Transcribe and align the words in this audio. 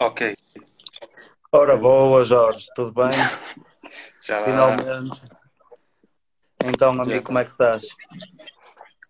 Ok. 0.00 0.36
Ora 1.50 1.76
boa, 1.76 2.24
Jorge, 2.24 2.66
tudo 2.74 2.92
bem? 2.92 3.10
Já 4.22 4.44
Finalmente. 4.44 5.22
Então, 6.64 6.90
amigo, 6.90 7.10
Já. 7.10 7.22
como 7.22 7.38
é 7.38 7.44
que 7.44 7.50
estás? 7.50 7.86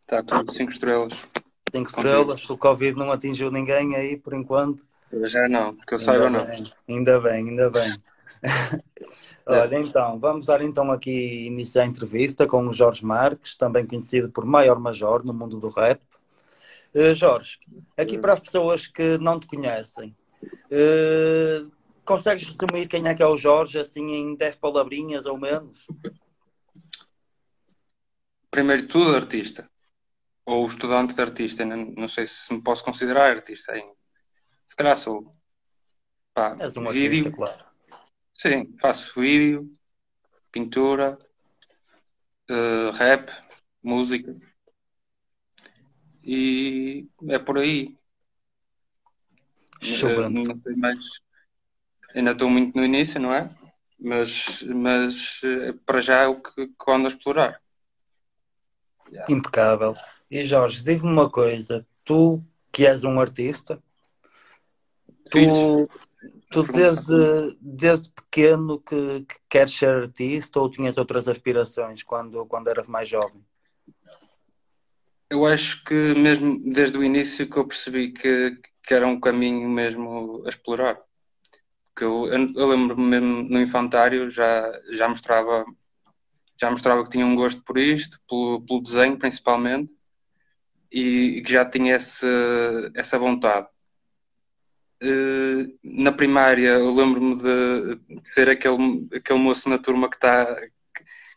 está 0.02 0.22
tudo 0.22 0.52
5 0.52 0.70
estrelas. 0.70 1.12
Cinco 1.70 1.90
estrelas, 1.90 2.48
o 2.48 2.56
Covid 2.56 2.96
não 2.96 3.12
atingiu 3.12 3.50
ninguém 3.50 3.94
aí 3.94 4.16
por 4.16 4.32
enquanto. 4.32 4.86
Já 5.24 5.48
não, 5.48 5.76
que 5.76 5.94
eu 5.94 5.98
saiba 5.98 6.30
não. 6.30 6.46
ainda 6.88 7.20
bem, 7.20 7.48
ainda 7.48 7.70
bem. 7.70 7.92
Olha, 9.46 9.78
então, 9.78 10.18
vamos 10.18 10.46
dar 10.46 10.60
então 10.62 10.90
aqui 10.90 11.46
início 11.46 11.80
à 11.80 11.86
entrevista 11.86 12.46
com 12.46 12.66
o 12.66 12.72
Jorge 12.72 13.04
Marques, 13.04 13.56
também 13.56 13.86
conhecido 13.86 14.30
por 14.30 14.44
Maior 14.44 14.78
Major 14.78 15.24
no 15.24 15.32
mundo 15.32 15.58
do 15.58 15.68
rap. 15.68 16.00
Eh, 16.94 17.14
Jorge, 17.14 17.58
aqui 17.96 18.18
para 18.18 18.34
as 18.34 18.40
pessoas 18.40 18.86
que 18.86 19.18
não 19.18 19.38
te 19.38 19.46
conhecem, 19.46 20.14
eh, 20.70 21.62
consegues 22.04 22.44
resumir 22.46 22.88
quem 22.88 23.06
é 23.06 23.14
que 23.14 23.22
é 23.22 23.26
o 23.26 23.36
Jorge, 23.36 23.78
assim, 23.78 24.12
em 24.12 24.34
10 24.36 24.56
palavrinhas 24.56 25.26
ou 25.26 25.38
menos? 25.38 25.86
Primeiro 28.50 28.82
de 28.82 28.88
tudo, 28.88 29.14
artista. 29.14 29.70
Ou 30.46 30.66
estudante 30.66 31.14
de 31.14 31.20
artista. 31.20 31.62
Ainda 31.62 31.76
Não 31.76 32.08
sei 32.08 32.26
se 32.26 32.52
me 32.52 32.62
posso 32.62 32.82
considerar 32.84 33.30
artista 33.30 33.72
ainda. 33.72 33.92
Se 34.66 34.74
calhar 34.76 34.96
sou. 34.96 35.30
Pá, 36.32 36.56
És 36.60 36.76
um 36.76 36.88
vídeo. 36.88 37.18
artista, 37.18 37.30
claro. 37.30 37.64
Sim, 38.34 38.76
faço 38.80 39.20
vídeo, 39.20 39.70
pintura, 40.52 41.18
eh, 42.48 42.90
rap, 42.94 43.30
música. 43.82 44.36
E 46.22 47.08
é 47.28 47.38
por 47.38 47.58
aí. 47.58 47.97
Eh, 49.82 49.86
Excelente. 49.86 50.48
não 50.48 50.60
sei 50.62 50.76
mais. 50.76 51.04
Ainda 52.14 52.30
estou 52.32 52.50
muito 52.50 52.76
no 52.76 52.84
início, 52.84 53.20
não 53.20 53.32
é? 53.32 53.48
Mas, 53.98 54.62
mas 54.62 55.40
eh, 55.44 55.74
para 55.84 56.00
já 56.00 56.22
é 56.22 56.26
o 56.26 56.40
que, 56.40 56.66
que 56.68 56.90
ando 56.90 57.06
a 57.06 57.08
explorar. 57.08 57.60
Impecável. 59.28 59.94
E 60.30 60.44
Jorge, 60.44 60.82
diz-me 60.82 61.10
uma 61.10 61.30
coisa, 61.30 61.86
tu 62.04 62.42
que 62.70 62.86
és 62.86 63.02
um 63.02 63.20
artista, 63.20 63.82
tu, 65.30 65.88
tu 66.50 66.62
desde, 66.64 67.56
desde 67.60 68.10
pequeno 68.10 68.78
que, 68.78 69.20
que 69.20 69.36
queres 69.48 69.74
ser 69.74 69.88
artista 69.88 70.60
ou 70.60 70.70
tinhas 70.70 70.98
outras 70.98 71.26
aspirações 71.26 72.02
quando, 72.02 72.44
quando 72.46 72.68
eras 72.68 72.88
mais 72.88 73.08
jovem? 73.08 73.42
Eu 75.30 75.44
acho 75.46 75.84
que 75.84 75.94
mesmo 76.14 76.58
desde 76.72 76.96
o 76.98 77.04
início 77.04 77.48
que 77.48 77.56
eu 77.58 77.66
percebi 77.66 78.12
que, 78.12 78.58
que 78.82 78.94
era 78.94 79.06
um 79.06 79.20
caminho 79.20 79.68
mesmo 79.68 80.42
a 80.46 80.48
explorar. 80.48 80.98
Porque 81.94 82.04
eu, 82.04 82.26
eu, 82.26 82.68
lembro-me 82.68 83.02
mesmo 83.02 83.42
no 83.48 83.60
infantário 83.60 84.30
já, 84.30 84.70
já 84.92 85.08
mostrava 85.08 85.64
já 86.60 86.70
mostrava 86.70 87.04
que 87.04 87.10
tinha 87.10 87.24
um 87.26 87.36
gosto 87.36 87.62
por 87.62 87.78
isto, 87.78 88.20
pelo, 88.28 88.62
pelo 88.62 88.82
desenho 88.82 89.18
principalmente, 89.18 89.92
e, 90.90 91.38
e 91.38 91.42
que 91.42 91.52
já 91.52 91.64
tinha 91.64 91.96
esse, 91.96 92.26
essa 92.94 93.18
vontade. 93.18 93.68
Eh, 95.00 95.66
na 95.84 96.10
primária 96.10 96.70
eu 96.70 96.92
lembro-me 96.92 97.36
de, 97.36 98.20
de 98.20 98.28
ser 98.28 98.48
aquele, 98.48 99.08
aquele 99.14 99.38
moço 99.38 99.68
na 99.68 99.78
turma 99.78 100.10
que 100.10 100.16
está 100.16 100.44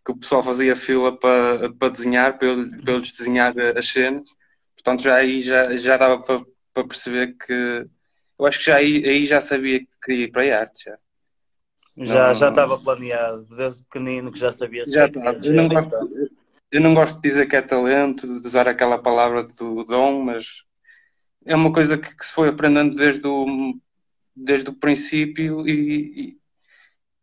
que 0.06 0.12
o 0.12 0.18
pessoal 0.18 0.42
fazia 0.44 0.76
fila 0.76 1.18
para, 1.18 1.72
para 1.74 1.90
desenhar, 1.90 2.38
para 2.38 2.48
eu, 2.48 2.70
para 2.82 2.94
eu 2.94 2.98
lhes 3.00 3.14
desenhar 3.14 3.54
as 3.78 3.86
cenas. 3.86 4.28
Portanto, 4.76 5.04
já 5.04 5.16
aí 5.16 5.42
já, 5.42 5.76
já 5.78 5.98
dava 5.98 6.22
para, 6.22 6.44
para 6.74 6.88
perceber 6.88 7.36
que. 7.38 7.88
Eu 8.40 8.46
acho 8.48 8.60
que 8.60 8.66
já 8.66 8.78
aí, 8.78 9.08
aí 9.08 9.26
já 9.26 9.40
sabia 9.40 9.80
que 9.80 9.88
queria 10.04 10.26
ir 10.26 10.32
para 10.32 10.44
a 10.58 10.60
arte. 10.62 10.86
Já, 10.86 10.96
Já, 11.98 12.28
Não- 12.30 12.36
já 12.36 12.50
estava 12.50 12.80
planeado, 12.80 13.46
desde 13.56 13.84
pequenino 13.84 14.32
que 14.32 14.40
já 14.40 14.52
sabias 14.52 14.90
já 14.90 15.06
estava. 15.06 15.26
querias 15.28 15.46
Eu 15.46 15.54
não, 15.54 15.68
gosto, 15.68 15.96
eu 16.72 16.82
não 16.82 16.94
gosto 16.96 17.16
de 17.18 17.30
dizer 17.30 17.46
que 17.48 17.56
é 17.56 17.62
talento, 17.62 18.26
de 18.26 18.48
usar 18.48 18.68
aquela 18.68 18.98
palavra 18.98 19.44
do 19.44 19.84
dom, 19.84 20.24
mas 20.24 20.64
é 21.46 21.56
uma 21.56 21.72
coisa 21.72 21.98
que, 21.98 22.16
que 22.16 22.26
se 22.26 22.34
foi 22.34 22.50
aprendendo 22.50 22.96
desde 22.96 23.28
o, 23.28 23.46
desde 24.36 24.70
o 24.70 24.74
princípio 24.74 25.68
e, 25.68 26.41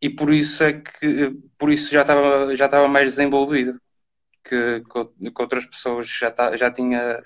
e, 0.01 0.09
por 0.09 0.31
isso 0.33 0.63
é 0.63 0.73
que 0.73 1.31
por 1.57 1.71
isso 1.71 1.91
já 1.91 2.01
estava, 2.01 2.55
já 2.55 2.65
estava 2.65 2.87
mais 2.87 3.09
desenvolvido 3.09 3.79
que, 4.43 4.83
outras 5.37 5.65
pessoas 5.65 6.07
já, 6.07 6.31
tá, 6.31 6.55
já 6.55 6.71
tinha 6.71 7.23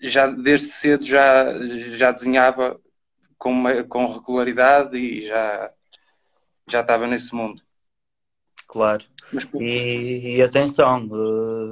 já 0.00 0.26
desde 0.26 0.66
cedo 0.66 1.04
já, 1.04 1.66
já 1.96 2.12
desenhava 2.12 2.80
com, 3.38 3.64
com 3.88 4.06
regularidade 4.06 4.96
e 4.96 5.26
já, 5.26 5.72
já 6.68 6.80
estava 6.80 7.06
nesse 7.06 7.34
mundo. 7.34 7.62
Claro. 8.68 9.04
Mas 9.32 9.46
E, 9.60 10.36
e 10.36 10.42
atenção, 10.42 11.08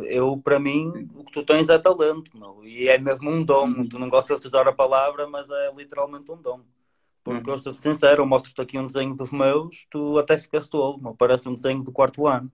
eh, 0.04 0.18
eu 0.18 0.36
para 0.36 0.58
mim 0.58 1.08
o 1.14 1.24
que 1.24 1.32
tu 1.32 1.44
tens 1.44 1.68
é 1.68 1.78
talento, 1.78 2.36
meu, 2.36 2.64
e 2.64 2.88
é 2.88 2.98
mesmo 2.98 3.30
um 3.30 3.44
dom. 3.44 3.68
Uhum. 3.68 3.88
Tu 3.88 3.98
não 3.98 4.10
gostas 4.10 4.40
de 4.40 4.48
usar 4.48 4.66
a 4.66 4.72
palavra, 4.72 5.26
mas 5.26 5.48
é 5.48 5.72
literalmente 5.74 6.30
um 6.30 6.36
dom. 6.36 6.60
Porque 7.22 7.50
eu 7.50 7.58
sou 7.58 7.74
sincero, 7.74 8.22
eu 8.22 8.26
mostro-te 8.26 8.60
aqui 8.60 8.78
um 8.78 8.86
desenho 8.86 9.14
dos 9.14 9.30
meus, 9.32 9.86
tu 9.90 10.18
até 10.18 10.38
ficas 10.38 10.68
tolo, 10.68 11.14
parece 11.16 11.48
um 11.48 11.54
desenho 11.54 11.82
do 11.84 11.92
quarto 11.92 12.26
ano. 12.26 12.50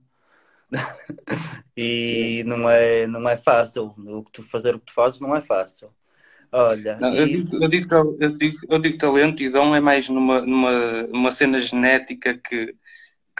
E 1.75 2.43
não 2.45 2.69
é, 2.69 3.07
não 3.07 3.27
é 3.29 3.37
fácil. 3.37 3.93
O 3.97 4.23
que 4.23 4.31
tu 4.31 4.43
fazer 4.43 4.75
o 4.75 4.79
que 4.79 4.87
tu 4.87 4.93
fazes 4.93 5.19
não 5.19 5.35
é 5.35 5.41
fácil. 5.41 5.93
Olha, 6.51 6.97
Não, 6.99 7.13
eu, 7.13 7.27
e 7.27 7.43
digo, 7.43 7.63
eu, 7.63 7.67
digo, 7.69 8.17
eu, 8.19 8.31
digo, 8.31 8.57
eu 8.69 8.79
digo 8.79 8.97
talento 8.97 9.43
e 9.43 9.49
dom 9.49 9.75
é 9.75 9.79
mais 9.79 10.09
numa, 10.09 10.41
numa, 10.41 11.03
numa 11.03 11.31
cena 11.31 11.59
genética 11.59 12.37
que, 12.37 12.75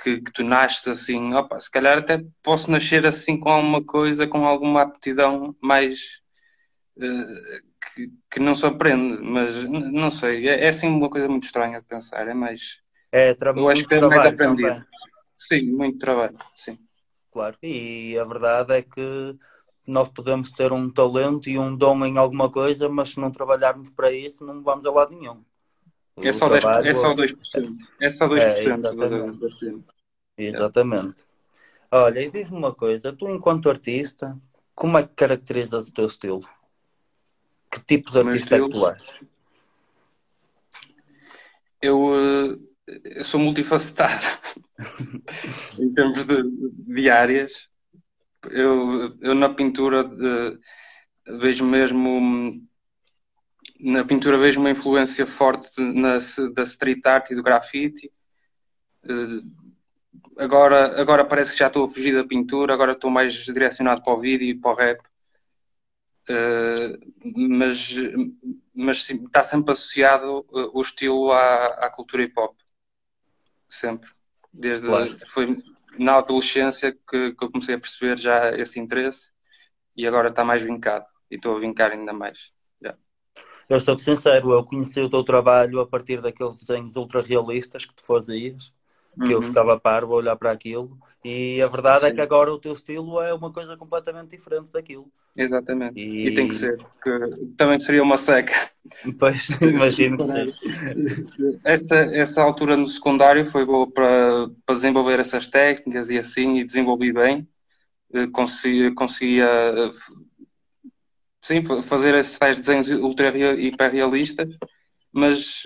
que, 0.04 0.22
que 0.22 0.32
tu 0.34 0.44
nasces 0.44 0.88
assim. 0.88 1.34
Opa, 1.34 1.60
se 1.60 1.72
calhar 1.72 1.98
até 1.98 2.24
posso 2.44 2.70
nascer 2.72 3.06
assim 3.06 3.40
com 3.40 3.50
alguma 3.50 3.84
coisa, 3.84 4.28
com 4.28 4.46
alguma 4.46 4.84
aptidão 4.84 5.56
mais 5.62 6.22
que, 6.98 8.12
que 8.30 8.40
não 8.40 8.56
se 8.56 8.66
aprende, 8.66 9.22
mas 9.22 9.64
não 9.66 10.12
sei, 10.12 10.48
é, 10.48 10.66
é 10.66 10.70
assim 10.70 10.88
uma 10.88 11.10
coisa 11.10 11.28
muito 11.28 11.46
estranha 11.46 11.80
de 11.80 11.86
pensar. 11.86 12.28
É 12.28 12.34
mais, 12.34 12.80
é 13.12 13.36
eu 13.56 13.70
acho 13.70 13.88
que 13.88 13.96
é 13.96 14.02
mais 14.02 14.26
aprendido. 14.26 14.70
também. 14.70 14.86
Sim, 15.38 15.72
muito 15.72 16.00
trabalho, 16.00 16.38
sim. 16.54 16.78
Claro, 17.32 17.58
e 17.62 18.18
a 18.18 18.24
verdade 18.24 18.74
é 18.74 18.82
que 18.82 19.36
nós 19.86 20.10
podemos 20.10 20.52
ter 20.52 20.72
um 20.74 20.90
talento 20.92 21.50
e 21.50 21.58
um 21.58 21.76
dom 21.76 22.06
em 22.06 22.18
alguma 22.18 22.52
coisa, 22.52 22.90
mas 22.90 23.10
se 23.10 23.20
não 23.20 23.32
trabalharmos 23.32 23.92
para 23.92 24.12
isso, 24.12 24.44
não 24.46 24.62
vamos 24.64 24.86
a 24.86 24.92
lado 24.92 25.16
nenhum. 25.16 25.44
É 26.18 26.34
só 26.34 26.50
10, 26.50 26.62
trabalho 26.62 26.88
é 26.88 26.94
só 26.94 27.14
2%. 27.14 27.78
É 28.02 28.10
só 28.10 28.28
2% 28.28 28.58
É, 28.58 28.74
exatamente. 28.74 29.48
Exatamente. 30.38 31.26
Olha, 31.92 32.22
e 32.22 32.30
diz-me 32.30 32.58
uma 32.58 32.74
coisa, 32.74 33.14
tu 33.14 33.30
enquanto 33.30 33.70
artista, 33.70 34.38
como 34.76 34.98
é 34.98 35.04
que 35.04 35.14
caracterizas 35.16 35.88
o 35.88 35.94
teu 35.94 36.06
estilo? 36.06 36.42
Que 37.80 37.86
tipo 37.98 38.12
de 38.12 38.20
artista 38.20 38.56
é 38.56 38.62
que 38.62 38.70
tu 38.70 38.88
és? 38.88 39.20
Eu, 41.82 42.14
eh, 42.16 42.58
eu 43.18 43.24
sou 43.24 43.40
multifacetado 43.40 44.26
em 45.80 45.94
termos 45.94 46.24
de, 46.24 46.44
de 46.94 47.10
áreas. 47.10 47.52
Eu, 48.50 49.18
eu 49.22 49.36
na 49.36 49.50
pintura 49.54 50.10
eh, 50.10 50.58
vejo 51.40 51.66
mesmo 51.66 52.62
na 53.80 54.04
pintura 54.04 54.40
vejo 54.40 54.60
uma 54.60 54.72
influência 54.72 55.28
forte 55.28 55.80
na, 55.80 56.18
da 56.56 56.64
street 56.64 57.06
art 57.06 57.30
e 57.30 57.36
do 57.36 57.44
grafite. 57.44 58.12
Eh, 59.04 59.42
Agora, 60.38 61.02
agora 61.02 61.26
parece 61.26 61.54
que 61.54 61.60
já 61.60 61.68
estou 61.68 61.86
a 61.86 61.90
fugir 61.90 62.14
da 62.14 62.24
pintura, 62.24 62.74
agora 62.74 62.92
estou 62.92 63.10
mais 63.10 63.34
direcionado 63.34 64.04
para 64.04 64.14
o 64.14 64.20
vídeo 64.20 64.48
e 64.48 64.56
para 64.56 64.72
o 64.72 64.76
rap. 64.76 65.02
Eh, 66.30 66.98
mas, 67.36 67.90
mas 68.74 69.10
está 69.10 69.44
sempre 69.44 69.72
associado 69.72 70.46
eh, 70.54 70.70
o 70.74 70.82
estilo 70.82 71.32
à, 71.32 71.68
à 71.86 71.90
cultura 71.90 72.24
hip 72.24 72.34
hop. 72.38 72.56
Sempre. 73.70 74.10
Desde 74.52 74.88
Claro. 74.88 75.18
foi 75.28 75.58
na 75.98 76.18
adolescência 76.18 76.92
que, 76.92 77.34
que 77.34 77.44
eu 77.44 77.52
comecei 77.52 77.76
a 77.76 77.80
perceber 77.80 78.18
já 78.18 78.52
esse 78.52 78.80
interesse 78.80 79.32
e 79.96 80.08
agora 80.08 80.30
está 80.30 80.44
mais 80.44 80.62
vincado. 80.62 81.06
E 81.30 81.36
estou 81.36 81.58
a 81.58 81.60
vincar 81.60 81.92
ainda 81.92 82.14
mais. 82.14 82.52
Eu 83.70 83.82
sou 83.82 84.00
sincero, 84.00 84.54
eu 84.54 84.64
conheci 84.64 85.02
o 85.02 85.10
teu 85.10 85.24
trabalho 85.26 85.82
a 85.82 85.88
partir 85.88 86.22
daqueles 86.22 86.58
desenhos 86.64 86.96
ultra 86.96 87.22
realistas 87.22 87.86
que 87.86 87.94
tu 87.94 88.02
fazias, 88.02 88.74
que 89.26 89.34
eu 89.34 89.38
Uhum. 89.38 89.44
ficava 89.44 89.80
parvo 89.80 90.14
a 90.14 90.18
olhar 90.18 90.36
para 90.36 90.52
aquilo, 90.52 90.98
e 91.24 91.62
a 91.62 91.68
verdade 91.68 92.06
é 92.06 92.10
Sim. 92.10 92.16
que 92.16 92.22
agora 92.22 92.52
o 92.54 92.60
teu 92.60 92.74
estilo 92.74 93.22
é 93.22 93.34
uma 93.34 93.52
coisa 93.52 93.76
completamente 93.78 94.32
diferente 94.32 94.72
daquilo. 94.72 95.12
Exatamente. 95.36 96.00
E- 96.00 96.28
E... 96.30 96.34
tem 96.34 96.48
que 96.48 96.56
ser, 96.56 96.78
porque 96.78 97.10
também 97.58 97.80
seria 97.80 98.04
uma 98.04 98.18
seca. 98.18 98.54
Pois, 99.20 99.50
imagino 99.62 100.18
que 100.18 100.24
sim. 100.24 100.54
Essa, 101.64 101.96
essa 102.16 102.42
altura 102.42 102.76
no 102.78 102.86
secundário 102.88 103.46
foi 103.46 103.66
boa 103.66 103.90
para, 103.92 104.48
para 104.66 104.76
desenvolver 104.76 105.20
essas 105.20 105.46
técnicas 105.48 106.10
e 106.10 106.18
assim, 106.18 106.58
e 106.58 106.66
desenvolvi 106.66 107.12
bem. 107.12 107.48
Eh, 108.14 108.28
Consegui, 108.28 108.94
conseguia 108.96 109.46
eh, 109.46 109.92
sim, 111.42 111.62
fa- 111.64 111.82
fazer 111.82 112.16
esses 112.16 112.38
tais 112.38 112.60
desenhos 112.60 112.90
ultra 112.90 113.30
rea- 113.32 113.54
hiperrealistas, 113.60 114.50
mas 115.12 115.64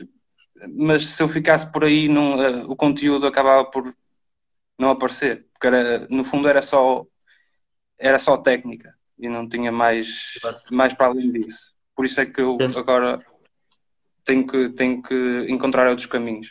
mas 0.70 1.08
se 1.08 1.24
eu 1.24 1.30
ficasse 1.30 1.72
por 1.72 1.84
aí, 1.84 2.08
não, 2.08 2.38
uh, 2.38 2.72
o 2.72 2.76
conteúdo 2.76 3.26
acabava 3.28 3.66
por 3.66 3.96
não 4.78 4.90
aparecer, 4.90 5.48
porque 5.54 5.68
era, 5.68 6.08
no 6.10 6.24
fundo 6.24 6.48
era 6.48 6.62
só 6.62 7.06
era 7.98 8.18
só 8.18 8.36
técnica 8.36 8.96
e 9.18 9.30
não 9.30 9.48
tinha 9.48 9.72
mais, 9.72 10.40
mais 10.72 10.94
para 10.94 11.08
além 11.08 11.32
disso. 11.32 11.72
Por 11.96 12.06
isso 12.06 12.20
é 12.20 12.26
que 12.26 12.42
eu 12.42 12.58
agora 12.76 13.24
tenho 14.26 14.48
que, 14.48 14.70
tenho 14.70 15.02
que 15.04 15.46
encontrar 15.48 15.88
outros 15.88 16.08
caminhos. 16.08 16.50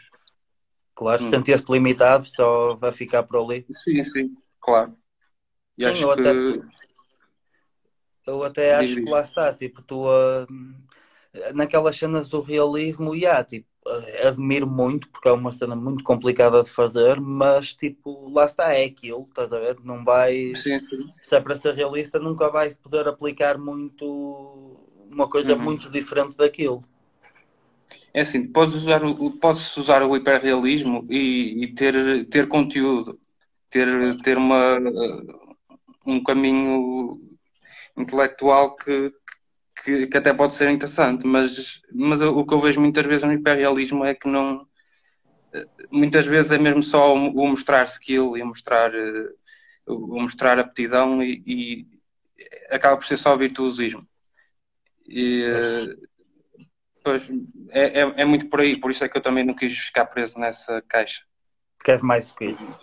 Claro, 0.95 1.25
hum. 1.25 1.31
sentia-se 1.31 1.71
limitado, 1.71 2.25
só 2.25 2.77
vai 2.77 2.93
ficar 2.93 3.25
por 3.25 3.43
ali. 3.43 3.67
Sim, 3.73 4.03
sim, 4.05 4.37
claro. 4.61 4.95
E 5.77 5.85
sim, 5.85 5.91
acho 5.91 6.03
eu 6.03 6.15
que... 6.15 6.21
até, 6.21 6.69
eu 8.27 8.45
até 8.45 8.75
acho 8.77 8.95
que 8.97 9.11
lá 9.11 9.23
está, 9.23 9.53
tipo, 9.53 9.83
tu 9.83 10.07
uh, 10.07 10.47
naquelas 11.55 11.97
cenas 11.97 12.29
do 12.29 12.41
realismo, 12.41 13.15
e 13.15 13.21
yeah, 13.23 13.43
tipo, 13.43 13.67
admiro 14.27 14.67
muito, 14.67 15.09
porque 15.09 15.29
é 15.29 15.33
uma 15.33 15.53
cena 15.53 15.75
muito 15.77 16.05
complicada 16.05 16.63
de 16.63 16.71
fazer, 16.71 17.21
mas 17.21 17.75
tipo, 17.75 18.31
lá 18.31 18.45
está, 18.45 18.75
é 18.75 18.85
aquilo, 18.85 19.27
estás 19.29 19.53
a 19.53 19.59
ver? 19.59 19.79
Não 19.85 20.05
vai. 20.05 20.53
Se 20.55 21.37
é 21.37 21.41
para 21.41 21.57
ser 21.57 21.75
realista, 21.75 22.19
nunca 22.19 22.49
vais 22.49 22.75
poder 22.75 23.07
aplicar 23.09 23.59
muito 23.59 24.77
uma 25.11 25.29
coisa 25.29 25.55
uhum. 25.55 25.63
muito 25.63 25.91
diferente 25.91 26.37
daquilo. 26.37 26.85
É 28.13 28.23
assim, 28.23 28.47
podes 28.47 28.77
usar 28.77 29.05
o, 29.05 29.31
podes 29.33 29.77
usar 29.77 30.03
o 30.03 30.17
hiperrealismo 30.17 31.07
e, 31.09 31.65
e 31.65 31.75
ter, 31.75 32.25
ter 32.27 32.49
conteúdo, 32.49 33.19
ter, 33.69 34.21
ter 34.23 34.37
uma, 34.37 34.79
um 36.05 36.23
caminho 36.23 37.21
intelectual 37.97 38.75
que, 38.77 39.13
que, 39.85 40.07
que, 40.07 40.17
até 40.17 40.33
pode 40.33 40.55
ser 40.55 40.71
interessante, 40.71 41.27
mas, 41.27 41.81
mas 41.93 42.21
o 42.21 42.45
que 42.45 42.55
eu 42.55 42.61
vejo 42.61 42.81
muitas 42.81 43.07
vezes 43.07 43.25
no 43.25 43.33
hiperrealismo 43.33 44.05
é 44.05 44.15
que 44.15 44.29
não. 44.29 44.61
Muitas 45.91 46.27
vezes 46.27 46.53
é 46.53 46.59
mesmo 46.59 46.83
só 46.83 47.13
o 47.15 47.49
mostrar 47.49 47.85
skill 47.85 48.37
e 48.37 48.43
o 48.43 48.47
mostrar, 48.47 48.93
o 49.87 50.21
mostrar 50.21 50.59
aptidão 50.59 51.23
e, 51.23 51.43
e 51.45 51.87
acaba 52.71 52.97
por 52.97 53.05
ser 53.05 53.17
só 53.17 53.37
virtuosismo. 53.37 54.01
E, 55.09 55.45
Pois, 57.03 57.23
é, 57.71 58.01
é, 58.01 58.13
é, 58.23 58.25
muito 58.25 58.49
por 58.49 58.61
aí, 58.61 58.79
por 58.79 58.91
isso 58.91 59.05
é 59.05 59.09
que 59.09 59.17
eu 59.17 59.23
também 59.23 59.45
não 59.45 59.55
quis 59.55 59.77
ficar 59.79 60.05
preso 60.07 60.39
nessa 60.39 60.83
caixa. 60.83 61.25
Queres 61.83 62.03
mais 62.03 62.27
do 62.27 62.35
que 62.35 62.45
isso? 62.47 62.79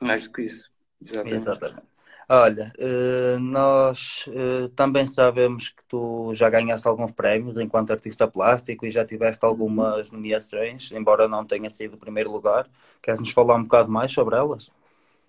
Mais 0.00 0.26
do 0.26 0.32
que 0.32 0.42
isso, 0.42 0.68
exatamente. 1.00 1.34
exatamente. 1.36 1.91
Olha, 2.28 2.72
eh, 2.78 3.36
nós 3.38 4.24
eh, 4.28 4.68
também 4.74 5.06
sabemos 5.06 5.68
que 5.68 5.84
tu 5.86 6.32
já 6.34 6.48
ganhaste 6.48 6.88
alguns 6.88 7.12
prémios 7.12 7.58
enquanto 7.58 7.90
artista 7.92 8.26
plástico 8.26 8.86
e 8.86 8.90
já 8.90 9.04
tiveste 9.04 9.44
algumas 9.44 10.10
nomeações, 10.10 10.90
embora 10.92 11.28
não 11.28 11.44
tenha 11.44 11.68
sido 11.70 11.94
o 11.94 11.98
primeiro 11.98 12.30
lugar. 12.32 12.68
Queres 13.02 13.20
nos 13.20 13.30
falar 13.30 13.56
um 13.56 13.64
bocado 13.64 13.90
mais 13.90 14.12
sobre 14.12 14.36
elas? 14.36 14.70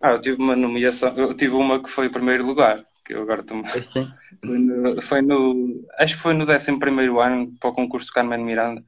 Ah, 0.01 0.11
eu 0.11 0.21
tive 0.21 0.37
uma 0.41 0.55
nomeação, 0.55 1.15
eu 1.17 1.33
tive 1.35 1.53
uma 1.55 1.81
que 1.81 1.89
foi 1.89 2.09
primeiro 2.09 2.45
lugar, 2.45 2.83
que 3.05 3.13
eu 3.13 3.21
agora 3.23 3.41
estou 3.41 3.61
Sim. 3.63 4.13
Foi 4.45 4.59
no, 4.59 5.01
foi 5.03 5.21
no, 5.21 5.85
acho 5.97 6.15
que 6.17 6.21
foi 6.21 6.33
no 6.33 6.43
11 6.45 6.69
ano 7.21 7.53
para 7.59 7.69
o 7.69 7.73
concurso 7.73 8.07
de 8.07 8.13
Carmen 8.13 8.43
Miranda. 8.43 8.83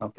Ok. 0.00 0.18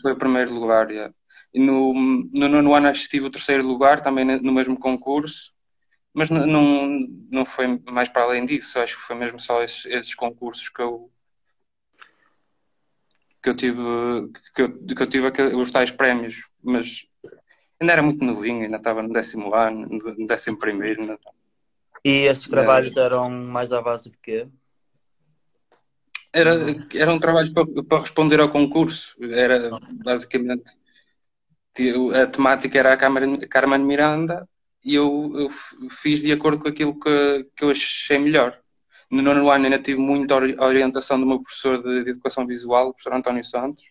foi 0.00 0.12
o 0.12 0.18
primeiro 0.18 0.52
lugar, 0.54 0.90
yeah. 0.90 1.12
E 1.54 1.58
no, 1.60 1.92
no 1.94 2.48
nono 2.48 2.74
ano 2.74 2.88
acho 2.88 3.04
que 3.04 3.10
tive 3.10 3.26
o 3.26 3.30
terceiro 3.30 3.66
lugar, 3.66 4.00
também 4.02 4.24
no 4.24 4.52
mesmo 4.52 4.78
concurso, 4.78 5.54
mas 6.14 6.28
não, 6.28 6.88
não 7.30 7.44
foi 7.44 7.80
mais 7.90 8.08
para 8.08 8.22
além 8.22 8.44
disso, 8.44 8.78
acho 8.78 8.96
que 8.96 9.02
foi 9.02 9.16
mesmo 9.16 9.40
só 9.40 9.62
esses, 9.62 9.86
esses 9.86 10.14
concursos 10.14 10.68
que 10.68 10.82
eu 10.82 11.10
que 13.42 13.48
eu 13.48 13.56
tive 13.56 13.80
que 14.54 14.62
eu, 14.62 14.78
que 14.78 15.02
eu 15.02 15.06
tive 15.06 15.32
os 15.56 15.70
tais 15.70 15.90
prémios, 15.90 16.48
mas 16.62 17.06
ainda 17.80 17.92
era 17.92 18.02
muito 18.02 18.24
novinho, 18.24 18.64
ainda 18.64 18.76
estava 18.76 19.02
no 19.02 19.12
décimo 19.12 19.54
ano, 19.54 19.88
no 19.88 20.26
décimo 20.26 20.58
primeiro. 20.58 21.00
Ainda... 21.00 21.18
E 22.04 22.26
estes 22.26 22.48
trabalhos 22.48 22.96
eram 22.96 23.28
mais 23.28 23.72
à 23.72 23.82
base 23.82 24.10
de 24.10 24.18
quê? 24.18 24.46
Era, 26.32 26.56
era 26.94 27.12
um 27.12 27.18
trabalho 27.18 27.52
para, 27.52 27.66
para 27.84 28.00
responder 28.00 28.38
ao 28.40 28.50
concurso. 28.50 29.16
Era 29.20 29.70
basicamente 30.04 30.72
a 32.14 32.26
temática 32.26 32.78
era 32.78 32.92
a 32.92 32.96
Carmen 32.96 33.84
Miranda 33.84 34.48
e 34.84 34.94
eu, 34.94 35.32
eu, 35.34 35.50
fiz 35.90 36.20
de 36.20 36.32
acordo 36.32 36.58
com 36.58 36.68
aquilo 36.68 36.98
que, 36.98 37.46
que 37.56 37.64
eu 37.64 37.70
achei 37.70 38.18
melhor. 38.18 38.58
No 39.10 39.22
nono 39.22 39.50
ano 39.50 39.64
ainda 39.64 39.78
tive 39.78 40.00
muita 40.00 40.36
orientação 40.36 41.20
do 41.20 41.26
meu 41.26 41.40
professor 41.40 41.82
de, 41.82 42.04
de 42.04 42.10
Educação 42.10 42.46
Visual, 42.46 42.88
o 42.88 42.92
professor 42.92 43.14
António 43.14 43.44
Santos. 43.44 43.84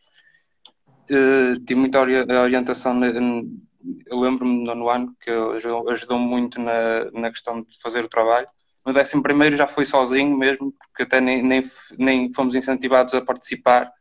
Uh, 1.10 1.60
tive 1.66 1.80
muita 1.80 2.00
orientação 2.02 3.00
eu 4.06 4.20
lembro-me 4.20 4.64
no 4.64 4.90
ano 4.90 5.16
que 5.20 5.30
ajudou, 5.30 6.20
me 6.20 6.26
muito 6.26 6.60
na, 6.60 7.10
na 7.12 7.30
questão 7.32 7.62
de 7.62 7.80
fazer 7.82 8.04
o 8.04 8.10
trabalho. 8.10 8.48
No 8.86 8.94
décimo 8.94 9.24
primeiro 9.24 9.56
já 9.56 9.68
foi 9.68 9.86
sozinho 9.86 10.36
mesmo, 10.38 10.72
porque 10.72 11.04
até 11.04 11.22
nem, 11.22 11.44
nem, 11.44 11.62
nem 11.98 12.34
fomos 12.34 12.56
incentivados 12.56 13.14
a 13.14 13.22
participar. 13.22 13.92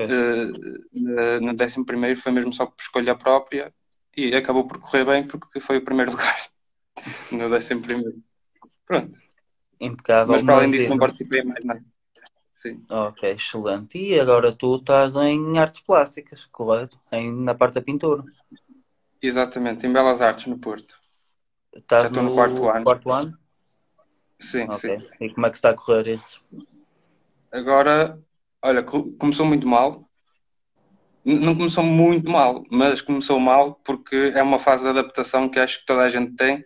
Uh, 0.00 1.40
no 1.40 1.54
décimo 1.54 1.84
primeiro 1.84 2.18
foi 2.18 2.32
mesmo 2.32 2.52
só 2.52 2.66
por 2.66 2.80
escolha 2.80 3.14
própria 3.14 3.72
e 4.28 4.34
acabou 4.34 4.66
por 4.66 4.78
correr 4.78 5.04
bem 5.04 5.26
porque 5.26 5.60
foi 5.60 5.78
o 5.78 5.84
primeiro 5.84 6.12
lugar 6.12 6.36
no 7.32 7.48
décimo 7.48 7.82
primeiro. 7.82 8.22
Pronto. 8.84 9.18
Impecável. 9.80 10.34
Mas 10.34 10.42
para 10.42 10.54
além 10.56 10.70
disso 10.70 10.88
não 10.88 10.98
participei 10.98 11.42
mais 11.42 11.64
nada. 11.64 11.84
Sim. 12.52 12.84
Ok, 12.90 13.30
excelente. 13.30 13.96
E 13.96 14.20
agora 14.20 14.52
tu 14.52 14.76
estás 14.76 15.16
em 15.16 15.58
artes 15.58 15.80
plásticas, 15.80 16.44
correto? 16.46 17.00
Em, 17.10 17.32
na 17.32 17.54
parte 17.54 17.74
da 17.74 17.80
pintura. 17.80 18.22
Exatamente, 19.22 19.86
em 19.86 19.92
Belas 19.92 20.20
Artes, 20.20 20.46
no 20.46 20.58
Porto. 20.58 20.98
Estás 21.72 22.02
Já 22.02 22.08
estou 22.08 22.22
no, 22.22 22.30
no 22.30 22.34
quarto 22.34 22.68
ano. 22.68 22.84
Quarto 22.84 23.10
ano? 23.12 23.38
Sim, 24.38 24.64
okay. 24.64 25.00
sim. 25.00 25.10
E 25.20 25.30
como 25.32 25.46
é 25.46 25.50
que 25.50 25.56
está 25.56 25.70
a 25.70 25.74
correr 25.74 26.08
isso? 26.08 26.42
Agora, 27.52 28.18
olha, 28.62 28.82
começou 28.82 29.46
muito 29.46 29.66
mal. 29.66 30.09
Não 31.24 31.54
começou 31.54 31.84
muito 31.84 32.30
mal, 32.30 32.64
mas 32.70 33.02
começou 33.02 33.38
mal 33.38 33.74
porque 33.84 34.32
é 34.34 34.42
uma 34.42 34.58
fase 34.58 34.84
de 34.84 34.90
adaptação 34.90 35.48
que 35.48 35.58
acho 35.58 35.80
que 35.80 35.86
toda 35.86 36.02
a 36.02 36.08
gente 36.08 36.34
tem 36.34 36.62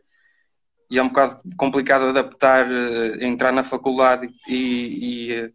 e 0.91 0.99
é 0.99 1.03
um 1.03 1.09
bocado 1.09 1.39
complicado 1.57 2.05
adaptar, 2.05 2.71
eh, 2.71 3.27
entrar 3.27 3.53
na 3.53 3.65
faculdade 3.65 4.29
e, 4.49 5.33
e, 5.33 5.53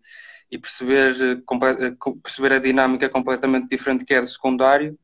e 0.52 0.58
perceber, 0.58 1.16
eh, 1.22 1.96
perceber 2.22 2.54
a 2.54 2.60
dinâmica 2.60 3.10
completamente 3.10 3.70
diferente 3.70 4.06
que 4.06 4.14
é 4.14 4.22
do 4.22 4.28
secundário. 4.28 4.98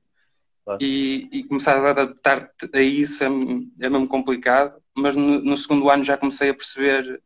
E, 0.81 1.29
e, 1.31 1.43
começar 1.43 1.77
a 1.77 1.91
adaptar-te 1.91 2.67
a 2.73 2.81
isso 2.81 3.23
é, 3.23 3.27
é 3.27 3.89
mesmo 3.89 4.07
complicado, 4.09 4.81
mas 4.95 5.15
no, 5.15 5.39
no, 5.39 5.55
segundo 5.55 5.91
ano 5.91 6.03
já 6.03 6.17
comecei 6.17 6.49
a 6.49 6.55
perceber, 6.55 7.21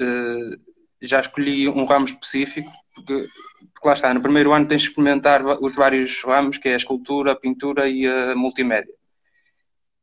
uh, 0.00 0.73
já 1.00 1.20
escolhi 1.20 1.68
um 1.68 1.84
ramo 1.84 2.06
específico, 2.06 2.70
porque, 2.94 3.26
porque, 3.72 3.88
lá 3.88 3.94
está, 3.94 4.14
no 4.14 4.22
primeiro 4.22 4.52
ano 4.52 4.66
tens 4.66 4.82
de 4.82 4.88
experimentar 4.88 5.44
os 5.62 5.74
vários 5.74 6.22
ramos, 6.22 6.58
que 6.58 6.68
é 6.68 6.74
a 6.74 6.76
escultura, 6.76 7.32
a 7.32 7.36
pintura 7.36 7.88
e 7.88 8.06
a 8.06 8.34
multimédia. 8.34 8.94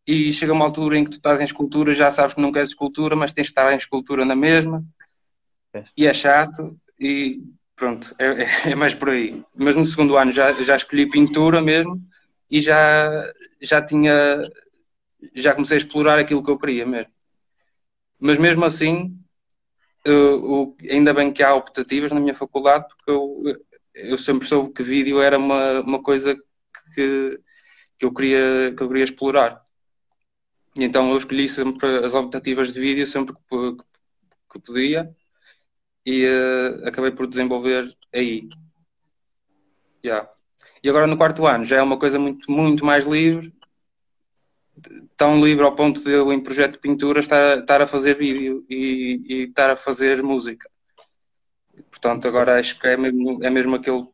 E 0.05 0.31
chega 0.31 0.53
uma 0.53 0.65
altura 0.65 0.98
em 0.98 1.03
que 1.03 1.12
tu 1.12 1.17
estás 1.17 1.39
em 1.39 1.45
escultura, 1.45 1.93
já 1.93 2.12
sabes 2.12 2.33
que 2.33 2.41
não 2.41 2.51
queres 2.51 2.69
escultura, 2.69 3.15
mas 3.15 3.33
tens 3.33 3.45
de 3.45 3.51
estar 3.51 3.71
em 3.71 3.77
escultura 3.77 4.25
na 4.25 4.36
mesma, 4.36 4.83
é. 5.74 5.83
e 5.95 6.05
é 6.05 6.13
chato, 6.13 6.77
e 7.00 7.41
pronto, 7.75 8.13
é, 8.19 8.71
é, 8.71 8.75
mais 8.75 8.93
por 8.93 9.10
aí. 9.10 9.43
Mas 9.55 9.75
no 9.75 9.86
segundo 9.86 10.17
ano 10.17 10.31
já, 10.31 10.51
já 10.63 10.75
escolhi 10.75 11.10
pintura 11.10 11.62
mesmo, 11.62 12.01
e 12.50 12.60
já, 12.60 13.31
já 13.62 13.81
tinha, 13.81 14.43
já 15.33 15.53
comecei 15.53 15.77
a 15.77 15.79
explorar 15.79 16.19
aquilo 16.19 16.43
que 16.43 16.51
eu 16.51 16.60
queria 16.60 16.86
mesmo. 16.86 17.12
Mas 18.19 18.38
mesmo 18.38 18.65
assim, 18.65 19.17
ainda 20.89 21.13
bem 21.13 21.31
que 21.31 21.43
há 21.43 21.53
optativas 21.53 22.12
na 22.12 22.20
minha 22.20 22.34
faculdade, 22.34 22.88
porque 22.88 23.12
eu, 23.12 23.43
eu 23.93 24.17
sempre 24.17 24.48
soube 24.48 24.74
que 24.74 24.84
vídeo 24.84 25.22
era 25.22 25.38
uma, 25.38 25.81
uma 25.81 26.01
coisa 26.01 26.36
que, 26.96 27.39
que, 28.00 28.05
eu 28.05 28.13
queria, 28.13 28.74
que 28.75 28.81
eu 28.81 28.88
queria 28.88 29.03
explorar. 29.03 29.62
E 30.75 30.84
então 30.84 31.12
eu 31.12 31.17
escolhi 31.17 31.48
sempre 31.50 32.05
as 32.05 32.15
optativas 32.15 32.74
de 32.74 32.79
vídeo 32.79 33.05
sempre 33.05 33.36
que, 33.36 33.77
que 34.51 34.60
podia 34.60 35.13
e 36.05 36.25
uh, 36.25 36.88
acabei 36.88 37.12
por 37.12 37.27
desenvolver 37.27 37.96
aí. 38.13 38.48
Yeah. 40.03 40.29
E 40.84 40.89
agora 40.89 41.05
no 41.05 41.17
quarto 41.17 41.46
ano 41.46 41.63
já 41.65 41.77
é 41.77 41.81
uma 41.81 42.00
coisa 42.00 42.17
muito, 42.17 42.50
muito 42.51 42.84
mais 42.86 43.05
livre, 43.05 43.53
tão 45.16 45.44
livre 45.44 45.63
ao 45.63 45.75
ponto 45.75 46.04
de 46.04 46.12
eu, 46.12 46.32
em 46.32 46.40
projeto 46.40 46.74
de 46.74 46.80
pintura, 46.80 47.20
estar, 47.20 47.60
estar 47.60 47.82
a 47.82 47.88
fazer 47.88 48.18
vídeo 48.18 48.66
e, 48.70 49.22
e 49.28 49.34
estar 49.44 49.70
a 49.70 49.78
fazer 49.78 50.22
música. 50.24 50.70
Portanto, 51.90 52.28
agora 52.28 52.60
acho 52.60 52.80
que 52.80 52.88
é 52.88 52.98
mesmo, 52.98 53.44
é 53.44 53.50
mesmo 53.50 53.75
aquele. 53.75 54.08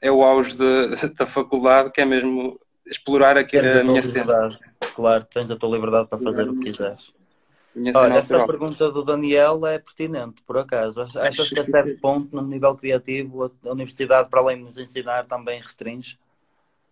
É 0.00 0.10
o 0.10 0.22
auge 0.22 0.56
de, 0.56 1.08
da 1.14 1.26
faculdade, 1.26 1.90
que 1.90 2.00
é 2.00 2.04
mesmo 2.04 2.60
explorar 2.86 3.36
aqui 3.36 3.58
a, 3.58 3.80
a 3.80 3.84
minha 3.84 4.02
cena. 4.02 4.58
Claro, 4.94 5.24
tens 5.24 5.50
a 5.50 5.56
tua 5.56 5.74
liberdade 5.74 6.08
para 6.08 6.18
fazer 6.18 6.48
o 6.48 6.54
que 6.54 6.70
quiseres. 6.70 7.14
Olha, 7.94 8.14
esta 8.14 8.46
pergunta 8.46 8.90
do 8.90 9.04
Daniel 9.04 9.66
é 9.66 9.78
pertinente, 9.78 10.42
por 10.46 10.56
acaso. 10.56 11.00
Achas 11.00 11.50
que 11.50 11.60
a 11.60 11.64
certo 11.64 12.00
ponto, 12.00 12.34
num 12.34 12.46
nível 12.46 12.74
criativo, 12.74 13.52
a 13.64 13.70
universidade, 13.70 14.30
para 14.30 14.40
além 14.40 14.58
de 14.58 14.64
nos 14.64 14.78
ensinar, 14.78 15.26
também 15.26 15.60
restringe? 15.60 16.18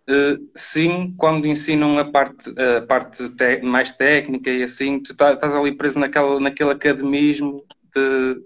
Uh, 0.09 0.51
sim, 0.55 1.15
quando 1.17 1.47
ensinam 1.47 1.99
a 1.99 2.05
parte, 2.11 2.51
a 2.61 2.83
parte 2.83 3.27
te 3.31 3.63
mais 3.63 3.93
técnica 3.93 4.51
e 4.51 4.63
assim, 4.63 5.03
tu 5.03 5.17
tá, 5.17 5.33
estás 5.33 5.57
ali 5.57 5.75
preso 5.77 5.99
naquela, 5.99 6.39
naquele 6.39 6.73
academismo 6.73 7.65
de... 7.95 8.43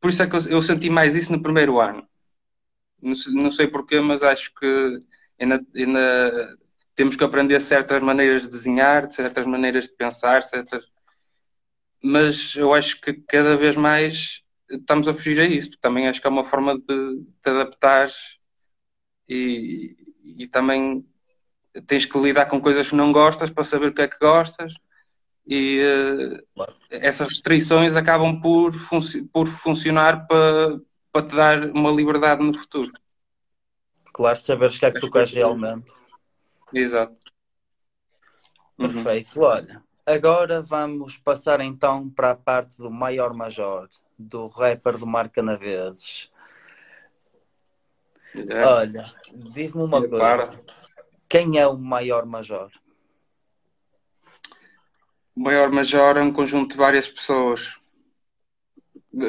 Por 0.00 0.10
isso 0.10 0.22
é 0.22 0.28
que 0.28 0.36
eu, 0.36 0.40
eu 0.50 0.62
senti 0.62 0.90
mais 0.90 1.16
isso 1.16 1.32
no 1.32 1.42
primeiro 1.42 1.80
ano. 1.80 2.06
Não, 3.02 3.14
não 3.34 3.50
sei 3.50 3.66
porquê, 3.68 4.00
mas 4.00 4.22
acho 4.22 4.52
que 4.54 5.00
ainda, 5.40 5.60
ainda 5.74 6.58
temos 6.96 7.16
que 7.16 7.24
aprender 7.24 7.60
certas 7.60 8.02
maneiras 8.02 8.42
de 8.42 8.50
desenhar, 8.50 9.10
certas 9.12 9.46
maneiras 9.46 9.86
de 9.88 9.96
pensar, 9.96 10.42
certas 10.44 10.84
mas 12.02 12.54
eu 12.56 12.72
acho 12.74 13.00
que 13.00 13.12
cada 13.14 13.56
vez 13.56 13.76
mais 13.76 14.42
estamos 14.70 15.08
a 15.08 15.14
fugir 15.14 15.40
a 15.40 15.44
isso, 15.46 15.72
também 15.80 16.08
acho 16.08 16.20
que 16.20 16.26
é 16.26 16.30
uma 16.30 16.44
forma 16.44 16.78
de 16.78 16.86
te 17.42 17.50
adaptar 17.50 18.08
e, 19.28 19.96
e 20.24 20.46
também 20.46 21.04
tens 21.86 22.04
que 22.04 22.18
lidar 22.18 22.46
com 22.46 22.60
coisas 22.60 22.88
que 22.88 22.94
não 22.94 23.12
gostas 23.12 23.50
para 23.50 23.64
saber 23.64 23.88
o 23.88 23.94
que 23.94 24.02
é 24.02 24.08
que 24.08 24.18
gostas 24.18 24.74
e 25.46 26.44
claro. 26.54 26.74
essas 26.90 27.28
restrições 27.28 27.96
acabam 27.96 28.40
por, 28.40 28.72
func 28.72 29.22
por 29.32 29.48
funcionar 29.48 30.26
para, 30.26 30.80
para 31.12 31.26
te 31.26 31.34
dar 31.34 31.70
uma 31.70 31.90
liberdade 31.90 32.42
no 32.42 32.54
futuro. 32.54 32.92
Claro, 34.12 34.38
saberes 34.38 34.76
o 34.76 34.78
que 34.78 34.86
é 34.86 34.90
que 34.92 35.00
tu 35.00 35.10
queres 35.10 35.32
realmente. 35.32 35.92
Exato. 36.72 37.16
Perfeito, 38.76 39.40
uhum. 39.40 39.46
olha. 39.46 39.82
Agora 40.06 40.62
vamos 40.62 41.18
passar 41.18 41.60
então 41.60 42.08
para 42.08 42.30
a 42.30 42.36
parte 42.36 42.78
do 42.78 42.90
maior 42.90 43.34
major, 43.34 43.88
do 44.18 44.46
rapper 44.46 44.98
do 44.98 45.06
Mar 45.06 45.28
Canaveses. 45.28 46.30
É. 48.34 48.64
Olha, 48.64 49.04
diz-me 49.52 49.82
uma 49.82 50.06
coisa. 50.06 50.60
Quem 51.28 51.58
é 51.58 51.66
o 51.66 51.76
maior 51.76 52.26
major? 52.26 52.70
O 55.34 55.40
maior 55.40 55.70
major 55.70 56.16
é 56.16 56.22
um 56.22 56.32
conjunto 56.32 56.72
de 56.72 56.76
várias 56.76 57.08
pessoas, 57.08 57.76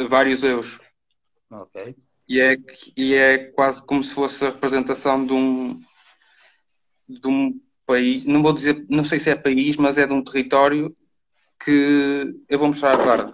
vários 0.09 0.43
eus. 0.43 0.79
Ok. 1.49 1.95
E 2.27 2.39
é, 2.39 2.57
e 2.95 3.13
é 3.13 3.37
quase 3.37 3.85
como 3.85 4.03
se 4.03 4.13
fosse 4.13 4.45
a 4.45 4.49
representação 4.49 5.25
de 5.25 5.33
um, 5.33 5.81
de 7.07 7.27
um 7.27 7.59
país, 7.85 8.23
não 8.23 8.41
vou 8.41 8.53
dizer, 8.53 8.85
não 8.89 9.03
sei 9.03 9.19
se 9.19 9.29
é 9.29 9.35
país, 9.35 9.75
mas 9.75 9.97
é 9.97 10.07
de 10.07 10.13
um 10.13 10.23
território 10.23 10.95
que 11.63 12.33
eu 12.47 12.57
vou 12.57 12.69
mostrar 12.69 12.95
a 12.95 12.99
farda. 12.99 13.33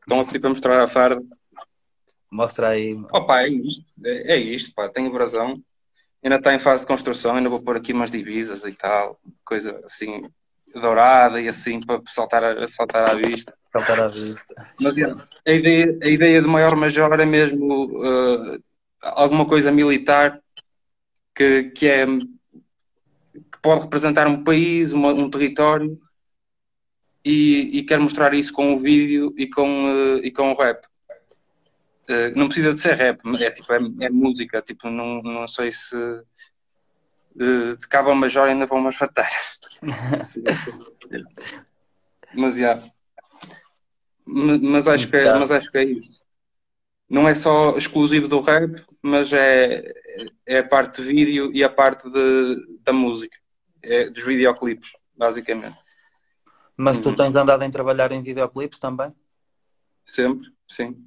Estão 0.00 0.20
a 0.20 0.24
pedir 0.24 0.40
para 0.40 0.50
mostrar 0.50 0.82
a 0.82 0.88
farda. 0.88 1.22
Mostra 2.34 2.70
aí. 2.70 3.00
Opa, 3.12 3.42
é 3.42 3.48
isto, 3.48 3.84
é, 4.04 4.34
é 4.34 4.36
isto, 4.36 4.74
pá, 4.74 4.88
tem 4.88 5.06
abrasão. 5.06 5.62
Ainda 6.20 6.36
está 6.36 6.52
em 6.52 6.58
fase 6.58 6.82
de 6.82 6.88
construção, 6.88 7.36
ainda 7.36 7.48
vou 7.48 7.62
pôr 7.62 7.76
aqui 7.76 7.92
umas 7.92 8.10
divisas 8.10 8.64
e 8.64 8.72
tal, 8.72 9.20
coisa 9.44 9.80
assim 9.84 10.22
dourada 10.74 11.40
e 11.40 11.46
assim 11.46 11.78
para 11.78 12.02
saltar, 12.08 12.42
a, 12.42 12.66
saltar 12.66 13.08
à 13.08 13.14
vista. 13.14 13.54
Saltar 13.72 14.00
à 14.00 14.08
vista. 14.08 14.52
Mas 14.80 14.96
a 15.46 15.52
ideia, 15.52 15.96
a 16.02 16.08
ideia 16.08 16.42
do 16.42 16.48
maior 16.48 16.74
major 16.74 17.12
é 17.20 17.24
mesmo 17.24 17.84
uh, 17.84 18.60
alguma 19.00 19.46
coisa 19.46 19.70
militar 19.70 20.36
que, 21.36 21.70
que 21.70 21.86
é 21.86 22.04
pode 23.62 23.82
representar 23.82 24.26
um 24.26 24.42
país, 24.42 24.90
uma, 24.90 25.12
um 25.12 25.30
território 25.30 25.96
e, 27.24 27.78
e 27.78 27.82
quer 27.84 28.00
mostrar 28.00 28.34
isso 28.34 28.52
com 28.52 28.74
o 28.74 28.80
vídeo 28.80 29.32
e 29.38 29.48
com, 29.48 29.84
uh, 29.84 30.18
e 30.18 30.32
com 30.32 30.50
o 30.50 30.56
rap. 30.56 30.84
Uh, 32.08 32.36
não 32.36 32.46
precisa 32.46 32.74
de 32.74 32.80
ser 32.80 32.94
rap, 32.94 33.20
é 33.40 33.50
tipo 33.50 33.72
é, 33.72 33.78
é 34.00 34.10
música, 34.10 34.60
tipo 34.60 34.90
não, 34.90 35.22
não 35.22 35.48
sei 35.48 35.72
se 35.72 35.96
uh, 35.96 37.76
de 37.76 37.88
cabo 37.88 38.10
a 38.10 38.14
major 38.14 38.46
ainda 38.46 38.66
vão 38.66 38.80
mais 38.80 38.96
fatar. 38.96 39.30
mas 42.34 42.56
já. 42.56 42.72
Yeah. 42.72 42.92
Mas 44.26 44.88
acho, 44.88 45.08
que 45.08 45.16
é, 45.16 45.38
mas 45.38 45.50
acho 45.50 45.70
que 45.70 45.78
é 45.78 45.84
isso. 45.84 46.22
Não 47.08 47.28
é 47.28 47.34
só 47.34 47.76
exclusivo 47.76 48.26
do 48.26 48.40
rap, 48.40 48.82
mas 49.02 49.32
é, 49.32 49.92
é 50.46 50.58
a 50.58 50.66
parte 50.66 51.02
de 51.02 51.08
vídeo 51.08 51.52
e 51.52 51.62
a 51.62 51.68
parte 51.68 52.10
de, 52.10 52.78
da 52.82 52.92
música 52.92 53.38
é, 53.82 54.08
dos 54.08 54.24
videoclipes, 54.24 54.92
basicamente. 55.16 55.76
Mas 56.76 56.98
tu 56.98 57.10
uhum. 57.10 57.16
tens 57.16 57.36
andado 57.36 57.62
em 57.62 57.70
trabalhar 57.70 58.10
em 58.12 58.22
videoclipes 58.22 58.78
também? 58.78 59.14
Sempre, 60.04 60.48
sim. 60.68 61.06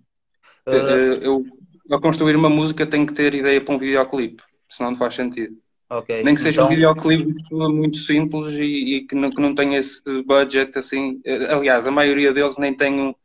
Uh... 0.68 1.24
Eu, 1.24 1.46
ao 1.90 2.02
construir 2.02 2.36
uma 2.36 2.50
música, 2.50 2.86
tenho 2.86 3.08
que 3.08 3.14
ter 3.14 3.34
ideia 3.34 3.62
para 3.62 3.74
um 3.74 3.78
videoclipe, 3.78 4.44
senão 4.70 4.92
não 4.92 4.98
faz 4.98 5.16
sentido. 5.16 5.58
Okay. 5.90 6.22
Nem 6.22 6.36
que 6.36 6.42
seja 6.42 6.62
então... 6.62 6.66
um 6.66 6.76
videoclipe 6.76 7.34
muito 7.52 7.98
simples 8.00 8.54
e, 8.56 8.98
e 8.98 9.08
que, 9.08 9.16
não, 9.16 9.30
que 9.30 9.42
não 9.42 9.56
tenha 9.56 9.80
esse 9.80 10.02
budget 10.24 10.78
assim. 10.78 11.22
Eh, 11.24 11.54
aliás, 11.54 11.88
a 11.88 11.92
maioria 11.92 12.34
deles 12.34 12.58
nem 12.58 12.74
tem 12.74 13.00
um. 13.00 13.16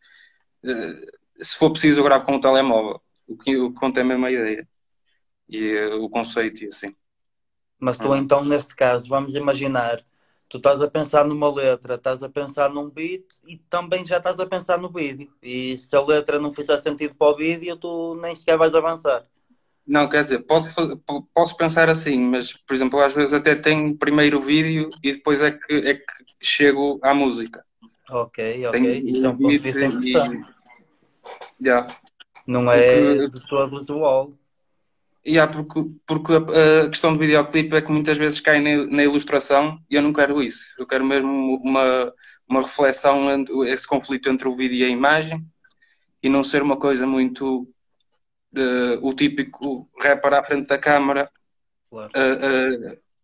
Se 1.41 1.59
for 1.59 1.71
preciso, 1.71 1.99
eu 1.99 2.05
gravo 2.05 2.25
com 2.25 2.37
o 2.37 2.41
telemóvel. 2.41 3.01
O 3.27 3.37
que, 3.37 3.57
o 3.57 3.73
que 3.73 3.81
conta 3.81 3.99
é 4.01 4.03
a 4.05 4.07
mesma 4.07 4.31
ideia. 4.31 4.69
E 5.49 5.77
o 5.99 6.09
conceito 6.09 6.63
e 6.63 6.69
assim. 6.69 6.95
Mas 7.81 7.99
tu, 7.99 8.07
uhum. 8.09 8.17
então, 8.17 8.45
neste 8.45 8.77
caso, 8.77 9.09
vamos 9.09 9.35
imaginar, 9.35 10.05
tu 10.52 10.59
estás 10.59 10.82
a 10.82 10.90
pensar 10.90 11.25
numa 11.25 11.50
letra, 11.50 11.94
estás 11.94 12.23
a 12.23 12.28
pensar 12.28 12.68
num 12.68 12.90
beat 12.90 13.25
e 13.49 13.56
também 13.56 14.04
já 14.04 14.18
estás 14.18 14.38
a 14.38 14.44
pensar 14.44 14.78
no 14.78 14.90
vídeo. 14.90 15.32
E 15.42 15.78
se 15.78 15.97
a 15.97 16.02
letra 16.02 16.38
não 16.38 16.52
fizer 16.52 16.76
sentido 16.82 17.14
para 17.14 17.32
o 17.32 17.37
vídeo, 17.37 17.75
tu 17.75 18.14
nem 18.16 18.37
sequer 18.37 18.59
vais 18.59 18.75
avançar. 18.75 19.25
Não, 19.87 20.11
quer 20.11 20.23
dizer, 20.23 20.40
posso, 20.40 20.68
posso 21.32 21.56
pensar 21.56 21.88
assim, 21.88 22.21
mas, 22.21 22.52
por 22.52 22.75
exemplo, 22.75 23.00
às 23.00 23.14
vezes 23.14 23.32
até 23.32 23.54
tenho 23.54 23.97
primeiro 23.97 24.40
o 24.40 24.42
vídeo 24.42 24.90
e 25.02 25.12
depois 25.12 25.40
é 25.40 25.52
que, 25.52 25.73
é 25.73 25.94
que 25.94 26.04
chego 26.42 27.00
à 27.02 27.14
música. 27.14 27.64
Ok, 28.11 28.66
ok. 28.66 28.78
Tenho 28.78 29.09
Isto 29.09 29.25
é 29.25 29.28
um 29.30 29.38
ponto 29.38 29.49
de 29.49 29.59
vista 29.59 29.85
interessante. 29.87 30.50
E... 31.61 31.66
Yeah. 31.66 31.88
Não 32.47 32.71
é 32.71 33.16
Porque... 33.16 33.28
de 33.38 33.49
todo 33.49 33.76
usual. 33.76 34.32
Yeah, 35.25 35.52
porque, 35.52 35.85
porque 36.05 36.33
a, 36.33 36.85
a, 36.85 36.88
questão 36.88 37.12
do 37.12 37.19
videoclipe 37.21 37.76
é 37.76 37.81
que 37.81 37.93
muitas 37.93 38.19
vezes 38.19 38.41
cai 38.41 38.61
na, 38.61 38.87
na, 38.87 39.05
ilustração 39.05 39.79
e 39.88 39.95
eu 39.95 40.02
não 40.02 40.12
quero 40.12 40.43
isso. 40.43 40.75
Eu 40.76 40.87
quero 40.87 41.05
mesmo 41.05 41.61
uma, 41.62 42.12
uma 42.49 42.62
reflexão, 42.62 43.45
esse 43.64 43.87
conflito 43.87 44.29
entre 44.29 44.49
o 44.49 44.57
vídeo 44.57 44.79
e 44.79 44.85
a 44.85 44.88
imagem 44.88 45.47
e 46.23 46.29
não 46.29 46.43
ser 46.43 46.61
uma 46.61 46.76
coisa 46.76 47.07
muito 47.07 47.62
uh, 48.57 48.99
o 49.00 49.14
típico 49.14 49.88
rapper 50.00 50.35
à 50.35 50.43
frente 50.43 50.67
da 50.67 50.79
câmara 50.79 51.31
claro. 51.88 52.11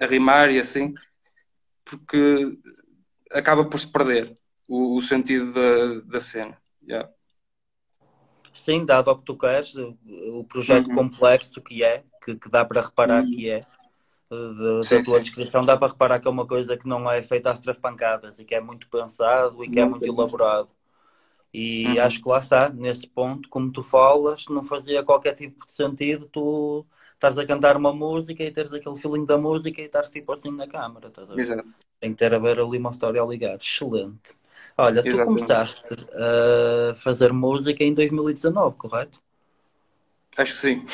a, 0.01 0.07
rimar 0.07 0.51
e 0.53 0.61
assim, 0.61 0.95
porque 1.85 2.59
acaba 3.33 3.69
por 3.69 3.81
se 3.81 3.91
perder 3.91 4.39
o, 4.69 4.97
o 4.97 5.01
sentido 5.01 5.53
da, 5.53 6.01
da 6.13 6.21
cena. 6.21 6.57
Yeah. 6.83 7.11
Sim, 8.59 8.85
dado 8.85 9.09
ao 9.09 9.17
que 9.17 9.25
tu 9.25 9.37
queres, 9.37 9.75
o 9.77 10.45
projeto 10.45 10.89
uhum. 10.89 10.95
complexo 10.95 11.61
que 11.63 11.83
é, 11.83 12.03
que, 12.23 12.35
que 12.35 12.49
dá 12.51 12.65
para 12.65 12.83
reparar 12.83 13.23
uhum. 13.23 13.31
que 13.31 13.49
é, 13.49 13.65
de, 14.31 14.85
sim, 14.87 14.99
da 14.99 15.05
tua 15.05 15.17
sim. 15.19 15.23
descrição, 15.23 15.65
dá 15.65 15.77
para 15.77 15.89
reparar 15.89 16.21
que 16.21 16.29
é 16.29 16.31
uma 16.31 16.47
coisa 16.47 16.77
que 16.77 16.87
não 16.87 17.11
é 17.11 17.23
feita 17.23 17.51
às 17.51 17.59
três 17.59 17.79
pancadas 17.79 18.39
e 18.39 18.45
que 18.45 18.55
é 18.55 18.61
muito 18.61 18.89
pensado 18.89 19.65
e 19.65 19.71
que 19.71 19.81
é 19.81 19.85
muito 19.85 20.05
elaborado. 20.05 20.69
E 21.53 21.87
uhum. 21.87 22.03
acho 22.03 22.23
que 22.23 22.29
lá 22.29 22.39
está, 22.39 22.69
nesse 22.69 23.07
ponto, 23.07 23.49
como 23.49 23.73
tu 23.73 23.83
falas, 23.83 24.45
não 24.51 24.63
fazia 24.63 25.03
qualquer 25.03 25.35
tipo 25.35 25.67
de 25.67 25.73
sentido 25.73 26.29
tu 26.31 26.85
estares 27.15 27.39
a 27.39 27.47
cantar 27.47 27.77
uma 27.77 27.93
música 27.93 28.43
e 28.43 28.51
teres 28.51 28.73
aquele 28.73 28.97
feeling 28.97 29.25
da 29.25 29.39
música 29.39 29.81
e 29.81 29.87
estares 29.87 30.11
tipo 30.11 30.33
assim 30.33 30.51
na 30.51 30.69
câmara. 30.69 31.11
Exato. 31.37 31.67
Tem 31.99 32.13
que 32.13 32.19
ter 32.19 32.35
a 32.35 32.39
ver 32.39 32.61
ali 32.61 32.79
uma 32.79 32.91
história 32.91 33.23
a 33.23 33.27
ligar. 33.27 33.57
Excelente. 33.57 34.38
Olha, 34.77 35.03
tu 35.03 35.25
começaste 35.25 35.95
a 36.13 36.95
fazer 36.95 37.33
música 37.33 37.83
em 37.83 37.95
2019, 37.95 38.77
correto? 38.77 39.21
Acho 40.37 40.55
que 40.55 40.61
sim. 40.61 40.87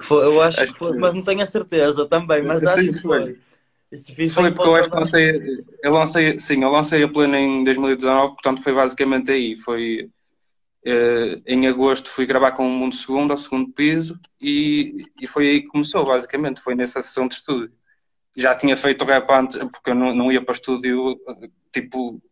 Foi, 0.00 0.24
eu 0.24 0.40
acho, 0.40 0.60
acho 0.60 0.72
que 0.72 0.78
foi, 0.78 0.92
que 0.92 0.98
mas 0.98 1.14
não 1.14 1.22
tenho 1.22 1.42
a 1.42 1.46
certeza 1.46 2.06
também, 2.06 2.42
mas 2.42 2.64
acho 2.64 2.92
que 2.92 3.02
foi. 3.02 3.22
foi. 3.22 4.28
Foi 4.28 4.52
porque 4.52 4.68
eu 4.68 4.74
acho 4.74 4.90
que 4.90 4.96
lancei, 4.96 5.64
eu 5.82 5.92
lancei, 5.92 6.40
sim, 6.40 6.62
eu 6.62 6.70
lancei 6.70 7.02
a 7.02 7.08
plena 7.08 7.38
em 7.38 7.64
2019, 7.64 8.34
portanto 8.34 8.62
foi 8.62 8.72
basicamente 8.72 9.30
aí. 9.30 9.56
Foi 9.56 10.10
eh, 10.84 11.42
em 11.46 11.66
agosto 11.66 12.08
fui 12.08 12.26
gravar 12.26 12.52
com 12.52 12.64
o 12.64 12.70
Mundo 12.70 12.94
Segundo, 12.94 13.32
ao 13.32 13.38
segundo 13.38 13.72
piso, 13.72 14.20
e, 14.40 15.04
e 15.20 15.26
foi 15.26 15.48
aí 15.48 15.60
que 15.62 15.66
começou, 15.66 16.04
basicamente, 16.04 16.60
foi 16.60 16.76
nessa 16.76 17.02
sessão 17.02 17.26
de 17.26 17.34
estúdio. 17.34 17.72
Já 18.36 18.54
tinha 18.54 18.76
feito 18.76 19.04
rap 19.04 19.28
antes, 19.30 19.58
porque 19.58 19.90
eu 19.90 19.96
não, 19.96 20.14
não 20.14 20.30
ia 20.30 20.44
para 20.44 20.54
estúdio, 20.54 21.18
tipo, 21.72 22.22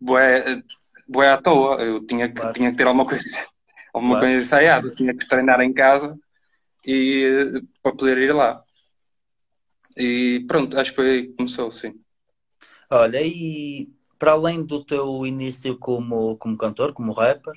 bué, 0.00 0.62
bué 1.06 1.30
à 1.30 1.36
toa. 1.36 1.82
Eu 1.82 2.04
tinha 2.06 2.28
que, 2.28 2.34
claro. 2.34 2.52
tinha 2.52 2.70
que 2.70 2.76
ter 2.76 2.86
alguma 2.86 3.06
coisa, 3.06 3.24
alguma 3.92 4.14
claro. 4.14 4.26
coisa 4.26 4.46
ensaiada, 4.46 4.90
tinha 4.94 5.14
que 5.14 5.28
treinar 5.28 5.60
em 5.60 5.72
casa 5.72 6.18
e 6.86 7.62
para 7.82 7.92
poder 7.92 8.18
ir 8.18 8.32
lá. 8.32 8.62
E 9.96 10.44
pronto, 10.48 10.78
acho 10.78 10.90
que 10.90 10.96
foi 10.96 11.10
aí 11.10 11.26
que 11.26 11.34
começou, 11.34 11.70
sim. 11.70 11.98
Olha, 12.88 13.20
e 13.22 13.88
para 14.18 14.32
além 14.32 14.62
do 14.62 14.84
teu 14.84 15.24
início 15.26 15.76
como, 15.78 16.36
como 16.36 16.56
cantor, 16.56 16.92
como 16.92 17.12
rapper, 17.12 17.54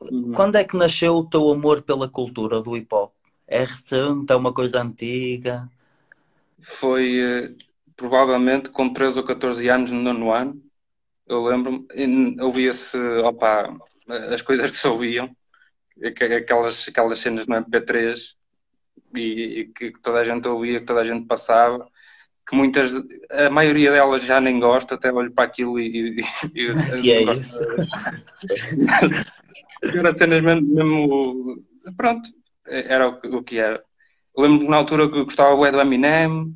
uhum. 0.00 0.32
quando 0.32 0.56
é 0.56 0.64
que 0.64 0.76
nasceu 0.76 1.16
o 1.16 1.28
teu 1.28 1.50
amor 1.50 1.82
pela 1.82 2.08
cultura 2.08 2.60
do 2.60 2.76
hip 2.76 2.92
hop? 2.94 3.12
É 3.46 3.60
recente? 3.60 4.32
É 4.32 4.36
uma 4.36 4.52
coisa 4.52 4.82
antiga? 4.82 5.68
Foi 6.60 7.20
eh, 7.20 7.54
provavelmente 7.96 8.70
com 8.70 8.92
13 8.92 9.20
ou 9.20 9.24
14 9.24 9.68
anos 9.68 9.90
no 9.90 10.02
nono 10.02 10.32
ano. 10.32 10.62
Eu 11.26 11.44
lembro-me, 11.44 12.40
ouvia-se, 12.40 12.98
opa, 13.24 13.72
as 14.32 14.42
coisas 14.42 14.70
que 14.70 14.76
se 14.76 14.86
ouviam, 14.86 15.34
aquelas, 16.04 16.88
aquelas 16.88 17.18
cenas 17.18 17.46
no 17.46 17.56
MP3 17.56 18.34
e, 19.14 19.20
e 19.60 19.66
que 19.68 19.92
toda 20.00 20.20
a 20.20 20.24
gente 20.24 20.46
ouvia, 20.46 20.80
que 20.80 20.86
toda 20.86 21.00
a 21.00 21.04
gente 21.04 21.26
passava 21.26 21.88
que 22.48 22.54
muitas, 22.54 22.92
a 23.30 23.50
maioria 23.50 23.90
delas 23.90 24.22
já 24.22 24.40
nem 24.40 24.60
gosta, 24.60 24.94
até 24.94 25.12
olho 25.12 25.32
para 25.32 25.44
aquilo 25.44 25.80
e. 25.80 26.20
E, 26.54 26.60
e 26.62 26.70
é 27.10 27.22
isso. 27.34 27.56
era 29.82 30.12
cenas 30.12 30.42
mesmo, 30.42 30.62
mesmo, 30.62 31.58
Pronto, 31.96 32.28
era 32.66 33.08
o 33.08 33.20
que, 33.20 33.26
o 33.28 33.42
que 33.42 33.58
era. 33.58 33.82
Lembro-me 34.36 34.68
na 34.68 34.76
altura 34.76 35.10
que 35.10 35.24
gostava 35.24 35.72
do 35.72 35.80
Eminem, 35.80 36.54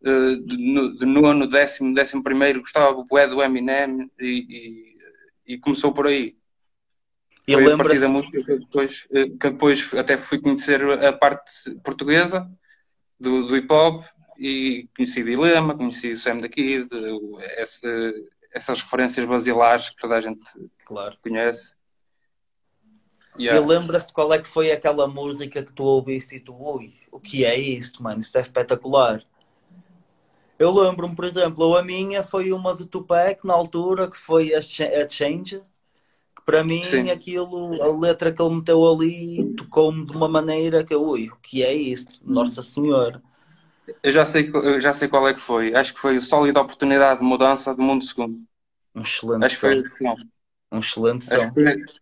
de, 0.00 0.98
de 0.98 1.06
nono, 1.06 1.46
décimo, 1.46 1.94
décimo 1.94 2.22
primeiro, 2.22 2.60
gostava 2.60 2.92
bué 3.04 3.26
do 3.26 3.42
Eminem 3.42 4.10
e, 4.18 4.96
e, 5.46 5.54
e 5.54 5.58
começou 5.58 5.92
por 5.92 6.06
aí. 6.06 6.36
E 7.46 7.54
Foi 7.54 7.72
a 7.72 7.76
partir 7.76 7.98
da 7.98 8.08
música 8.08 8.44
que 8.44 8.58
depois, 8.58 9.06
eh, 9.10 9.24
que 9.24 9.50
depois 9.50 9.94
até 9.94 10.18
fui 10.18 10.38
conhecer 10.38 10.82
a 11.02 11.12
parte 11.14 11.50
portuguesa 11.82 12.48
do, 13.18 13.46
do 13.46 13.56
hip 13.56 13.72
hop 13.72 14.04
e 14.38 14.86
conheci 14.94 15.24
Dilema, 15.24 15.74
conheci 15.74 16.14
Sam 16.14 16.38
da 16.38 16.48
Kid, 16.48 16.88
essa, 17.56 17.88
essas 18.52 18.82
referências 18.82 19.26
basilares 19.26 19.90
que 19.90 19.96
toda 19.96 20.16
a 20.16 20.20
gente 20.20 20.42
claro. 20.84 21.16
conhece. 21.22 21.76
Yeah. 23.38 23.60
E 23.60 23.66
lembras-te 23.66 24.12
qual 24.12 24.32
é 24.34 24.38
que 24.38 24.48
foi 24.48 24.70
aquela 24.70 25.06
música 25.06 25.62
que 25.62 25.72
tu 25.72 25.84
ouviste 25.84 26.36
e 26.36 26.40
tu, 26.40 26.54
ui, 26.54 26.94
o 27.10 27.18
que 27.18 27.44
é 27.44 27.56
isto, 27.58 28.02
mano? 28.02 28.20
Isto 28.20 28.36
é 28.36 28.40
espetacular. 28.40 29.24
Eu 30.58 30.72
lembro-me, 30.74 31.14
por 31.14 31.24
exemplo, 31.24 31.76
a 31.76 31.82
minha 31.82 32.22
foi 32.22 32.52
uma 32.52 32.74
de 32.74 32.84
Tupac 32.84 33.46
na 33.46 33.54
altura, 33.54 34.10
que 34.10 34.18
foi 34.18 34.52
a, 34.54 34.58
a 34.58 35.08
Changes, 35.08 35.80
que 36.34 36.42
para 36.44 36.64
mim 36.64 36.82
Sim. 36.82 37.10
aquilo, 37.10 37.80
a 37.80 37.96
letra 37.96 38.32
que 38.32 38.42
ele 38.42 38.56
meteu 38.56 38.84
ali 38.84 39.54
tocou-me 39.54 40.04
de 40.04 40.12
uma 40.12 40.28
maneira 40.28 40.84
que, 40.84 40.94
ui, 40.94 41.28
o 41.28 41.36
que 41.36 41.62
é 41.62 41.72
isto? 41.72 42.18
Nossa 42.24 42.62
Senhora. 42.62 43.22
Eu 44.02 44.12
já 44.12 44.26
sei, 44.26 44.50
eu 44.52 44.80
já 44.80 44.92
sei 44.92 45.08
qual 45.08 45.28
é 45.28 45.32
que 45.32 45.40
foi. 45.40 45.74
Acho 45.74 45.94
que 45.94 46.00
foi 46.00 46.16
o 46.18 46.22
Sólida 46.22 46.60
Oportunidade 46.60 47.20
de 47.20 47.26
Mudança 47.26 47.74
do 47.74 47.82
Mundo 47.82 48.04
Segundo. 48.04 48.40
Um 48.94 49.02
excelente 49.02 49.44
Acho 49.44 49.54
que 49.54 49.60
foi 49.60 49.74
esse 49.74 49.90
som. 49.90 50.16
Um 50.72 50.78
excelente 50.80 51.24
som. 51.24 51.52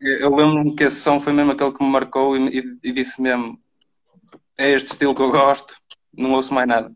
eu 0.01 0.35
lembro-me 0.35 0.75
que 0.75 0.85
esse 0.85 1.01
som 1.01 1.21
foi 1.21 1.33
mesmo 1.33 1.53
aquele 1.53 1.73
que 1.73 1.85
me 1.85 1.91
marcou 1.91 2.37
e, 2.37 2.59
e, 2.59 2.79
e, 2.83 2.93
disse 2.93 3.21
mesmo: 3.21 3.61
é 4.57 4.71
este 4.71 4.93
estilo 4.93 5.15
que 5.15 5.23
eu 5.23 5.31
gosto, 5.31 5.77
não 6.13 6.33
ouço 6.33 6.53
mais 6.53 6.67
nada. 6.67 6.93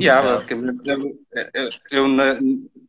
Yeah, 0.00 0.26
basicamente, 0.26 0.88
eu, 0.88 1.18
eu, 1.52 1.68
eu 1.90 2.08
na, 2.08 2.34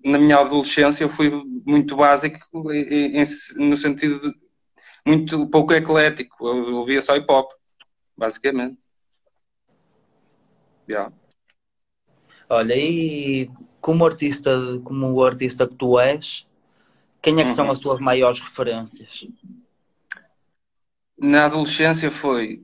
na, 0.06 0.18
minha 0.18 0.38
adolescência 0.38 1.04
eu 1.04 1.10
fui 1.10 1.30
muito 1.66 1.98
básico 1.98 2.72
em, 2.72 3.18
em, 3.18 3.24
no 3.58 3.76
sentido 3.76 4.20
de 4.22 4.38
muito 5.06 5.48
pouco 5.48 5.74
eclético. 5.74 6.48
Eu 6.48 6.76
ouvia 6.76 7.02
só 7.02 7.16
hip 7.16 7.30
hop, 7.30 7.52
basicamente. 8.16 8.78
Yeah. 10.88 11.14
Olha, 12.50 12.76
e 12.76 13.50
como 13.82 14.06
artista, 14.06 14.52
como 14.84 15.12
o 15.12 15.26
artista 15.26 15.68
que 15.68 15.76
tu 15.76 16.00
és, 16.00 16.48
quem 17.22 17.40
é 17.40 17.44
que 17.44 17.50
uhum. 17.50 17.56
são 17.56 17.72
as 17.72 17.80
tuas 17.80 18.00
maiores 18.00 18.40
referências? 18.40 19.28
Na 21.18 21.46
adolescência 21.46 22.12
foi, 22.12 22.64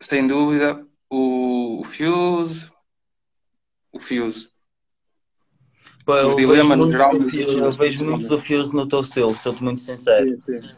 sem 0.00 0.26
dúvida, 0.26 0.86
o 1.10 1.82
Fuse, 1.84 2.70
o 3.92 4.00
Fuse. 4.00 4.48
Pô, 6.04 6.16
eu, 6.16 6.34
dilema, 6.34 6.74
vejo 6.74 6.84
no 6.86 6.90
geral, 6.90 7.12
Fuse, 7.12 7.42
eu 7.42 7.72
vejo 7.72 8.04
muito 8.04 8.28
do 8.28 8.40
Fuse 8.40 8.74
no 8.74 8.88
teu 8.88 9.00
estilo, 9.00 9.34
sou-te 9.34 9.62
muito 9.62 9.80
sincero. 9.80 10.38
Sim, 10.38 10.62
sim. 10.62 10.74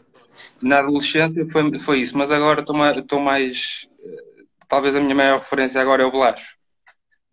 Na 0.61 0.79
adolescência 0.79 1.45
foi, 1.49 1.79
foi 1.79 1.99
isso, 1.99 2.17
mas 2.17 2.31
agora 2.31 2.61
estou 2.61 3.19
mais. 3.19 3.87
Eh, 4.03 4.43
talvez 4.67 4.95
a 4.95 5.01
minha 5.01 5.15
maior 5.15 5.39
referência 5.39 5.81
agora 5.81 6.03
é 6.03 6.05
o 6.05 6.11
Blas. 6.11 6.55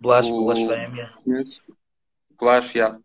Blas, 0.00 0.26
o... 0.26 0.44
Blasfémia. 0.44 1.10
Blas, 2.38 2.74
yeah. 2.74 2.98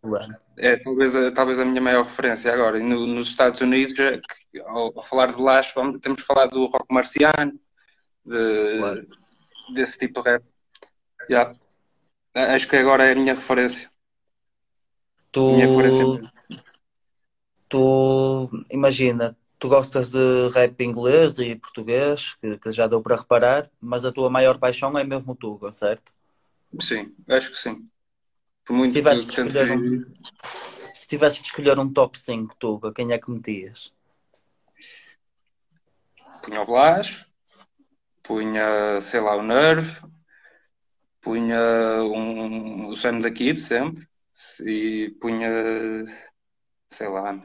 É 0.56 0.76
talvez, 0.76 1.12
talvez 1.34 1.58
a 1.58 1.64
minha 1.64 1.80
maior 1.80 2.04
referência 2.04 2.52
agora. 2.52 2.78
E 2.78 2.82
no, 2.82 3.06
nos 3.06 3.28
Estados 3.28 3.60
Unidos, 3.60 3.98
é 3.98 4.18
que, 4.18 4.60
ao, 4.60 4.96
ao, 4.96 5.02
falar 5.02 5.26
de 5.26 5.36
Blas, 5.36 5.72
vamos, 5.74 6.00
temos 6.00 6.22
falado 6.22 6.52
do 6.52 6.66
rock 6.66 6.86
marciano, 6.90 7.58
de, 8.24 9.06
desse 9.74 9.98
tipo 9.98 10.22
de 10.22 10.30
rap. 10.30 10.44
Yeah. 11.28 11.56
Acho 12.34 12.68
que 12.68 12.76
agora 12.76 13.04
é 13.06 13.12
a 13.12 13.14
minha 13.14 13.34
referência. 13.34 13.90
Tu, 15.30 15.52
minha 15.52 15.66
referência 15.66 16.32
tu 17.74 18.48
imagina, 18.70 19.36
tu 19.58 19.68
gostas 19.68 20.12
de 20.12 20.48
rap 20.54 20.80
inglês 20.84 21.38
e 21.38 21.56
português, 21.56 22.34
que, 22.34 22.56
que 22.56 22.70
já 22.70 22.86
deu 22.86 23.02
para 23.02 23.16
reparar, 23.16 23.68
mas 23.80 24.04
a 24.04 24.12
tua 24.12 24.30
maior 24.30 24.58
paixão 24.58 24.96
é 24.96 25.02
mesmo 25.02 25.32
o 25.32 25.34
Tuga, 25.34 25.72
certo? 25.72 26.12
Sim, 26.80 27.12
acho 27.28 27.50
que 27.50 27.58
sim. 27.58 27.84
Por 28.64 28.74
muito 28.74 28.92
se 28.92 29.00
tivesse, 29.00 29.26
que, 29.26 29.50
que 29.50 29.72
um, 29.72 30.04
se 30.94 31.08
tivesse 31.08 31.42
de 31.42 31.48
escolher 31.48 31.76
um 31.80 31.92
top 31.92 32.16
5 32.16 32.54
Tuga, 32.56 32.92
quem 32.92 33.10
é 33.12 33.18
que 33.18 33.28
metias? 33.28 33.92
Punha 36.42 36.62
o 36.62 36.66
Blas, 36.66 37.26
punha, 38.22 39.00
sei 39.00 39.18
lá, 39.18 39.34
o 39.34 39.42
Nerve, 39.42 40.00
punha 41.24 41.58
um, 42.04 42.88
o 42.88 42.96
Sam 42.96 43.20
da 43.20 43.30
Kid 43.30 43.58
sempre, 43.58 44.06
e 44.62 45.10
punha, 45.20 45.48
sei 46.90 47.08
lá, 47.08 47.40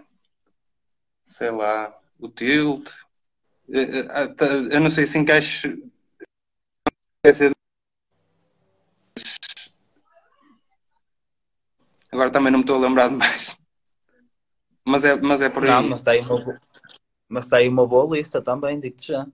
sei 1.25 1.49
lá, 1.49 1.97
o 2.19 2.27
Tilt. 2.27 2.91
Eh, 3.71 4.01
eh, 4.01 4.75
eu 4.75 4.81
não 4.81 4.89
sei 4.89 5.05
se 5.05 5.17
encaixa 5.17 5.73
Agora 12.11 12.31
também 12.31 12.51
não 12.51 12.59
me 12.59 12.63
estou 12.63 12.77
a 12.77 12.79
lembrar 12.87 13.09
de 13.09 13.15
mais. 13.15 13.57
Mas 14.83 15.05
é, 15.05 15.15
mas 15.15 15.41
é 15.41 15.49
por 15.49 15.63
aí. 15.63 15.69
Não, 15.69 15.83
mas 15.83 15.99
está 15.99 16.11
aí 16.11 16.21
uma, 16.21 16.61
mas 17.29 17.45
está 17.45 17.57
aí 17.57 17.69
uma 17.69 17.85
boa 17.85 18.17
lista 18.17 18.41
também, 18.41 18.79
digo-te 18.79 19.09
já. 19.09 19.27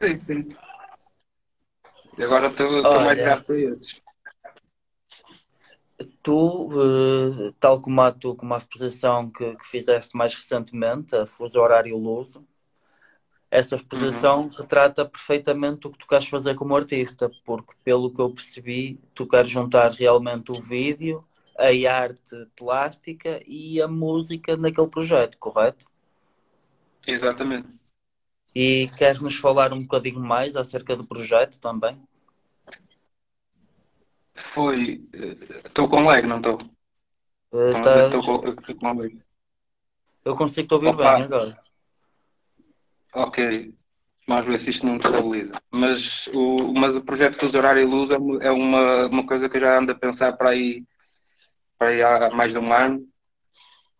Sim, 0.00 0.20
sim. 0.20 0.48
E 2.16 2.22
agora 2.22 2.48
estou 2.48 3.00
mais 3.00 3.18
grato 3.18 3.44
para 3.44 3.56
eles. 3.56 4.02
Tu, 6.22 6.68
uh, 6.68 7.52
tal 7.60 7.80
como 7.80 8.00
a, 8.00 8.12
tu, 8.12 8.34
como 8.34 8.54
a 8.54 8.58
exposição 8.58 9.30
que, 9.30 9.56
que 9.56 9.66
fizeste 9.66 10.16
mais 10.16 10.34
recentemente, 10.34 11.14
a 11.14 11.26
Fuso 11.26 11.60
Horário 11.60 11.96
Luso, 11.96 12.46
essa 13.50 13.76
exposição 13.76 14.42
uhum. 14.42 14.48
retrata 14.48 15.04
perfeitamente 15.04 15.86
o 15.86 15.90
que 15.90 15.98
tu 15.98 16.06
queres 16.06 16.26
fazer 16.26 16.54
como 16.54 16.74
artista, 16.74 17.30
porque 17.44 17.72
pelo 17.84 18.10
que 18.10 18.20
eu 18.20 18.30
percebi, 18.30 18.98
tu 19.14 19.26
queres 19.26 19.50
juntar 19.50 19.92
realmente 19.92 20.50
o 20.50 20.60
vídeo 20.60 21.24
a 21.56 21.92
arte 21.92 22.46
plástica 22.56 23.42
e 23.46 23.80
a 23.80 23.86
música 23.86 24.56
naquele 24.56 24.88
projeto, 24.88 25.36
correto? 25.38 25.86
Exatamente. 27.06 27.68
E 28.54 28.90
queres 28.98 29.22
nos 29.22 29.36
falar 29.36 29.72
um 29.72 29.82
bocadinho 29.82 30.20
mais 30.20 30.54
acerca 30.56 30.94
do 30.94 31.06
projeto 31.06 31.58
também? 31.58 31.98
Foi. 34.54 35.02
Estou 35.64 35.88
com 35.88 36.04
lag, 36.04 36.26
não 36.26 36.36
estou? 36.36 36.60
Estou 37.52 38.76
com, 38.78 38.92
lag. 38.92 39.22
Eu 40.24 40.36
consigo 40.36 40.68
te 40.68 40.74
ouvir 40.74 40.88
Opa. 40.88 41.16
bem 41.16 41.24
agora. 41.24 41.62
Ok. 43.14 43.74
Vamos 44.28 44.46
ver 44.46 44.60
se 44.60 44.70
isto 44.70 44.86
não 44.86 44.96
estabiliza. 44.96 45.60
Mas 45.70 46.00
o, 46.32 46.72
mas 46.72 46.94
o 46.94 47.02
projeto 47.02 47.50
do 47.50 47.58
Horário 47.58 47.88
Luz 47.88 48.10
é 48.40 48.50
uma, 48.50 49.06
uma 49.06 49.26
coisa 49.26 49.48
que 49.48 49.56
eu 49.56 49.60
já 49.62 49.78
ando 49.78 49.92
a 49.92 49.94
pensar 49.94 50.32
para 50.34 50.50
aí 50.50 50.84
há 51.80 52.30
mais 52.34 52.52
de 52.52 52.58
um 52.58 52.72
ano 52.72 53.11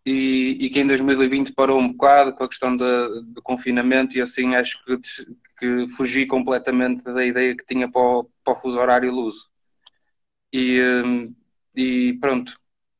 e, 0.05 0.57
e, 0.59 0.69
que 0.69 0.79
em 0.79 0.87
2020 0.87 1.53
parou 1.53 1.79
um 1.79 1.91
bocado 1.93 2.33
com 2.33 2.43
a 2.43 2.49
questão 2.49 2.75
do 2.75 3.41
confinamento 3.41 4.17
e 4.17 4.21
assim 4.21 4.55
acho 4.55 4.83
que, 4.85 4.97
que 5.59 5.87
fugi 5.95 6.25
completamente 6.25 7.03
da 7.03 7.25
ideia 7.25 7.55
que 7.55 7.65
tinha 7.65 7.89
para 7.89 8.01
o, 8.01 8.29
para 8.43 8.53
o 8.53 8.59
fuso 8.59 8.79
horário 8.79 9.11
luso. 9.11 9.49
E, 10.51 10.81
hum, 10.81 11.35
e 11.75 12.13
pronto, 12.21 12.59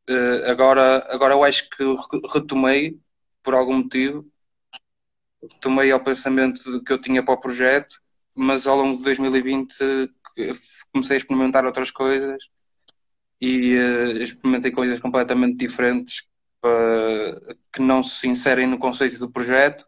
eh, 0.09 0.51
agora, 0.51 1.05
agora 1.13 1.33
eu 1.33 1.43
acho 1.43 1.69
que 1.69 1.83
retomei, 2.33 2.99
por 3.43 3.53
algum 3.53 3.77
motivo, 3.77 4.25
retomei 5.41 5.91
ao 5.91 6.03
pensamento 6.03 6.83
que 6.83 6.93
eu 6.93 7.01
tinha 7.01 7.23
para 7.23 7.33
o 7.33 7.39
projeto, 7.39 8.01
mas 8.35 8.67
ao 8.67 8.77
longo 8.77 8.97
de 8.97 9.03
2020 9.03 9.75
comecei 10.91 11.17
a 11.17 11.19
experimentar 11.19 11.65
outras 11.65 11.91
coisas 11.91 12.49
e 13.41 13.75
uh, 13.77 14.17
experimentei 14.23 14.71
coisas 14.71 14.99
completamente 14.99 15.57
diferentes 15.57 16.23
que 17.71 17.81
não 17.81 18.03
se 18.03 18.27
inserem 18.27 18.67
no 18.67 18.77
conceito 18.77 19.19
do 19.19 19.31
projeto 19.31 19.85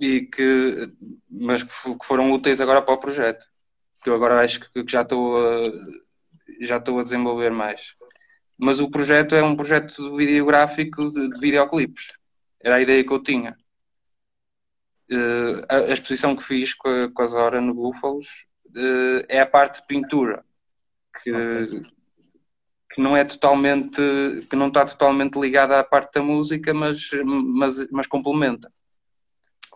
e 0.00 0.22
que 0.22 0.92
mas 1.28 1.62
que 1.62 1.72
foram 2.04 2.30
úteis 2.30 2.60
agora 2.60 2.82
para 2.82 2.94
o 2.94 2.98
projeto 2.98 3.46
que 4.02 4.08
eu 4.10 4.14
agora 4.14 4.42
acho 4.44 4.60
que 4.60 4.84
já 4.86 5.02
estou 5.02 5.36
a, 5.36 5.70
já 6.60 6.76
estou 6.76 6.98
a 6.98 7.02
desenvolver 7.02 7.50
mais. 7.50 7.94
Mas 8.56 8.80
o 8.80 8.90
projeto 8.90 9.34
é 9.34 9.42
um 9.42 9.56
projeto 9.56 10.16
videográfico 10.16 11.12
de, 11.12 11.28
de 11.30 11.40
videoclipes. 11.40 12.12
Era 12.60 12.76
a 12.76 12.80
ideia 12.80 13.04
que 13.04 13.12
eu 13.12 13.22
tinha. 13.22 13.56
Uh, 15.10 15.64
a, 15.68 15.76
a, 15.76 15.92
exposição 15.92 16.36
que 16.36 16.42
fiz 16.42 16.74
com 16.74 16.88
a, 16.88 17.10
com 17.10 17.22
a 17.22 17.26
Zora 17.26 17.60
no 17.60 17.72
Búfalos 17.72 18.46
uh, 18.66 19.24
é 19.28 19.40
a 19.40 19.46
parte 19.46 19.80
de 19.80 19.86
pintura 19.86 20.44
que, 21.22 21.32
okay. 21.32 21.82
Que 22.98 23.02
não 23.02 23.16
é 23.16 23.24
totalmente 23.24 24.02
que 24.50 24.56
não 24.56 24.66
está 24.66 24.84
totalmente 24.84 25.38
ligada 25.38 25.78
à 25.78 25.84
parte 25.84 26.14
da 26.14 26.22
música 26.22 26.74
mas 26.74 26.98
mas, 27.24 27.88
mas 27.92 28.08
complementa 28.08 28.68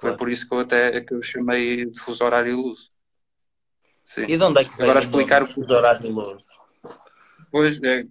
Claro. 0.02 0.16
Foi 0.16 0.16
por 0.16 0.32
isso 0.32 0.48
que 0.48 0.52
eu 0.52 0.58
até 0.58 1.00
que 1.00 1.14
eu 1.14 1.22
chamei 1.22 1.86
de 1.86 2.00
fuso 2.00 2.24
horário 2.24 2.56
luz. 2.56 2.90
Sim. 4.04 4.24
E 4.24 4.36
de 4.36 4.42
onde 4.42 4.60
é 4.60 4.64
que 4.64 4.82
agora 4.82 4.98
explicar 4.98 5.44
o 5.44 5.46
fuso 5.46 5.72
horário 5.72 6.10
luz? 6.10 6.42
Pois, 7.52 7.80
é, 7.80 8.04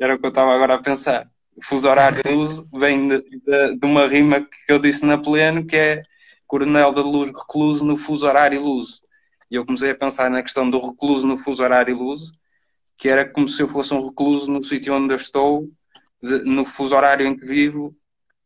era 0.00 0.16
o 0.16 0.18
que 0.18 0.26
eu 0.26 0.30
estava 0.30 0.52
agora 0.52 0.74
a 0.74 0.82
pensar. 0.82 1.30
O 1.54 1.64
fuso 1.64 1.88
horário 1.88 2.20
luz 2.26 2.64
vem 2.74 3.08
de, 3.08 3.22
de, 3.22 3.78
de, 3.78 3.86
uma 3.86 4.08
rima 4.08 4.40
que 4.40 4.72
eu 4.72 4.80
disse 4.80 5.06
na 5.06 5.16
pleno, 5.16 5.64
que 5.64 5.76
é 5.76 6.02
Coronel 6.48 6.92
da 6.92 7.00
Luz 7.00 7.30
recluso 7.30 7.84
no 7.84 7.96
fuso 7.96 8.26
horário 8.26 8.60
luz. 8.60 9.00
E 9.48 9.54
eu 9.54 9.64
comecei 9.64 9.92
a 9.92 9.94
pensar 9.94 10.28
na 10.28 10.42
questão 10.42 10.68
do 10.68 10.84
recluso 10.84 11.28
no 11.28 11.38
fuso 11.38 11.62
horário 11.62 11.96
luz, 11.96 12.32
que 12.96 13.08
era 13.08 13.28
como 13.28 13.48
se 13.48 13.62
eu 13.62 13.68
fosse 13.68 13.92
um 13.92 14.06
recluso 14.06 14.50
no 14.50 14.62
sítio 14.62 14.94
onde 14.94 15.12
eu 15.12 15.16
estou, 15.16 15.70
de, 16.22 16.40
no 16.44 16.64
fuso 16.64 16.96
horário 16.96 17.26
em 17.26 17.36
que 17.36 17.44
vivo, 17.44 17.96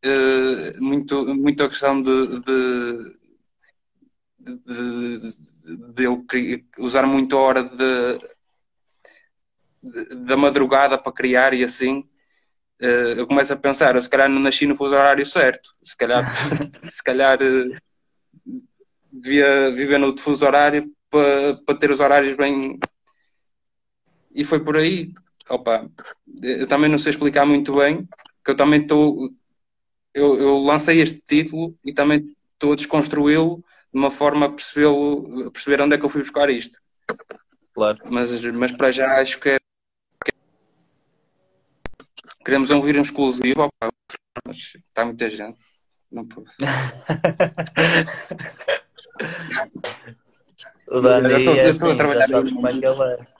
uh, 0.04 0.82
muito, 0.82 1.34
muito 1.34 1.62
a 1.62 1.68
questão 1.68 2.00
de, 2.02 2.40
de, 2.40 3.20
de, 4.38 5.92
de 5.94 6.04
eu 6.04 6.24
usar 6.78 7.06
muito 7.06 7.36
a 7.36 7.40
hora 7.40 7.70
da 10.26 10.36
madrugada 10.36 10.98
para 10.98 11.12
criar 11.12 11.54
e 11.54 11.64
assim. 11.64 12.04
Uh, 12.82 13.12
eu 13.18 13.26
começo 13.26 13.52
a 13.52 13.56
pensar, 13.56 13.94
eu 13.94 14.02
se 14.02 14.08
calhar 14.08 14.28
não 14.28 14.40
nasci 14.40 14.66
no 14.66 14.74
fuso 14.74 14.94
horário 14.94 15.24
certo, 15.26 15.74
se 15.82 15.96
calhar, 15.96 16.24
se 16.88 17.02
calhar 17.04 17.38
uh, 17.42 17.76
devia 19.12 19.70
viver 19.74 19.98
no 19.98 20.16
fuso 20.18 20.46
horário 20.46 20.90
para, 21.10 21.56
para 21.66 21.78
ter 21.78 21.90
os 21.90 22.00
horários 22.00 22.34
bem. 22.36 22.78
E 24.34 24.44
foi 24.44 24.60
por 24.60 24.76
aí. 24.76 25.12
Opa, 25.48 25.88
eu 26.42 26.66
também 26.66 26.90
não 26.90 26.98
sei 26.98 27.10
explicar 27.10 27.44
muito 27.44 27.74
bem, 27.74 28.08
que 28.44 28.52
eu 28.52 28.56
também 28.56 28.82
estou 28.82 29.30
eu, 30.14 30.38
eu 30.38 30.58
lancei 30.58 31.00
este 31.00 31.20
título 31.20 31.74
e 31.84 31.92
também 31.92 32.34
estou 32.54 32.72
a 32.72 32.76
desconstruí-lo 32.76 33.64
de 33.92 33.98
uma 33.98 34.10
forma 34.10 34.46
a 34.46 34.50
perceber, 34.50 34.88
perceber 35.52 35.82
onde 35.82 35.94
é 35.94 35.98
que 35.98 36.04
eu 36.04 36.08
fui 36.10 36.22
buscar 36.22 36.48
isto. 36.50 36.80
Claro. 37.74 37.98
Mas, 38.04 38.40
mas 38.52 38.72
para 38.72 38.90
já 38.92 39.20
acho 39.20 39.38
que 39.40 39.50
é. 39.50 39.58
Queremos 42.44 42.70
ouvir 42.70 42.96
um 42.98 43.02
exclusivo, 43.02 43.62
opa, 43.62 43.88
mas 44.46 44.74
está 44.74 45.04
muita 45.04 45.28
gente. 45.30 45.58
Não 46.10 46.26
posso. 46.26 46.56
o 50.88 51.00
Dani, 51.00 51.32
estou, 51.34 51.54
é 51.54 51.68
estou 51.68 51.90
assim, 51.90 52.00
a 52.00 52.04
trabalhar. 52.04 52.28
É. 53.12 53.39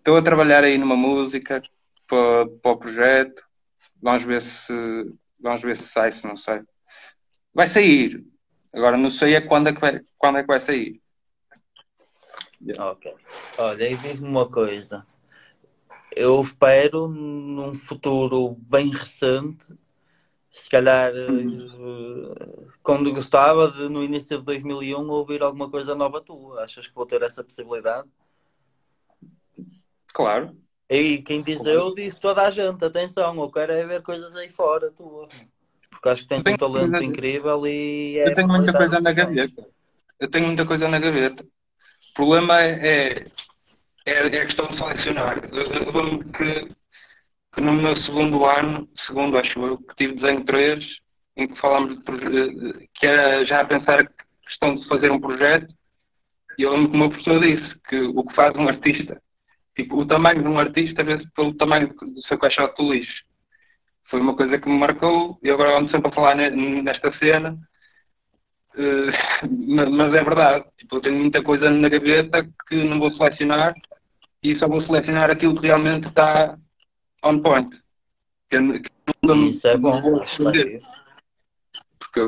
Estou 0.00 0.16
a 0.16 0.22
trabalhar 0.22 0.64
aí 0.64 0.76
numa 0.76 0.96
música 0.96 1.62
para, 2.08 2.48
para 2.62 2.72
o 2.72 2.76
projeto. 2.76 3.42
Vamos 4.02 4.24
ver 4.24 4.42
se 4.42 4.74
Vamos 5.40 5.62
ver 5.62 5.74
se 5.74 5.88
sai, 5.88 6.12
se 6.12 6.26
não 6.26 6.36
sai. 6.36 6.62
Vai 7.54 7.66
sair. 7.66 8.24
Agora 8.72 8.96
não 8.96 9.10
sei 9.10 9.34
é 9.34 9.40
quando 9.40 9.68
é 9.68 9.72
que 9.72 9.80
vai, 9.80 10.00
quando 10.18 10.38
é 10.38 10.42
que 10.42 10.46
vai 10.46 10.60
sair. 10.60 11.00
Ok. 12.78 13.12
Olha, 13.58 13.86
aí 13.86 13.96
diz-me 13.96 14.28
uma 14.28 14.48
coisa. 14.48 15.06
Eu 16.14 16.42
espero 16.42 17.08
num 17.08 17.74
futuro 17.74 18.56
bem 18.58 18.90
recente, 18.90 19.66
se 20.50 20.68
calhar 20.68 21.12
eh, 21.14 22.66
quando 22.82 23.14
gostava 23.14 23.70
de 23.70 23.88
no 23.88 24.02
início 24.02 24.38
de 24.38 24.44
2001 24.44 25.08
ouvir 25.08 25.42
alguma 25.42 25.70
coisa 25.70 25.94
nova 25.94 26.20
tua. 26.20 26.64
Achas 26.64 26.86
que 26.86 26.94
vou 26.94 27.06
ter 27.06 27.22
essa 27.22 27.42
possibilidade? 27.42 28.08
Claro. 30.12 30.56
E 30.88 31.18
quem 31.18 31.40
diz 31.40 31.64
eu, 31.64 31.94
disse 31.94 32.18
toda 32.18 32.42
a 32.42 32.50
gente, 32.50 32.84
atenção, 32.84 33.40
eu 33.40 33.50
quero 33.50 33.72
é 33.72 33.86
ver 33.86 34.02
coisas 34.02 34.34
aí 34.34 34.48
fora, 34.48 34.90
tu. 34.90 35.28
Porque 35.88 36.08
acho 36.08 36.22
que 36.22 36.28
tens 36.28 36.44
um 36.44 36.56
talento 36.56 37.02
incrível 37.02 37.64
e 37.66 38.18
é 38.18 38.28
Eu 38.28 38.34
tenho 38.34 38.48
muita 38.48 38.72
coisa 38.72 39.00
na 39.00 39.12
gaveta. 39.12 39.66
Eu 40.18 40.30
tenho 40.30 40.46
muita 40.46 40.66
coisa 40.66 40.88
na 40.88 40.98
gaveta. 40.98 41.44
O 41.44 42.14
problema 42.14 42.60
é, 42.60 43.24
é, 44.04 44.36
é 44.36 44.40
a 44.40 44.44
questão 44.44 44.66
de 44.66 44.74
selecionar. 44.74 45.48
Eu, 45.52 45.64
eu 45.64 46.02
lembro 46.02 46.28
que, 46.32 46.68
que 47.52 47.60
no 47.60 47.72
meu 47.72 47.94
segundo 47.94 48.44
ano, 48.44 48.88
segundo 48.96 49.38
acho 49.38 49.60
eu, 49.60 49.78
que 49.78 49.94
tive 49.96 50.14
desenho 50.14 50.44
3, 50.44 50.84
em 51.36 51.48
que 51.48 51.60
falámos 51.60 51.98
de, 51.98 52.88
que 52.94 53.06
era 53.06 53.44
já 53.44 53.60
a 53.60 53.66
pensar 53.66 54.00
a 54.00 54.08
questão 54.44 54.74
de 54.74 54.88
fazer 54.88 55.10
um 55.12 55.20
projeto, 55.20 55.72
e 56.58 56.62
eu 56.62 56.72
lembro 56.72 56.90
que 56.90 56.96
o 56.96 56.98
meu 56.98 57.10
professor 57.10 57.40
disse 57.40 57.78
que 57.88 58.00
o 58.00 58.24
que 58.24 58.34
faz 58.34 58.56
um 58.56 58.68
artista 58.68 59.20
Tipo, 59.76 60.00
o 60.00 60.06
tamanho 60.06 60.42
de 60.42 60.48
um 60.48 60.58
artista 60.58 61.02
vê-se 61.04 61.28
pelo 61.34 61.54
tamanho 61.54 61.88
do 61.88 62.22
seu 62.22 62.38
caixote 62.38 62.82
de 62.82 62.90
lixo. 62.90 63.24
Foi 64.08 64.20
uma 64.20 64.36
coisa 64.36 64.58
que 64.58 64.68
me 64.68 64.78
marcou 64.78 65.38
e 65.42 65.50
agora 65.50 65.78
ando 65.78 65.90
sempre 65.90 66.10
a 66.10 66.14
falar 66.14 66.34
nesta 66.36 67.12
cena. 67.18 67.56
Uh, 68.72 69.10
mas 69.90 70.14
é 70.14 70.22
verdade. 70.22 70.64
Tipo, 70.78 70.96
eu 70.96 71.00
tenho 71.00 71.18
muita 71.18 71.42
coisa 71.42 71.68
na 71.68 71.88
gaveta 71.88 72.48
que 72.68 72.84
não 72.84 73.00
vou 73.00 73.10
selecionar 73.10 73.74
e 74.44 74.56
só 74.60 74.68
vou 74.68 74.80
selecionar 74.82 75.28
aquilo 75.28 75.60
que 75.60 75.66
realmente 75.66 76.06
está 76.06 76.56
on 77.24 77.40
point. 77.40 77.68
Que, 78.48 78.58
que 78.58 78.90
Isso 79.48 79.66
é 79.66 79.76
bom. 79.76 79.90
Porque 82.12 82.20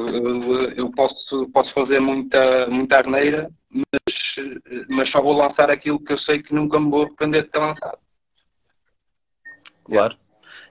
eu, 0.76 0.90
posso, 0.92 1.50
posso 1.52 1.72
fazer 1.74 2.00
muita, 2.00 2.66
muita 2.68 2.98
arneira, 2.98 3.50
mas 3.70 4.12
mas 4.88 5.10
só 5.10 5.20
vou 5.20 5.32
lançar 5.32 5.70
aquilo 5.70 6.02
que 6.02 6.12
eu 6.12 6.18
sei 6.18 6.42
que 6.42 6.54
nunca 6.54 6.78
me 6.78 6.90
vou 6.90 7.02
arrepender 7.02 7.44
de 7.44 7.50
ter 7.50 7.58
lançado. 7.58 7.98
Claro. 9.84 10.16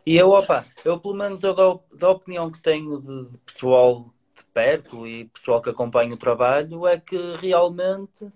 E 0.06 0.18
eu, 0.18 0.30
opa, 0.30 0.64
eu 0.86 1.00
pelo 1.00 1.14
menos 1.14 1.44
eu 1.44 1.54
da, 1.54 1.80
da 1.94 2.10
opinião 2.10 2.52
que 2.52 2.62
tenho 2.62 3.00
de, 3.00 3.32
de, 3.32 3.38
pessoal 3.40 4.14
de 4.36 4.46
perto 4.54 5.08
e 5.08 5.26
pessoal 5.26 5.62
que 5.62 5.70
acompanha 5.70 6.14
o 6.14 6.18
trabalho 6.18 6.88
é 6.88 7.00
que 7.00 7.18
realmente, 7.36 8.32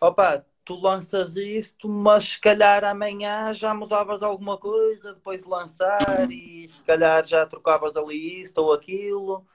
opa, 0.00 0.44
tu 0.64 0.76
lanças 0.76 1.36
isto, 1.36 1.88
mas 1.88 2.24
se 2.24 2.40
calhar 2.40 2.84
amanhã 2.84 3.52
já 3.54 3.74
mudavas 3.74 4.22
alguma 4.22 4.56
coisa 4.56 5.14
depois 5.14 5.42
de 5.42 5.48
lançar 5.48 6.30
e 6.30 6.68
se 6.68 6.84
calhar 6.84 7.26
já 7.26 7.44
trocavas 7.46 7.96
ali 7.96 8.40
isto 8.40 8.58
ou 8.58 8.72
aquilo. 8.72 9.46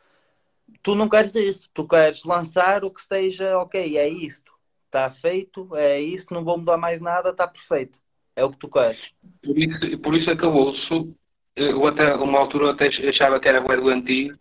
Tu 0.81 0.95
não 0.95 1.09
queres 1.09 1.35
isso, 1.35 1.69
tu 1.73 1.87
queres 1.87 2.23
lançar 2.23 2.83
o 2.83 2.91
que 2.91 2.99
esteja 2.99 3.57
ok, 3.57 3.97
é 3.97 4.07
isto 4.07 4.59
está 4.89 5.09
feito, 5.09 5.69
é 5.75 6.01
isso, 6.01 6.33
não 6.33 6.43
vou 6.43 6.57
mudar 6.57 6.77
mais 6.77 6.99
nada, 6.99 7.29
está 7.29 7.47
perfeito. 7.47 7.99
É 8.35 8.43
o 8.43 8.49
que 8.49 8.57
tu 8.57 8.67
queres. 8.67 9.11
Por 9.43 9.57
isso, 9.57 9.99
por 9.99 10.15
isso 10.15 10.29
acabou-se. 10.29 11.13
Eu 11.55 11.85
até, 11.87 12.15
uma 12.15 12.39
altura 12.39 12.71
até 12.71 12.87
achava 12.87 13.39
que 13.39 13.47
era 13.47 13.63
o 13.63 13.81
doentio, 13.81 14.37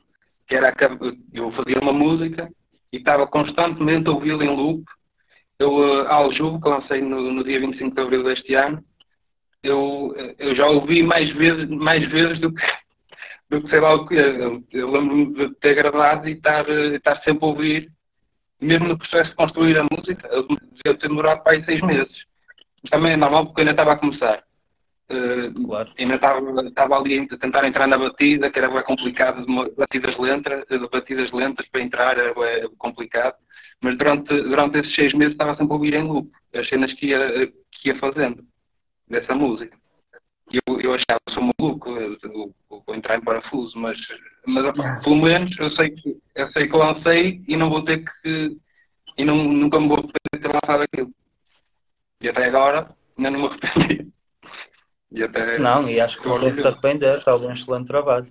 que 0.46 0.54
era 0.54 0.74
eu 1.32 1.50
fazia 1.52 1.78
uma 1.82 1.92
música 1.92 2.50
e 2.92 2.98
estava 2.98 3.26
constantemente 3.26 4.08
a 4.08 4.12
ouvi-la 4.12 4.44
em 4.44 4.56
loop. 4.56 4.84
Eu, 5.58 5.74
uh, 5.74 6.06
Aljubo, 6.06 6.60
que 6.60 6.68
lancei 6.68 7.00
no, 7.00 7.32
no 7.32 7.44
dia 7.44 7.58
25 7.58 7.94
de 7.94 8.00
abril 8.00 8.22
deste 8.22 8.54
ano, 8.54 8.82
eu, 9.62 10.14
eu 10.38 10.54
já 10.54 10.66
ouvi 10.68 11.02
mais 11.02 11.34
vezes, 11.34 11.68
mais 11.68 12.08
vezes 12.08 12.34
que, 12.34 12.40
do 12.40 12.54
que 12.54 12.62
sei 13.68 13.80
lá 13.80 13.94
o 13.94 14.06
que. 14.06 14.14
Eu, 14.14 14.62
eu 14.72 14.90
lembro-me 14.90 15.34
de 15.34 15.54
ter 15.56 15.74
gravado 15.74 16.28
e 16.28 16.32
estar, 16.32 16.68
estar 16.68 17.16
sempre 17.22 17.44
a 17.44 17.48
ouvir 17.48 17.92
mesmo 18.60 18.88
no 18.88 18.98
processo 18.98 19.30
de 19.30 19.36
construir 19.36 19.78
a 19.78 19.86
música, 19.90 20.28
eu 20.28 20.46
devia 20.48 20.98
ter 20.98 21.08
demorado 21.08 21.42
para 21.42 21.52
aí 21.52 21.64
seis 21.64 21.80
meses. 21.82 22.12
Também 22.90 23.12
é 23.12 23.16
normal 23.16 23.46
porque 23.46 23.60
ainda 23.60 23.70
estava 23.70 23.92
a 23.92 23.98
começar. 23.98 24.42
Uh, 25.10 25.66
claro. 25.66 25.88
Ainda 25.98 26.14
estava, 26.14 26.62
estava 26.62 26.96
ali 26.96 27.28
a 27.30 27.38
tentar 27.38 27.66
entrar 27.66 27.86
na 27.86 27.96
batida, 27.96 28.50
que 28.50 28.58
era 28.58 28.68
bem 28.68 28.82
complicado, 28.82 29.46
batidas 29.76 30.18
lentas, 30.18 30.64
batidas 30.90 31.32
lentas 31.32 31.66
para 31.68 31.80
entrar 31.80 32.18
era 32.18 32.34
bem 32.34 32.68
complicado. 32.78 33.36
Mas 33.80 33.96
durante, 33.96 34.28
durante 34.42 34.78
esses 34.78 34.94
seis 34.94 35.14
meses 35.14 35.32
estava 35.32 35.56
sempre 35.56 35.72
a 35.72 35.76
ouvir 35.76 35.94
em 35.94 36.02
loop 36.02 36.30
as 36.54 36.68
cenas 36.68 36.92
que 36.94 37.06
ia, 37.06 37.46
que 37.70 37.88
ia 37.88 37.98
fazendo 37.98 38.44
dessa 39.08 39.34
música. 39.34 39.76
Eu, 40.52 40.80
eu 40.80 40.94
achava, 40.94 41.20
sou 41.30 41.42
maluco, 41.42 41.90
vou 42.68 42.94
entrar 42.94 43.18
em 43.18 43.20
parafuso, 43.20 43.78
mas, 43.78 43.98
mas 44.46 45.04
pelo 45.04 45.16
menos 45.16 45.50
eu 45.58 45.70
sei 45.72 45.90
que 45.90 46.16
eu 46.34 46.50
sei 46.52 46.68
que 46.68 46.76
lancei 46.76 47.42
e 47.46 47.56
não 47.56 47.68
vou 47.68 47.84
ter 47.84 48.02
que 48.22 48.56
e 49.16 49.24
não, 49.24 49.36
nunca 49.36 49.78
me 49.80 49.88
vou 49.88 49.98
arrepender 49.98 50.18
de 50.34 50.40
ter 50.40 50.48
lançado 50.48 50.82
aquilo. 50.82 51.10
E 52.20 52.28
até 52.28 52.44
agora 52.46 52.96
ainda 53.16 53.30
não 53.30 53.40
me 53.40 53.46
arrependi. 53.46 54.12
E 55.10 55.22
até 55.22 55.58
Não, 55.58 55.88
e 55.88 56.00
acho 56.00 56.18
que 56.18 56.28
não 56.28 56.38
tens 56.38 56.56
de 56.56 56.66
arrepender, 56.66 57.18
está 57.18 57.36
um 57.36 57.52
excelente 57.52 57.86
trabalho. 57.86 58.28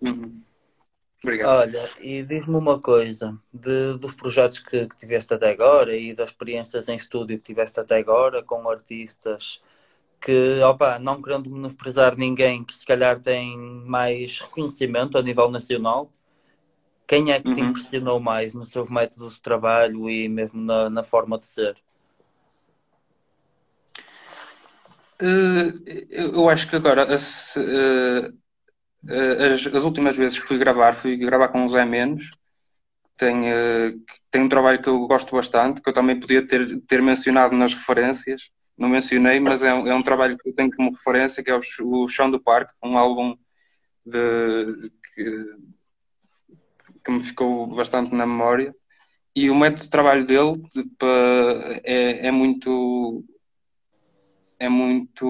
Uhum. 0.00 0.40
Obrigado. 1.22 1.48
Olha, 1.50 1.90
e 2.00 2.22
diz-me 2.22 2.56
uma 2.56 2.80
coisa, 2.80 3.36
de, 3.52 3.98
dos 3.98 4.14
projetos 4.14 4.60
que, 4.60 4.86
que 4.86 4.96
tiveste 4.96 5.34
até 5.34 5.50
agora 5.50 5.96
e 5.96 6.14
das 6.14 6.30
experiências 6.30 6.88
em 6.88 6.94
estúdio 6.94 7.38
que 7.38 7.44
tiveste 7.44 7.80
até 7.80 7.98
agora 7.98 8.42
com 8.42 8.70
artistas 8.70 9.60
que, 10.20 10.60
opa, 10.62 10.98
não 10.98 11.22
querendo 11.22 11.50
menosprezar 11.50 12.16
ninguém 12.16 12.64
que 12.64 12.74
se 12.74 12.86
calhar 12.86 13.20
tem 13.20 13.56
mais 13.58 14.40
reconhecimento 14.40 15.18
a 15.18 15.22
nível 15.22 15.50
nacional, 15.50 16.12
quem 17.06 17.32
é 17.32 17.40
que 17.40 17.50
te 17.50 17.60
Uhum. 17.60 17.68
impressionou 17.68 18.20
mais 18.20 18.54
no 18.54 18.64
seu 18.66 18.88
método 18.90 19.28
de 19.30 19.42
trabalho 19.42 20.08
e 20.10 20.28
mesmo 20.28 20.60
na, 20.62 20.90
na 20.90 21.02
forma 21.02 21.38
de 21.38 21.46
ser? 21.46 21.76
Eh, 25.20 25.72
eu 26.34 26.48
acho 26.48 26.68
que 26.68 26.76
agora, 26.76 27.02
as, 27.14 27.56
eh, 27.56 28.30
eh, 29.08 29.52
as, 29.54 29.66
as 29.66 29.84
últimas 29.84 30.16
vezes 30.16 30.38
que 30.38 30.46
fui 30.46 30.58
gravar, 30.58 30.94
fui 30.94 31.16
gravar 31.16 31.48
com 31.48 31.64
o 31.66 31.68
Zé 31.70 31.84
Menos, 31.84 32.30
tem, 33.16 33.42
que 33.44 34.20
tem 34.30 34.42
um 34.42 34.48
trabalho 34.48 34.82
que 34.82 34.88
eu 34.88 35.06
gosto 35.08 35.34
bastante, 35.36 35.82
que 35.82 35.88
eu 35.90 35.94
também 35.94 36.18
podia 36.20 36.46
ter, 36.46 36.80
ter 36.82 37.02
mencionado 37.02 37.56
nas 37.56 37.74
referências. 37.74 38.50
Não 38.78 38.88
mencionei, 38.88 39.40
mas 39.40 39.62
é 39.62 39.74
um, 39.74 39.86
é 39.88 39.94
um 39.94 40.02
trabalho 40.02 40.38
que 40.38 40.48
eu 40.48 40.54
tenho 40.54 40.70
como 40.70 40.92
referência, 40.92 41.42
que 41.42 41.50
é 41.50 41.54
o, 41.56 41.60
Ch- 41.62 41.80
o 41.82 42.06
Chão 42.06 42.30
do 42.30 42.40
Parque, 42.40 42.72
um 42.82 42.96
álbum 42.96 43.36
de, 44.06 44.90
que, 45.14 45.46
que 47.04 47.10
me 47.10 47.20
ficou 47.20 47.66
bastante 47.66 48.14
na 48.14 48.24
memória. 48.26 48.74
E 49.34 49.50
o 49.50 49.54
método 49.54 49.82
de 49.82 49.90
trabalho 49.90 50.24
dele 50.26 50.52
de- 50.74 51.80
é, 51.84 52.28
é 52.28 52.30
muito. 52.30 53.24
É 54.58 54.68
muito. 54.68 55.26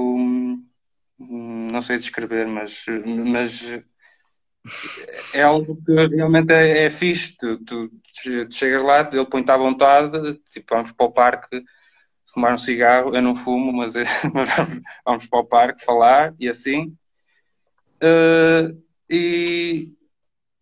Não 1.18 1.80
sei 1.82 1.98
descrever, 1.98 2.46
mas, 2.46 2.84
mas 3.26 3.62
é 5.34 5.42
algo 5.42 5.76
que 5.84 5.92
realmente 5.92 6.52
é, 6.52 6.84
é 6.84 6.90
fixe. 6.90 7.36
Tu, 7.36 7.58
tu, 7.64 7.88
tu 7.88 8.52
chegas 8.52 8.82
lá, 8.82 9.00
ele 9.12 9.26
põe-te 9.26 9.50
à 9.50 9.56
vontade, 9.56 10.34
tipo, 10.50 10.74
vamos 10.74 10.92
para 10.92 11.06
o 11.06 11.12
parque 11.12 11.62
fumar 12.32 12.54
um 12.54 12.58
cigarro. 12.58 13.14
Eu 13.14 13.22
não 13.22 13.34
fumo, 13.36 13.72
mas, 13.72 13.96
é- 13.96 14.04
mas 14.34 14.48
vamos, 15.04 15.26
para 15.26 15.40
o 15.40 15.44
parque 15.44 15.84
falar 15.84 16.34
e 16.38 16.48
assim. 16.48 16.94
Eh, 18.00 18.74
e 19.10 19.88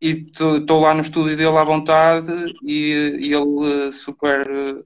estou 0.00 0.80
lá 0.80 0.94
no 0.94 1.00
estúdio 1.00 1.36
dele 1.36 1.56
à 1.56 1.64
vontade 1.64 2.30
e, 2.62 3.16
e 3.20 3.34
ele 3.34 3.88
eh, 3.88 3.92
super. 3.92 4.46
eh, 4.48 4.82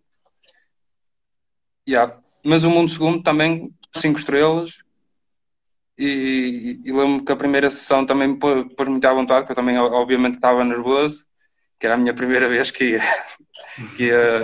yeah. 1.88 2.18
Mas 2.44 2.64
o 2.64 2.70
Mundo 2.70 2.90
Segundo 2.90 3.22
também, 3.22 3.72
cinco 3.96 4.18
estrelas. 4.18 4.78
E, 5.98 6.80
e 6.82 6.92
lembro-me 6.92 7.24
que 7.24 7.32
a 7.32 7.36
primeira 7.36 7.70
sessão 7.70 8.06
também 8.06 8.28
me 8.28 8.38
pô- 8.38 8.64
pôs 8.74 8.88
muito 8.88 9.04
à 9.04 9.12
vontade, 9.12 9.40
porque 9.42 9.52
eu 9.52 9.56
também, 9.56 9.76
obviamente, 9.78 10.36
estava 10.36 10.64
nervoso, 10.64 11.26
que 11.78 11.84
era 11.86 11.94
a 11.94 11.98
minha 11.98 12.14
primeira 12.14 12.48
vez 12.48 12.70
que 12.70 12.92
ia, 12.92 13.00
que 13.96 14.04
ia, 14.06 14.40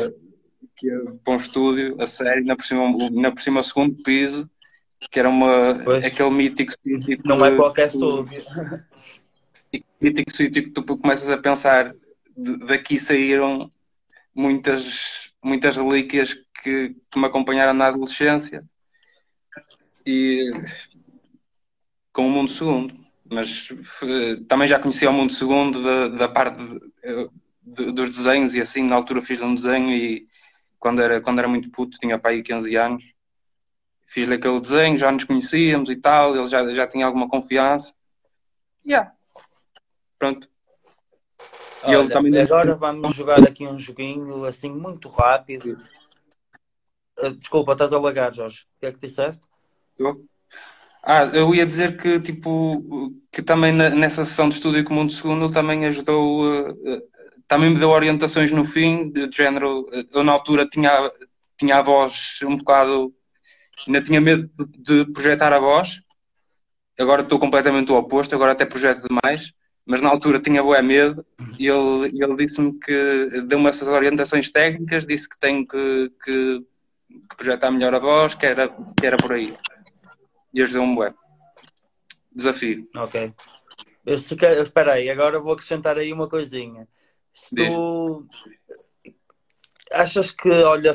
que 0.76 0.88
para 1.24 1.34
um 1.34 1.36
estúdio, 1.38 1.96
a 2.00 2.06
sério, 2.06 2.44
na 2.44 2.54
por 2.56 2.64
cima, 2.64 2.82
na 3.12 3.30
por 3.32 3.40
cima 3.40 3.62
segundo 3.62 4.02
piso, 4.02 4.48
que 5.10 5.18
era 5.18 5.28
uma, 5.28 5.80
Pois. 5.84 6.04
aquele 6.04 6.30
mítico 6.30 6.72
sítio 6.72 7.18
Não 7.24 7.44
é 7.44 7.50
que- 7.50 7.56
qualquer 7.56 7.88
que- 7.88 7.94
estúdio. 7.96 8.42
mítico 10.00 10.34
sítio 10.34 10.62
que 10.64 10.70
tu 10.70 10.82
começas 10.98 11.28
a 11.30 11.38
pensar 11.38 11.94
daqui 12.66 12.98
saíram 12.98 13.70
muitas 14.34 15.30
muitas 15.42 15.76
relíquias 15.76 16.34
que, 16.62 16.94
que 17.10 17.18
me 17.18 17.26
acompanharam 17.26 17.72
na 17.74 17.86
adolescência 17.88 18.62
e 20.04 20.50
com 22.12 22.26
o 22.26 22.30
Mundo 22.30 22.50
Segundo 22.50 22.94
mas 23.28 23.68
f- 23.70 24.44
também 24.48 24.68
já 24.68 24.78
conhecia 24.78 25.10
o 25.10 25.12
Mundo 25.12 25.32
Segundo 25.32 25.82
da, 25.82 26.08
da 26.08 26.28
parte 26.28 26.62
de- 26.62 26.80
de- 27.62 27.92
dos 27.92 28.10
desenhos 28.16 28.54
e 28.54 28.60
assim 28.60 28.82
na 28.82 28.94
altura 28.96 29.22
fiz 29.22 29.40
um 29.40 29.54
desenho 29.54 29.90
e 29.90 30.26
quando 30.78 31.00
era, 31.02 31.20
quando 31.20 31.38
era 31.38 31.48
muito 31.48 31.70
puto 31.70 31.98
tinha 31.98 32.18
pai 32.18 32.42
15 32.42 32.74
anos 32.76 33.04
fiz-lhe 34.06 34.34
aquele 34.34 34.60
desenho, 34.60 34.96
já 34.98 35.10
nos 35.10 35.24
conhecíamos 35.24 35.90
e 35.90 35.96
tal 35.96 36.36
ele 36.36 36.46
já, 36.46 36.72
já 36.74 36.86
tinha 36.86 37.06
alguma 37.06 37.28
confiança 37.28 37.94
yeah. 38.86 39.12
pronto 40.18 40.48
E 41.86 41.88
ele 41.88 41.96
Olha, 41.96 42.08
também- 42.08 42.40
agora 42.40 42.74
vamos 42.74 43.14
jogar 43.14 43.46
aqui 43.46 43.66
um 43.66 43.78
joguinho 43.78 44.44
assim 44.44 44.70
muito 44.70 45.08
rápido. 45.08 45.78
Uh, 47.18 47.30
Desculpa, 47.30 47.72
estás 47.72 47.92
a 47.92 47.98
lagar, 47.98 48.34
Jorge. 48.34 48.66
O 48.76 48.80
que 48.80 48.86
é 48.86 48.92
que 48.92 49.00
disseste? 49.00 49.46
Tô. 49.96 50.24
Ah, 51.02 51.24
eu 51.26 51.54
ia 51.54 51.64
dizer 51.64 51.96
que, 51.96 52.18
tipo, 52.20 53.12
que 53.30 53.40
também 53.42 53.72
na- 53.72 53.90
nessa 53.90 54.24
sessão 54.24 54.48
de 54.48 54.56
estúdio 54.56 54.84
com 54.84 54.92
o 54.92 54.96
Mundo 54.96 55.12
Segundo 55.12 55.44
ele 55.44 55.54
também 55.54 55.86
ajudou, 55.86 56.44
eh, 56.52 56.74
eh, 56.84 57.02
também 57.48 57.70
me 57.70 57.78
deu 57.78 57.90
orientações 57.90 58.50
no 58.50 58.64
fim, 58.64 59.10
de 59.10 59.28
género, 59.30 59.86
eu 60.12 60.24
na 60.24 60.32
altura 60.32 60.66
tinha, 60.66 61.10
tinha 61.58 61.78
a 61.78 61.82
voz 61.82 62.38
um 62.42 62.56
bocado, 62.56 63.14
ainda 63.86 64.02
tinha 64.02 64.20
medo 64.20 64.50
de 64.78 65.04
projetar 65.12 65.52
a 65.52 65.58
voz, 65.58 66.00
agora 66.98 67.22
estou 67.22 67.38
completamente 67.38 67.92
o 67.92 67.96
oposto, 67.96 68.34
agora 68.34 68.52
até 68.52 68.64
projeto 68.64 69.06
demais, 69.06 69.52
mas 69.84 70.00
na 70.00 70.08
altura 70.08 70.40
tinha 70.40 70.62
bué 70.62 70.82
medo 70.82 71.24
e 71.58 71.68
ele, 71.68 72.06
ele 72.20 72.36
disse-me 72.36 72.76
que, 72.78 73.42
deu-me 73.46 73.68
essas 73.68 73.88
orientações 73.88 74.50
técnicas, 74.50 75.06
disse 75.06 75.28
que 75.28 75.38
tenho 75.38 75.66
que, 75.66 76.12
que, 76.24 76.60
que 77.30 77.36
projetar 77.36 77.70
melhor 77.70 77.94
a 77.94 78.00
voz, 78.00 78.34
que 78.34 78.46
era, 78.46 78.68
que 78.68 79.06
era 79.06 79.16
por 79.16 79.32
aí 79.32 79.56
e 80.52 80.62
ajudou-me 80.62 80.94
bué. 80.94 81.14
Desafio. 82.32 82.88
Ok. 82.96 83.32
Eu, 84.06 84.14
espera 84.14 84.94
aí, 84.94 85.10
agora 85.10 85.38
vou 85.38 85.52
acrescentar 85.52 85.98
aí 85.98 86.12
uma 86.12 86.28
coisinha. 86.28 86.88
Tu 87.54 88.26
achas 89.92 90.30
que, 90.30 90.50
olha, 90.50 90.94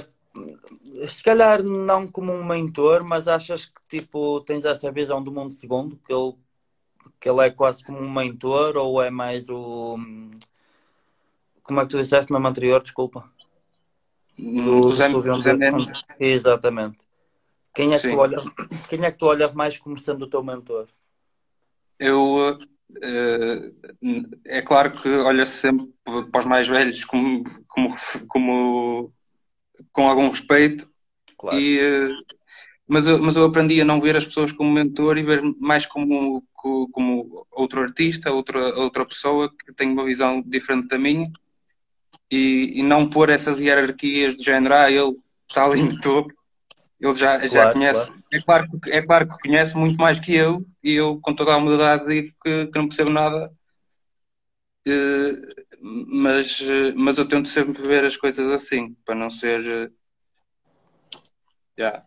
se 1.08 1.24
calhar 1.24 1.64
não 1.64 2.08
como 2.08 2.32
um 2.34 2.44
mentor, 2.44 3.04
mas 3.06 3.28
achas 3.28 3.66
que 3.66 3.82
tipo 3.90 4.42
tens 4.42 4.66
essa 4.66 4.92
visão 4.92 5.24
do 5.24 5.32
mundo 5.32 5.54
segundo, 5.54 6.00
que 6.06 6.14
ele, 6.14 6.34
que 7.20 7.30
ele 7.30 7.46
é 7.46 7.50
quase 7.50 7.84
como 7.84 8.00
um 8.00 8.12
mentor, 8.12 8.78
ou 8.78 9.02
é 9.02 9.10
mais 9.10 9.50
o. 9.50 9.98
Como 11.64 11.80
é 11.80 11.84
que 11.84 11.92
tu 11.92 12.02
disseste 12.02 12.32
no 12.32 12.40
nome 12.40 12.50
anterior? 12.50 12.82
Desculpa. 12.82 13.30
Do, 14.38 14.82
do 14.82 14.94
Zé, 14.94 15.08
estúdio 15.08 15.34
do. 15.34 15.92
Exatamente. 16.20 17.00
Quem 17.74 17.94
é, 17.94 17.96
que 17.96 18.02
Sim. 18.02 18.12
tu 18.12 18.18
olhas, 18.18 18.44
quem 18.90 19.06
é 19.06 19.12
que 19.12 19.18
tu 19.18 19.26
olhas 19.26 19.54
mais 19.54 19.78
como 19.78 19.98
sendo 19.98 20.26
o 20.26 20.30
teu 20.30 20.44
mentor? 20.44 20.88
Eu, 21.98 22.58
é 24.46 24.62
claro 24.62 24.92
que 24.92 25.10
olha-se 25.10 25.54
sempre 25.58 25.88
para 26.04 26.40
os 26.40 26.46
mais 26.46 26.68
velhos 26.68 27.04
como, 27.06 27.44
como, 27.68 27.96
como 28.28 29.14
com 29.92 30.08
algum 30.08 30.30
respeito, 30.30 30.90
Claro. 31.38 31.58
e, 31.60 31.80
eh, 31.80 32.06
mas, 32.88 33.08
eu, 33.08 33.20
mas 33.22 33.36
eu 33.36 33.46
aprendi 33.46 33.82
a 33.82 33.86
não 33.86 34.00
ver 34.02 34.16
as 34.16 34.26
pessoas 34.26 34.52
como 34.52 34.72
mentor 34.72 35.18
e 35.18 35.24
ver 35.24 35.42
mais 35.60 35.86
como, 35.86 36.44
co- 36.54 36.88
como 36.92 37.46
outro 37.52 37.82
artista, 37.82 38.32
outra, 38.32 38.60
outra 38.80 39.06
pessoa 39.06 39.50
que 39.50 39.74
tem 39.74 39.90
uma 39.90 40.06
visão 40.06 40.42
diferente 40.46 40.88
da 40.88 41.00
minha. 41.00 41.32
E, 42.32 42.72
e 42.80 42.84
não 42.84 43.10
pôr 43.10 43.30
essas 43.30 43.60
hierarquias 43.60 44.38
de 44.38 44.44
género, 44.44 44.74
ah, 44.76 44.90
ele 44.92 45.18
está 45.50 45.66
ali 45.66 45.82
no 45.82 46.00
topo, 46.00 46.34
ele 47.02 47.14
já, 47.14 47.40
já 47.40 47.50
Claro, 47.50 47.74
conhece, 47.74 48.12
é 48.32 48.40
claro, 48.40 48.80
que, 48.80 48.92
é 48.92 49.02
claro 49.02 49.28
que 49.28 49.38
conhece 49.40 49.76
muito 49.76 49.98
mais 49.98 50.20
que 50.20 50.36
eu 50.36 50.66
e 50.84 50.94
eu 50.94 51.20
com 51.22 51.34
toda 51.36 51.54
a 51.54 51.58
humildade 51.58 52.06
digo 52.08 52.34
que, 52.42 52.68
que 52.68 52.78
não 52.78 52.88
percebo 52.88 53.10
nada, 53.10 53.52
Eh, 54.86 55.34
mas, 55.80 56.60
eh, 56.62 56.94
mas 56.96 57.18
eu 57.18 57.28
tento 57.28 57.48
sempre 57.48 57.82
ver 57.84 58.04
as 58.04 58.18
coisas 58.18 58.50
assim, 58.50 58.96
para 59.06 59.16
não 59.16 59.30
ser... 59.30 59.68
eh, 59.68 59.92
yeah. 61.78 62.04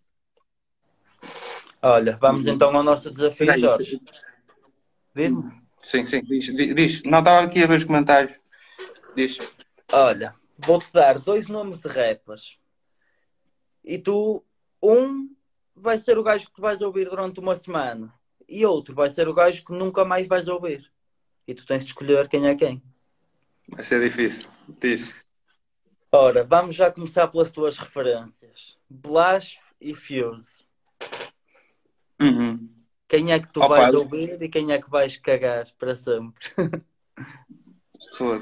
Olha, 1.80 2.16
vamos 2.20 2.46
então 2.46 2.74
ao 2.74 2.82
nosso 2.82 3.10
desafio, 3.10 3.46
Peraí. 3.46 3.60
Jorge. 3.60 4.00
Diz-me. 5.14 5.62
Sim, 5.82 6.06
sim, 6.06 6.22
diz, 6.24 6.46
diz. 6.74 7.02
Não, 7.04 7.18
estava 7.18 7.44
aqui 7.44 7.62
a 7.62 7.66
ver 7.66 7.76
os 7.76 7.84
comentários. 7.84 8.36
Diz. 9.14 9.38
Olha, 9.92 10.34
vou-te 10.58 10.92
dar 10.92 11.18
dois 11.18 11.46
nomes 11.46 11.80
de 11.80 11.88
rappers. 11.88 12.58
E 13.84 13.98
tu, 13.98 14.42
um 14.84 15.34
vai 15.74 15.98
ser 15.98 16.18
o 16.18 16.22
gajo 16.22 16.46
que 16.46 16.52
tu 16.52 16.62
vais 16.62 16.80
ouvir 16.80 17.08
durante 17.08 17.40
uma 17.40 17.56
semana. 17.56 18.12
E 18.48 18.64
outro 18.64 18.94
vai 18.94 19.10
ser 19.10 19.28
o 19.28 19.34
gajo 19.34 19.64
que 19.64 19.72
nunca 19.72 20.04
mais 20.04 20.28
vais 20.28 20.46
ouvir. 20.48 20.90
E 21.46 21.54
tu 21.54 21.66
tens 21.66 21.84
de 21.84 21.90
escolher 21.90 22.28
quem 22.28 22.46
é 22.46 22.54
quem. 22.54 22.82
Vai 23.68 23.82
ser 23.82 24.00
difícil. 24.00 24.48
Diz. 24.80 25.14
Ora, 26.12 26.44
vamos 26.44 26.74
já 26.74 26.90
começar 26.90 27.28
pelas 27.28 27.50
tuas 27.50 27.76
referências. 27.78 28.78
Blast 28.88 29.58
e 29.80 29.94
Fuse. 29.94 30.64
Uhum. 32.20 32.68
Quem 33.08 33.32
é 33.32 33.40
que 33.40 33.52
tu 33.52 33.60
vais 33.60 33.94
ouvir 33.94 34.40
e 34.40 34.48
quem 34.48 34.72
é 34.72 34.80
que 34.80 34.90
vais 34.90 35.16
cagar 35.16 35.66
para 35.78 35.96
sempre? 35.96 36.44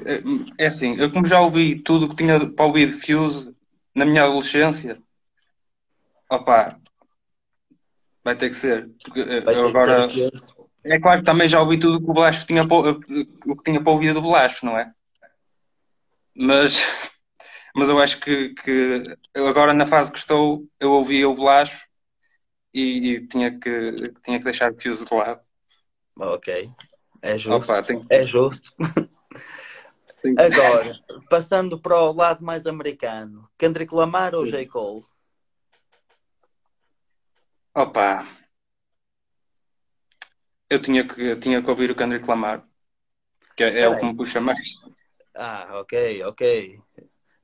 É, 0.05 0.65
é 0.65 0.67
assim, 0.67 0.95
eu 0.97 1.11
como 1.11 1.25
já 1.25 1.39
ouvi 1.39 1.79
tudo 1.79 2.05
o 2.05 2.09
que 2.09 2.15
tinha 2.15 2.47
para 2.47 2.65
ouvir 2.65 2.89
de 2.89 2.93
Fuse 2.93 3.55
na 3.95 4.05
minha 4.05 4.23
adolescência, 4.23 5.01
opá, 6.35 6.79
Vai 8.23 8.35
ter 8.35 8.49
que 8.49 8.55
ser. 8.55 8.89
Porque 9.03 9.19
eu 9.19 9.67
agora. 9.67 10.07
É 10.85 10.99
claro 10.99 11.19
que 11.19 11.25
também 11.25 11.47
já 11.47 11.61
ouvi 11.61 11.79
tudo 11.79 12.03
que 12.03 12.09
o 12.09 12.13
Blasco 12.13 12.45
tinha 12.45 12.67
para, 12.67 12.91
o 12.91 13.55
que 13.55 13.63
tinha 13.63 13.81
para 13.81 13.93
ouvir 13.93 14.13
do 14.13 14.21
Blasco, 14.21 14.65
não 14.65 14.77
é? 14.77 14.91
Mas, 16.35 16.81
mas 17.75 17.89
eu 17.89 17.99
acho 17.99 18.19
que, 18.19 18.53
que 18.55 19.03
agora 19.35 19.73
na 19.73 19.85
fase 19.85 20.11
que 20.11 20.19
estou, 20.19 20.65
eu 20.79 20.91
ouvi 20.91 21.25
o 21.25 21.35
Blasco 21.35 21.77
e, 22.73 23.13
e, 23.13 23.27
tinha, 23.27 23.57
que, 23.57 23.93
tinha 24.23 24.39
que 24.39 24.45
deixar 24.45 24.71
o 24.71 24.81
Fuse 24.81 25.05
de 25.05 25.13
lado. 25.13 25.41
Ok. 26.19 26.69
É 27.21 27.37
justo. 27.37 27.71
Opa, 27.71 27.83
é 28.09 28.23
justo. 28.23 28.73
Agora, 30.37 30.99
passando 31.29 31.79
para 31.79 32.01
o 32.01 32.13
lado 32.13 32.43
mais 32.43 32.65
americano, 32.65 33.49
Kendrick 33.57 33.93
Lamar 33.93 34.33
ou 34.33 34.45
J. 34.45 34.65
Cole? 34.67 35.03
Opa, 37.75 38.25
eu 40.69 40.79
tinha 40.79 41.07
que, 41.07 41.21
eu 41.21 41.39
tinha 41.39 41.61
que 41.61 41.69
ouvir 41.69 41.89
o 41.89 41.95
Kendrick 41.95 42.27
Lamar, 42.27 42.63
que 43.55 43.63
é, 43.63 43.81
é 43.81 43.89
o 43.89 43.97
que 43.97 44.05
me 44.05 44.15
puxa 44.15 44.39
mais. 44.39 44.75
Ah, 45.33 45.79
ok, 45.79 46.23
ok. 46.23 46.79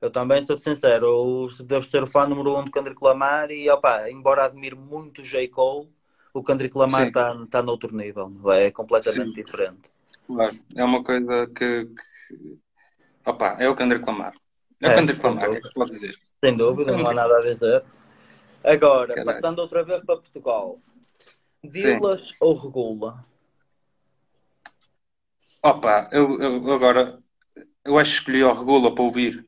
Eu 0.00 0.10
também 0.10 0.42
sou 0.42 0.58
sincero, 0.58 1.06
eu 1.06 1.66
devo 1.66 1.84
ser 1.84 2.02
o 2.02 2.06
fã 2.06 2.26
número 2.26 2.56
um 2.56 2.64
do 2.64 2.70
Kendrick 2.70 3.02
Lamar 3.02 3.50
e, 3.50 3.68
opa, 3.68 4.08
embora 4.08 4.44
admire 4.44 4.76
muito 4.76 5.20
o 5.20 5.24
J. 5.24 5.48
Cole, 5.48 5.90
o 6.32 6.42
Kendrick 6.42 6.76
Lamar 6.78 7.08
está 7.08 7.36
tá 7.46 7.62
noutro 7.62 7.94
nível, 7.94 8.32
é 8.52 8.70
completamente 8.70 9.34
Sim. 9.34 9.42
diferente. 9.42 9.90
Claro, 10.26 10.56
é 10.76 10.84
uma 10.84 11.02
coisa 11.02 11.46
que, 11.48 11.86
que... 11.86 12.58
Opa, 13.26 13.56
é 13.58 13.68
o 13.68 13.74
Kendrick 13.76 14.06
Lamar. 14.06 14.32
É, 14.80 14.86
é 14.86 14.90
o 14.90 14.94
Kendrick 14.94 15.26
Lamar, 15.26 15.52
é 15.52 15.60
que 15.60 15.66
se 15.66 15.74
pode 15.74 15.90
dizer. 15.90 16.16
Sem 16.42 16.56
dúvida, 16.56 16.92
não 16.92 17.06
há 17.08 17.12
nada 17.12 17.36
a 17.36 17.40
dizer. 17.40 17.84
Agora, 18.62 19.14
Caralho. 19.14 19.36
passando 19.36 19.58
outra 19.60 19.84
vez 19.84 20.02
para 20.04 20.16
Portugal. 20.16 20.78
Dilas 21.62 22.32
ou 22.40 22.54
regula? 22.54 23.24
Opa, 25.62 26.08
eu, 26.10 26.40
eu, 26.40 26.72
agora 26.72 27.18
eu 27.84 27.98
acho 27.98 28.12
que 28.12 28.18
escolhi 28.18 28.42
o 28.42 28.52
regula 28.52 28.94
para 28.94 29.04
ouvir. 29.04 29.46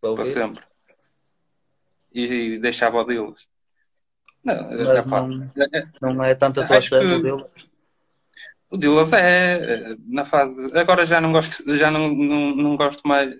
Para, 0.00 0.10
ouvir? 0.10 0.22
para 0.22 0.32
sempre. 0.32 0.64
E, 2.12 2.24
e 2.24 2.58
deixava 2.58 2.98
o 2.98 3.04
Dilas. 3.04 3.48
Não, 4.42 4.54
Mas 4.54 5.06
não, 5.06 5.42
é, 5.72 5.90
não 6.00 6.24
é 6.24 6.34
tanta 6.34 6.66
tua 6.66 6.80
que... 6.80 6.94
o 6.94 7.22
Dilas. 7.22 7.50
O 8.70 8.76
Dilas 8.76 9.12
é 9.12 9.96
na 10.06 10.24
fase. 10.24 10.76
Agora 10.76 11.04
já 11.04 11.20
não 11.20 11.32
gosto, 11.32 11.76
já 11.76 11.90
não, 11.90 12.08
não, 12.08 12.56
não 12.56 12.76
gosto 12.76 13.06
mais. 13.06 13.34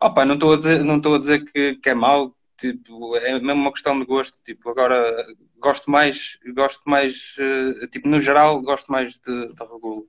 Opa, 0.00 0.24
não 0.24 0.34
estou 0.34 0.54
a 0.54 0.56
dizer, 0.56 0.82
não 0.82 0.96
estou 0.96 1.14
a 1.14 1.18
dizer 1.18 1.44
que, 1.44 1.76
que 1.76 1.90
é 1.90 1.94
mau, 1.94 2.34
tipo, 2.62 3.16
é 3.16 3.32
mesmo 3.40 3.62
uma 3.62 3.72
questão 3.72 3.98
de 3.98 4.06
gosto. 4.06 4.42
Tipo, 4.44 4.70
agora 4.70 5.26
gosto 5.58 5.90
mais, 5.90 6.38
gosto 6.54 6.88
mais, 6.88 7.34
uh, 7.38 7.86
tipo, 7.88 8.08
no 8.08 8.20
geral, 8.20 8.60
gosto 8.62 8.90
mais 8.90 9.18
de, 9.18 9.52
de 9.52 9.64
Regula. 9.64 10.04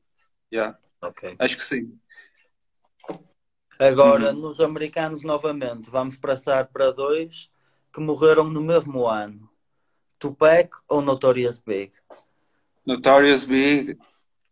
Yeah. 0.52 0.78
Okay. 1.02 1.36
Acho 1.40 1.58
que 1.58 1.64
sim. 1.64 2.00
Agora, 3.80 4.34
uhum. 4.34 4.40
nos 4.40 4.60
americanos, 4.60 5.24
novamente, 5.24 5.90
vamos 5.90 6.16
passar 6.16 6.68
para 6.68 6.92
dois 6.92 7.50
que 7.92 8.00
morreram 8.00 8.46
no 8.50 8.62
mesmo 8.62 9.08
ano: 9.08 9.50
Tupac 10.20 10.70
ou 10.88 11.02
Notorious 11.02 11.60
Big? 11.60 11.92
Notorious 12.86 13.44
Big. 13.44 13.98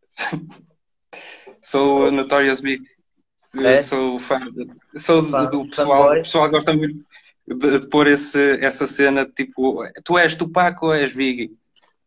sou 1.61 2.11
Notorious 2.11 2.59
Big. 2.59 2.83
É? 3.55 3.81
Sou 3.81 4.19
fã. 4.19 4.39
Sou 4.95 5.23
fã, 5.23 5.45
do, 5.45 5.63
do 5.63 5.69
pessoal. 5.69 6.11
O 6.11 6.15
pessoal 6.15 6.49
gosta 6.49 6.73
muito 6.73 7.05
de, 7.55 7.79
de 7.79 7.87
pôr 7.87 8.07
esse, 8.07 8.63
essa 8.63 8.87
cena 8.87 9.25
tipo, 9.25 9.83
tu 10.03 10.17
és 10.17 10.35
Tupac 10.35 10.83
ou 10.83 10.93
és 10.93 11.13
Biggie? 11.13 11.57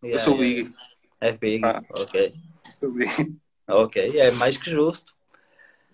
Yeah, 0.03 0.15
eu 0.15 0.19
sou 0.19 0.41
yeah. 0.41 0.63
Biggie. 0.63 0.77
És 1.21 1.39
Biggie, 1.39 1.65
ah, 1.65 1.83
ok. 1.91 2.35
Sou 2.81 2.93
Biggie. 2.93 3.37
Ok, 3.67 4.19
é 4.19 4.31
mais 4.33 4.59
que 4.59 4.71
justo. 4.71 5.15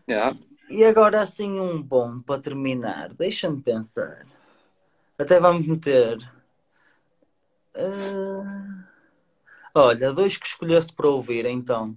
Yeah. 0.08 0.36
E 0.68 0.84
agora 0.84 1.22
assim 1.22 1.60
um 1.60 1.80
bom 1.80 2.20
para 2.20 2.40
terminar, 2.40 3.12
deixa-me 3.12 3.60
pensar. 3.62 4.26
Até 5.18 5.38
vamos 5.38 5.66
meter. 5.66 6.18
Uh... 7.76 8.80
Olha, 9.74 10.12
dois 10.12 10.36
que 10.36 10.46
escolhesse 10.46 10.92
para 10.92 11.08
ouvir 11.08 11.46
então. 11.46 11.96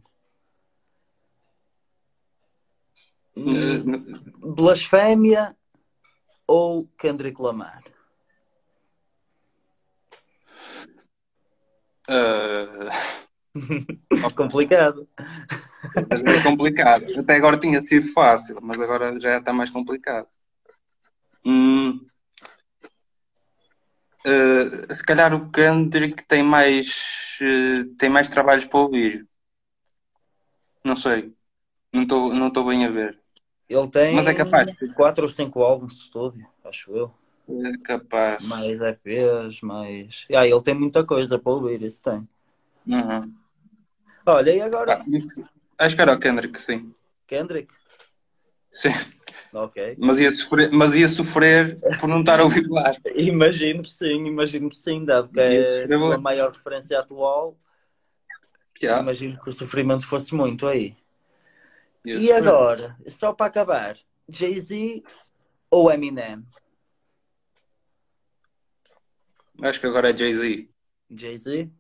Uh, 3.36 4.54
Blasfémia 4.54 5.56
ou 6.47 6.88
Kendrick 6.97 7.41
Lamar? 7.41 7.84
Uh... 12.10 12.89
complicado. 14.36 15.08
É 16.10 16.43
complicado. 16.43 17.06
Até 17.19 17.36
agora 17.36 17.60
tinha 17.60 17.79
sido 17.82 18.12
fácil, 18.13 18.60
mas 18.62 18.79
agora 18.79 19.19
já 19.19 19.38
está 19.38 19.53
mais 19.53 19.69
complicado. 19.69 20.27
Hum. 21.45 22.06
Uh, 24.25 24.93
se 24.93 25.03
calhar 25.03 25.34
o 25.34 25.51
Kendrick 25.51 26.23
tem 26.25 26.41
mais 26.41 27.38
uh, 27.41 27.95
tem 27.97 28.10
mais 28.10 28.27
trabalhos 28.29 28.65
para 28.65 28.79
ouvir. 28.79 29.27
Não 30.84 30.95
sei. 30.95 31.34
Não 31.91 32.03
estou 32.03 32.34
não 32.34 32.51
bem 32.65 32.86
a 32.86 32.89
ver. 32.89 33.23
Ele 33.69 33.88
tem 33.88 34.15
Mas 34.15 34.28
é 34.28 34.34
capaz. 34.34 34.71
quatro 34.95 35.23
ou 35.23 35.30
cinco 35.30 35.63
álbuns 35.63 35.93
de 35.93 35.99
estúdio, 35.99 36.45
acho 36.63 36.91
eu. 36.91 37.12
É 37.49 37.78
capaz. 37.84 38.45
Mais 38.45 38.80
EPs, 38.80 39.62
mais. 39.62 40.26
Ah, 40.34 40.47
ele 40.47 40.62
tem 40.62 40.73
muita 40.73 41.04
coisa 41.04 41.38
para 41.38 41.52
ouvir, 41.52 41.82
isso 41.82 42.02
tem. 42.02 42.28
Uhum. 42.88 43.34
Olha, 44.26 44.52
e 44.52 44.62
agora? 44.62 45.02
Ah, 45.02 45.86
acho 45.86 45.95
que 45.95 46.02
era 46.02 46.13
o 46.13 46.19
Kendrick, 46.19 46.60
sim. 46.60 46.93
Kendrick? 47.28 47.73
Sim. 48.71 48.91
Ok. 49.54 49.95
Mas 49.99 50.19
ia 50.19 50.32
sofrer, 50.32 50.71
mas 50.71 50.95
ia 50.95 51.08
sofrer 51.08 51.80
por 51.99 52.08
não 52.08 52.21
estar 52.21 52.39
a 52.39 52.43
ouvir 52.43 52.67
falar. 52.67 52.97
imagino 53.15 53.84
que 53.84 53.91
sim, 53.91 54.26
imagino 54.26 54.69
que 54.69 54.76
sim, 54.76 55.06
dado 55.06 55.30
que 55.30 55.39
é 55.39 55.84
a 55.86 56.17
maior 56.17 56.52
referência 56.52 56.99
atual. 56.99 57.58
Yeah. 58.82 59.02
Imagino 59.02 59.39
que 59.39 59.49
o 59.49 59.54
sofrimento 59.54 60.06
fosse 60.06 60.34
muito 60.34 60.67
aí. 60.67 60.95
E 62.06 62.32
agora, 62.32 62.98
só 63.08 63.32
para 63.32 63.46
acabar, 63.46 63.98
Jay-Z 64.28 65.04
ou 65.72 65.92
Eminem? 65.92 66.44
Acho 69.62 69.80
que 69.80 69.88
agora 69.88 70.10
é 70.10 70.18
Jay-Z. 70.18 70.70
Jay-Z? 71.10 71.72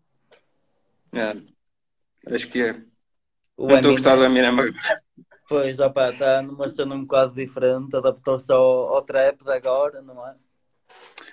É. 1.11 2.33
Acho 2.33 2.47
que 2.49 2.61
é. 2.61 2.81
O 3.57 3.67
não 3.67 3.75
estou 3.75 3.91
a 3.91 3.93
gostar 3.93 4.15
do 4.15 4.23
Eminem. 4.23 4.55
Pois, 5.47 5.77
opa, 5.79 6.09
está 6.09 6.41
numa 6.41 6.69
cena 6.69 6.95
um 6.95 7.01
bocado 7.01 7.35
diferente, 7.35 7.95
adaptou-se 7.95 8.51
ao, 8.51 8.95
ao 8.95 9.01
trap 9.01 9.43
de 9.43 9.51
agora, 9.51 10.01
não 10.01 10.25
é? 10.25 10.35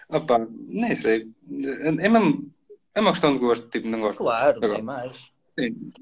Opa, 0.08 0.46
nem 0.50 0.96
sei. 0.96 1.30
É, 1.48 1.92
mesmo, 1.92 2.52
é 2.94 3.00
uma 3.00 3.12
questão 3.12 3.32
de 3.32 3.38
gosto, 3.38 3.68
tipo, 3.68 3.86
não 3.86 4.00
gosto. 4.00 4.18
Claro, 4.18 4.56
agora. 4.58 4.74
nem 4.74 4.82
mais. 4.82 5.30
Sim. 5.58 5.92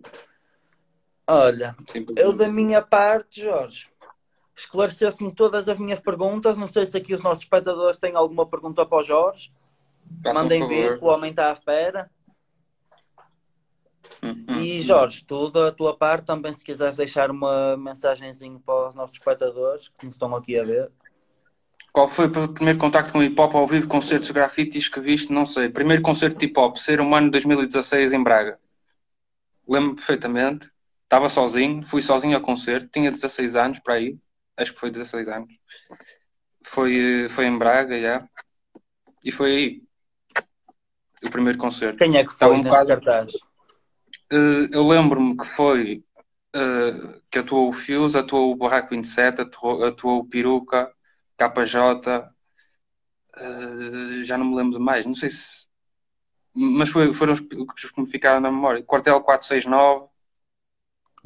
Olha, 1.30 1.76
eu 2.16 2.32
da 2.32 2.48
minha 2.48 2.80
parte, 2.80 3.42
Jorge, 3.42 3.90
esclarecesse-me 4.56 5.30
todas 5.30 5.68
as 5.68 5.78
minhas 5.78 6.00
perguntas. 6.00 6.56
Não 6.56 6.66
sei 6.66 6.86
se 6.86 6.96
aqui 6.96 7.12
os 7.12 7.22
nossos 7.22 7.44
espectadores 7.44 7.98
têm 7.98 8.16
alguma 8.16 8.46
pergunta 8.46 8.86
para 8.86 8.98
o 8.98 9.02
Jorge. 9.02 9.52
Mandem 10.24 10.66
vir, 10.66 10.98
o 11.02 11.06
homem 11.06 11.30
está 11.30 11.50
à 11.50 11.52
espera. 11.52 12.10
Uhum. 14.22 14.58
E 14.58 14.80
Jorge, 14.80 15.22
tu 15.22 15.50
da 15.50 15.70
tua 15.70 15.94
parte 15.94 16.24
também, 16.24 16.54
se 16.54 16.64
quiseres 16.64 16.96
deixar 16.96 17.30
uma 17.30 17.76
mensagenzinha 17.76 18.58
para 18.64 18.88
os 18.88 18.94
nossos 18.94 19.18
espectadores 19.18 19.88
que 19.98 20.06
nos 20.06 20.14
estão 20.14 20.34
aqui 20.34 20.58
a 20.58 20.62
ver. 20.62 20.90
Qual 21.92 22.08
foi 22.08 22.26
o 22.26 22.48
primeiro 22.48 22.78
contacto 22.78 23.12
com 23.12 23.22
hip 23.22 23.38
hop 23.38 23.54
ao 23.54 23.66
vivo, 23.66 23.86
concertos 23.86 24.30
grafites 24.30 24.88
que 24.88 24.98
viste? 24.98 25.30
Não 25.30 25.44
sei. 25.44 25.68
Primeiro 25.68 26.02
concerto 26.02 26.38
de 26.38 26.46
hip 26.46 26.58
hop, 26.58 26.76
Ser 26.76 27.02
Humano 27.02 27.30
2016 27.30 28.14
em 28.14 28.22
Braga. 28.22 28.58
Lembro 29.68 29.96
perfeitamente. 29.96 30.70
Estava 31.08 31.30
sozinho, 31.30 31.82
fui 31.82 32.02
sozinho 32.02 32.36
ao 32.36 32.42
concerto, 32.42 32.90
tinha 32.92 33.10
16 33.10 33.56
anos 33.56 33.78
para 33.78 33.94
aí, 33.94 34.18
acho 34.58 34.74
que 34.74 34.78
foi 34.78 34.90
16 34.90 35.26
anos. 35.28 35.48
Foi, 36.62 37.28
foi 37.30 37.46
em 37.46 37.56
Braga, 37.56 37.98
já. 37.98 38.28
E 39.24 39.32
foi 39.32 39.50
aí 39.50 39.82
o 41.24 41.30
primeiro 41.30 41.56
concerto. 41.56 41.96
Quem 41.96 42.14
é 42.14 42.22
que 42.22 42.32
foi 42.32 42.52
um 42.52 42.62
bocado... 42.62 42.88
cartaz? 42.88 43.32
Uh, 44.30 44.68
eu 44.70 44.86
lembro-me 44.86 45.34
que 45.34 45.46
foi 45.46 46.04
uh, 46.54 47.22
que 47.30 47.38
atuou 47.38 47.70
o 47.70 47.72
Fuse, 47.72 48.18
atuou 48.18 48.52
o 48.52 48.56
Barraco 48.56 48.90
27, 48.90 49.40
atuou, 49.40 49.82
atuou 49.86 50.18
o 50.20 50.28
Peruca, 50.28 50.92
KJ, 51.38 52.30
uh, 53.40 54.24
já 54.24 54.36
não 54.36 54.44
me 54.44 54.56
lembro 54.56 54.78
de 54.78 54.84
mais, 54.84 55.06
não 55.06 55.14
sei 55.14 55.30
se. 55.30 55.66
Mas 56.54 56.90
foi, 56.90 57.14
foram 57.14 57.32
os 57.32 57.40
que 57.40 58.00
me 58.00 58.06
ficaram 58.06 58.40
na 58.40 58.50
memória. 58.50 58.82
Quartel 58.82 59.22
469, 59.22 60.10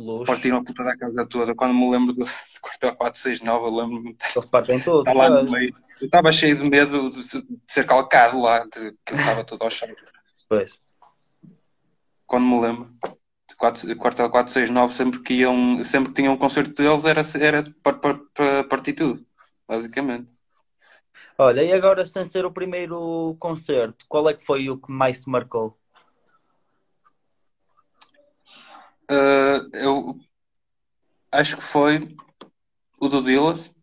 Luxo. 0.03 0.27
Partiram 0.27 0.59
a 0.59 0.65
puta 0.65 0.83
da 0.85 0.97
casa 0.97 1.27
toda. 1.27 1.55
Quando 1.55 1.75
me 1.75 1.91
lembro 1.91 2.13
do, 2.13 2.25
do 2.25 2.61
quartel 2.61 2.95
469, 2.97 3.65
eu 3.65 3.75
lembro-me. 3.75 4.17
Eles 4.35 4.47
partem 4.47 4.81
todos. 4.81 5.15
lá 5.15 5.31
no 5.31 5.51
meio. 5.51 5.75
Eu 6.01 6.07
estava 6.07 6.33
cheio 6.33 6.57
de 6.57 6.69
medo 6.69 7.11
de, 7.11 7.23
de 7.23 7.47
ser 7.67 7.87
calcado 7.87 8.41
lá, 8.41 8.61
de, 8.65 8.93
que 9.05 9.15
estava 9.15 9.45
todo 9.45 9.63
ao 9.63 9.71
chão. 9.71 9.89
Pois. 10.49 10.79
quando 12.27 12.45
me 12.45 12.61
lembro. 12.61 12.91
Quartel 13.59 14.31
469, 14.31 14.95
sempre 14.95 15.21
que 15.21 15.35
iam, 15.35 15.85
sempre 15.85 16.09
que 16.09 16.17
tinham 16.17 16.35
um 16.35 16.39
concerto 16.39 16.73
deles, 16.73 17.05
era, 17.05 17.23
era 17.39 17.65
para, 17.83 17.93
para, 17.99 18.19
para 18.35 18.65
partir 18.65 18.95
tudo, 18.95 19.25
basicamente. 19.69 20.29
Olha, 21.39 21.63
e 21.63 21.73
agora, 21.73 22.07
sem 22.07 22.27
ser 22.27 22.45
o 22.45 22.53
primeiro 22.53 23.37
concerto, 23.39 24.05
qual 24.09 24.29
é 24.29 24.35
que 24.35 24.45
foi 24.45 24.69
o 24.69 24.79
que 24.79 24.91
mais 24.91 25.21
te 25.21 25.29
marcou? 25.29 25.79
Uh, 29.13 29.69
eu 29.75 30.21
acho 31.31 31.57
que 31.59 31.63
foi 31.63 32.17
o 32.99 33.09
do 33.09 33.23
Dillas. 33.23 33.75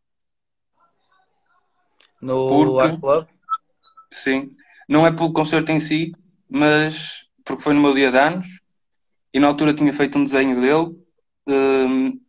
No 2.20 2.48
porque, 2.48 2.88
Art 2.88 3.00
Club? 3.00 3.28
Sim. 4.12 4.56
Não 4.88 5.06
é 5.06 5.16
pelo 5.16 5.32
concerto 5.32 5.72
em 5.72 5.80
si, 5.80 6.14
mas 6.50 7.28
porque 7.46 7.62
foi 7.62 7.74
no 7.74 7.82
meu 7.82 7.94
dia 7.94 8.12
de 8.12 8.18
anos 8.18 8.48
e 9.32 9.40
na 9.40 9.48
altura 9.48 9.74
tinha 9.74 9.94
feito 9.94 10.18
um 10.18 10.24
desenho 10.24 10.60
dele 10.60 11.00
um, 11.48 12.20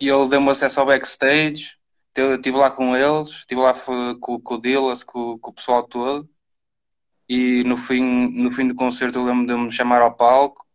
e 0.00 0.08
ele 0.08 0.28
deu-me 0.28 0.50
acesso 0.50 0.80
ao 0.80 0.86
backstage. 0.86 1.76
Estive 2.16 2.56
lá 2.56 2.70
com 2.70 2.96
eles, 2.96 3.30
estive 3.30 3.60
lá 3.60 3.74
com, 3.74 4.40
com 4.40 4.54
o 4.54 4.58
Dillas, 4.58 5.04
com, 5.04 5.38
com, 5.38 5.50
o 5.50 5.54
pessoal 5.54 5.82
todo. 5.82 6.28
E 7.28 7.62
no 7.64 7.76
fim, 7.76 8.02
no 8.30 8.50
fim 8.50 8.68
do 8.68 8.74
concerto 8.74 9.18
eu 9.18 9.24
lembro 9.24 9.46
de 9.46 9.54
me 9.54 9.72
chamar 9.72 10.00
ao 10.00 10.14
palco. 10.14 10.65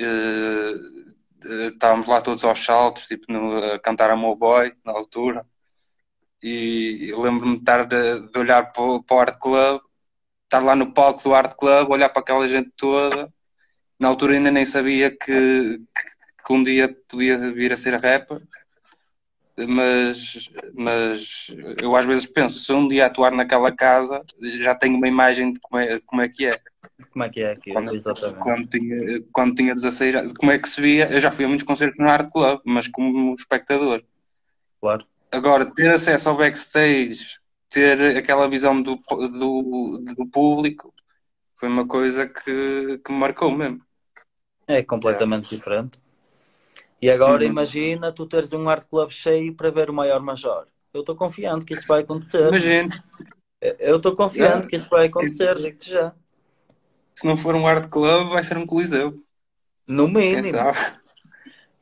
Uh, 0.00 1.68
estávamos 1.68 2.06
lá 2.06 2.20
todos 2.20 2.44
aos 2.44 2.64
saltos, 2.64 3.06
tipo, 3.06 3.32
no, 3.32 3.72
a 3.72 3.78
cantar 3.78 4.10
a 4.10 4.16
Mo 4.16 4.34
Boy 4.36 4.72
na 4.84 4.92
altura. 4.92 5.46
E 6.42 7.12
lembro-me 7.16 7.56
de 7.56 7.60
estar 7.60 7.84
de, 7.86 8.38
olhar 8.38 8.72
para, 8.72 9.02
para 9.02 9.16
o 9.16 9.20
Art 9.20 9.38
Club, 9.38 9.82
estar 10.44 10.62
lá 10.62 10.74
no 10.74 10.92
palco 10.92 11.22
do 11.22 11.34
Art 11.34 11.54
Club, 11.56 11.90
olhar 11.90 12.08
para 12.08 12.22
aquela 12.22 12.48
gente 12.48 12.70
toda. 12.76 13.32
Na 13.98 14.08
altura 14.08 14.34
ainda 14.34 14.50
nem 14.50 14.64
sabia 14.64 15.10
que, 15.10 15.18
que, 15.26 16.44
que 16.46 16.52
um 16.52 16.62
dia 16.64 16.88
podia 17.08 17.36
vir 17.52 17.72
a 17.72 17.76
ser 17.76 17.94
rapper 18.00 18.40
mas, 19.68 20.50
mas 20.74 21.46
eu 21.80 21.94
às 21.96 22.06
vezes 22.06 22.26
penso, 22.26 22.58
se 22.58 22.72
um 22.72 22.88
dia 22.88 23.06
atuar 23.06 23.32
naquela 23.32 23.70
casa, 23.70 24.22
já 24.60 24.74
tenho 24.74 24.96
uma 24.96 25.08
imagem 25.08 25.52
de 25.52 25.60
como 25.60 25.80
é, 25.80 25.98
de 25.98 26.06
como 26.06 26.22
é 26.22 26.28
que 26.28 26.46
é. 26.46 26.58
Como 27.12 27.24
é 27.24 27.28
que 27.28 27.40
é 27.40 27.52
aquilo, 27.52 27.74
quando, 27.74 27.94
exatamente. 27.94 28.38
Quando 28.40 28.66
tinha, 28.68 29.22
quando 29.32 29.54
tinha 29.54 29.74
16 29.74 30.14
anos, 30.14 30.32
como 30.32 30.52
é 30.52 30.58
que 30.58 30.68
se 30.68 30.80
via? 30.80 31.10
Eu 31.10 31.20
já 31.20 31.30
fui 31.30 31.44
a 31.44 31.48
muitos 31.48 31.66
concertos 31.66 31.98
no 31.98 32.08
Art 32.10 32.30
Club, 32.30 32.60
mas 32.64 32.88
como 32.88 33.34
espectador. 33.34 34.02
Claro. 34.80 35.06
Agora, 35.32 35.66
ter 35.66 35.90
acesso 35.90 36.28
ao 36.28 36.36
backstage, 36.36 37.38
ter 37.68 38.16
aquela 38.16 38.48
visão 38.48 38.82
do, 38.82 38.96
do, 38.96 40.02
do 40.16 40.26
público, 40.26 40.92
foi 41.56 41.68
uma 41.68 41.86
coisa 41.86 42.26
que, 42.26 42.98
que 43.04 43.12
me 43.12 43.18
marcou 43.18 43.50
mesmo. 43.50 43.80
É 44.66 44.82
completamente 44.82 45.54
é. 45.54 45.56
diferente. 45.56 45.98
E 47.00 47.10
agora 47.10 47.44
uhum. 47.44 47.50
imagina 47.50 48.12
tu 48.12 48.26
teres 48.26 48.52
um 48.52 48.68
art 48.68 48.86
club 48.88 49.10
cheio 49.10 49.54
para 49.54 49.70
ver 49.70 49.88
o 49.88 49.94
maior 49.94 50.20
major. 50.20 50.66
Eu 50.92 51.00
estou 51.00 51.16
confiante 51.16 51.64
que 51.64 51.74
isso 51.74 51.86
vai 51.86 52.02
acontecer. 52.02 52.48
Imagina. 52.48 52.88
Eu 53.78 53.96
estou 53.96 54.14
confiante 54.14 54.68
que 54.68 54.76
isso 54.76 54.88
vai 54.88 55.06
acontecer, 55.06 55.54
digo-te 55.56 55.90
já. 55.90 56.14
Se 57.14 57.26
não 57.26 57.36
for 57.36 57.54
um 57.54 57.66
art 57.66 57.88
club, 57.88 58.30
vai 58.30 58.42
ser 58.42 58.56
um 58.56 58.66
coliseu. 58.66 59.22
No 59.86 60.08
mínimo. 60.08 60.58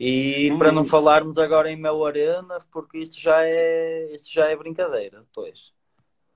E 0.01 0.49
no 0.51 0.59
para 0.59 0.69
mínimo. 0.69 0.85
não 0.85 0.89
falarmos 0.89 1.37
agora 1.39 1.69
em 1.73 1.77
Mel 1.77 2.07
Arena, 2.07 2.59
porque 2.71 2.99
isso 2.99 3.21
já 3.21 3.45
é, 3.45 4.15
isso 4.15 4.33
já 4.33 4.47
é 4.49 4.55
brincadeira 4.55 5.23
depois. 5.23 5.73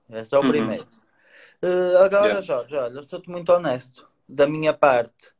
É 0.09 0.21
só 0.25 0.41
o 0.41 0.43
uhum. 0.43 0.49
primeiro. 0.49 0.85
Uh, 1.63 1.97
agora, 1.99 2.25
yeah. 2.25 2.41
Jorge, 2.41 2.75
olha, 2.75 3.01
sou-te 3.03 3.29
muito 3.29 3.53
honesto. 3.53 4.05
Da 4.27 4.45
minha 4.47 4.73
parte, 4.73 5.31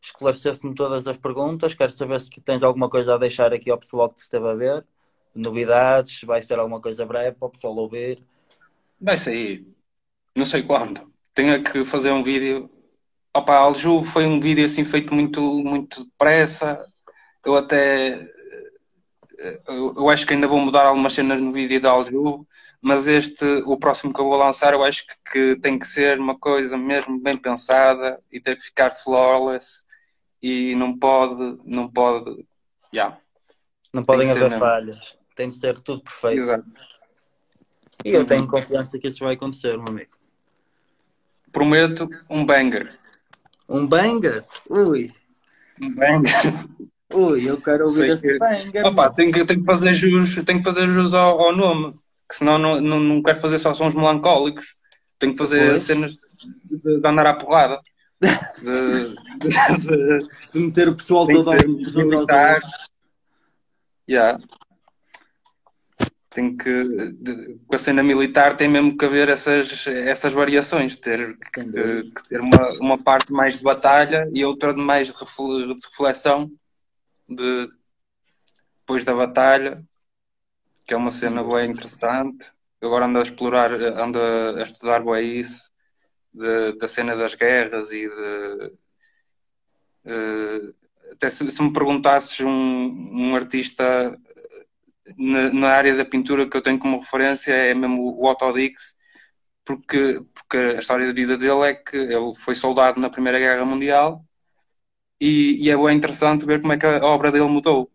esclareceste-me 0.00 0.74
todas 0.74 1.06
as 1.06 1.16
perguntas. 1.16 1.74
Quero 1.74 1.92
saber 1.92 2.20
se 2.20 2.30
tens 2.40 2.62
alguma 2.62 2.88
coisa 2.88 3.14
a 3.14 3.18
deixar 3.18 3.52
aqui 3.52 3.70
ao 3.70 3.78
pessoal 3.78 4.08
que 4.08 4.16
te 4.16 4.22
esteve 4.22 4.48
a 4.48 4.54
ver. 4.54 4.86
Novidades, 5.34 6.22
vai 6.24 6.42
ser 6.42 6.58
alguma 6.58 6.80
coisa 6.80 7.06
breve 7.06 7.36
para 7.36 7.48
o 7.48 7.50
pessoal 7.50 7.76
ouvir. 7.76 8.22
Vai 9.00 9.16
sair. 9.16 9.66
Não 10.34 10.44
sei 10.44 10.62
quando. 10.62 11.12
Tenho 11.34 11.62
que 11.62 11.84
fazer 11.84 12.10
um 12.10 12.22
vídeo. 12.22 12.70
Opa, 13.34 13.54
Alju 13.54 14.02
foi 14.02 14.26
um 14.26 14.40
vídeo 14.40 14.64
assim 14.64 14.84
feito 14.84 15.14
muito, 15.14 15.40
muito 15.40 16.04
depressa. 16.04 16.84
Eu 17.44 17.56
até. 17.56 18.28
Eu, 19.68 19.94
eu 19.96 20.10
acho 20.10 20.26
que 20.26 20.34
ainda 20.34 20.48
vou 20.48 20.60
mudar 20.60 20.86
algumas 20.86 21.12
cenas 21.12 21.40
no 21.40 21.52
vídeo 21.52 21.80
da 21.80 21.90
Alju, 21.90 22.46
mas 22.80 23.06
este, 23.06 23.44
o 23.64 23.76
próximo 23.78 24.12
que 24.12 24.20
eu 24.20 24.26
vou 24.26 24.36
lançar, 24.36 24.74
eu 24.74 24.84
acho 24.84 25.06
que, 25.06 25.14
que 25.54 25.60
tem 25.60 25.78
que 25.78 25.86
ser 25.86 26.18
uma 26.18 26.38
coisa 26.38 26.76
mesmo 26.76 27.18
bem 27.18 27.36
pensada 27.36 28.20
e 28.30 28.40
ter 28.40 28.56
que 28.56 28.64
ficar 28.64 28.90
flawless 28.90 29.84
e 30.42 30.74
não 30.74 30.98
pode, 30.98 31.58
não 31.64 31.88
pode, 31.88 32.46
yeah. 32.92 33.18
não 33.92 34.04
podem 34.04 34.30
haver 34.30 34.58
falhas, 34.58 35.16
tem 35.34 35.48
de 35.48 35.56
ser 35.56 35.78
tudo 35.80 36.02
perfeito. 36.02 36.40
Exato. 36.40 36.64
E 38.04 38.10
eu 38.10 38.24
tenho 38.24 38.46
confiança 38.46 38.98
que 38.98 39.08
isso 39.08 39.22
vai 39.22 39.34
acontecer, 39.34 39.76
meu 39.76 39.88
amigo. 39.88 40.16
Prometo 41.52 42.08
um 42.30 42.46
banger. 42.46 42.86
Um 43.68 43.86
banger? 43.86 44.44
Ui. 44.70 45.12
Um 45.80 45.94
banger. 45.94 46.32
Ui, 47.12 47.50
eu 47.50 47.60
quero 47.60 47.84
ouvir 47.84 47.96
Sei 47.96 48.10
esse 48.10 48.22
que... 48.22 48.38
banger. 48.38 48.84
Opa, 48.86 49.10
tenho 49.10 49.32
que, 49.32 49.44
tenho 49.44 49.60
que 49.60 49.66
fazer 49.66 49.92
jus, 49.92 50.34
tenho 50.44 50.60
que 50.60 50.64
fazer 50.64 50.88
jus 50.88 51.12
ao, 51.12 51.40
ao 51.40 51.56
nome, 51.56 51.94
que 52.28 52.36
senão 52.36 52.58
não, 52.58 52.80
não, 52.80 53.00
não 53.00 53.22
quero 53.22 53.40
fazer 53.40 53.58
só 53.58 53.74
sons 53.74 53.94
melancólicos. 53.94 54.74
Tenho 55.18 55.32
que 55.32 55.38
fazer 55.38 55.70
pois. 55.70 55.82
cenas 55.82 56.12
de, 56.64 57.00
de 57.00 57.06
andar 57.06 57.26
à 57.26 57.34
porrada 57.34 57.80
de, 58.20 59.14
de, 59.38 60.18
de 60.52 60.58
meter 60.58 60.88
o 60.88 60.96
pessoal 60.96 61.26
todo 61.26 61.50
ao 61.50 61.56
militar. 61.66 62.58
Yeah. 64.08 64.38
Tem 66.28 66.56
que, 66.56 67.12
de, 67.12 67.58
com 67.66 67.74
a 67.74 67.78
cena 67.78 68.02
militar 68.02 68.56
tem 68.56 68.68
mesmo 68.68 68.96
que 68.96 69.04
haver 69.04 69.28
essas, 69.28 69.86
essas 69.86 70.32
variações, 70.32 70.96
ter 70.96 71.36
que, 71.38 71.64
que, 71.64 72.28
ter 72.28 72.40
uma, 72.40 72.70
uma 72.80 73.02
parte 73.02 73.32
mais 73.32 73.58
de 73.58 73.64
batalha 73.64 74.28
e 74.32 74.44
outra 74.44 74.72
de 74.72 74.80
mais 74.80 75.08
de 75.08 75.14
reflexão 75.14 76.50
de, 77.28 77.68
depois 78.78 79.02
da 79.02 79.14
batalha, 79.14 79.82
que 80.86 80.94
é 80.94 80.96
uma 80.96 81.10
cena 81.10 81.42
bem 81.42 81.70
interessante. 81.70 82.52
Eu 82.80 82.88
agora 82.88 83.06
ando 83.06 83.18
a 83.18 83.22
explorar, 83.22 83.72
ando 83.72 84.20
a 84.20 84.62
estudar 84.62 85.02
bem 85.04 85.40
isso 85.40 85.69
de, 86.32 86.72
da 86.78 86.88
cena 86.88 87.16
das 87.16 87.34
guerras 87.34 87.90
e 87.92 88.08
de. 88.08 88.72
Uh, 90.04 90.74
até 91.12 91.28
se, 91.28 91.50
se, 91.50 91.62
me 91.62 91.72
perguntasses 91.72 92.40
um, 92.40 92.50
um 92.50 93.36
artista 93.36 94.18
na, 95.18 95.52
na, 95.52 95.68
área 95.68 95.94
da 95.94 96.04
pintura 96.04 96.48
que 96.48 96.56
eu 96.56 96.62
tenho 96.62 96.78
como 96.78 96.98
referência 96.98 97.52
é 97.52 97.74
mesmo 97.74 98.02
o 98.02 98.26
Otto 98.26 98.52
Dix, 98.52 98.96
porque, 99.64 100.24
porque 100.34 100.56
a 100.56 100.80
história 100.80 101.06
da 101.06 101.12
vida 101.12 101.36
dele 101.36 101.62
é 101.62 101.74
que 101.74 101.96
ele 101.96 102.34
foi 102.36 102.54
soldado 102.54 103.00
na 103.00 103.10
Primeira 103.10 103.38
Guerra 103.38 103.64
Mundial 103.64 104.24
e, 105.20 105.64
e 105.64 105.70
é 105.70 105.76
bem 105.76 105.96
interessante 105.96 106.46
ver 106.46 106.60
como 106.60 106.72
é 106.72 106.78
que 106.78 106.86
a 106.86 107.04
obra 107.04 107.30
dele 107.30 107.44
mudou. 107.44 107.90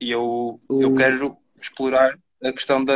E 0.00 0.10
eu, 0.10 0.60
eu 0.70 0.94
quero 0.94 1.36
explorar 1.60 2.16
a 2.42 2.52
questão 2.52 2.84
da. 2.84 2.94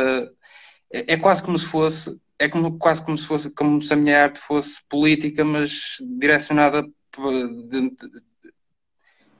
É, 0.91 1.13
é 1.13 1.17
quase 1.17 1.43
como 1.43 1.57
se 1.57 1.65
fosse 1.65 2.17
é 2.39 2.49
como, 2.49 2.77
quase 2.77 3.03
como 3.03 3.17
se 3.17 3.25
fosse 3.25 3.49
como 3.49 3.81
se 3.81 3.93
a 3.93 3.95
minha 3.95 4.23
arte 4.23 4.39
fosse 4.39 4.81
política, 4.89 5.43
mas 5.45 5.97
direcionada 6.17 6.81
de, 6.81 7.89
de, 7.89 7.95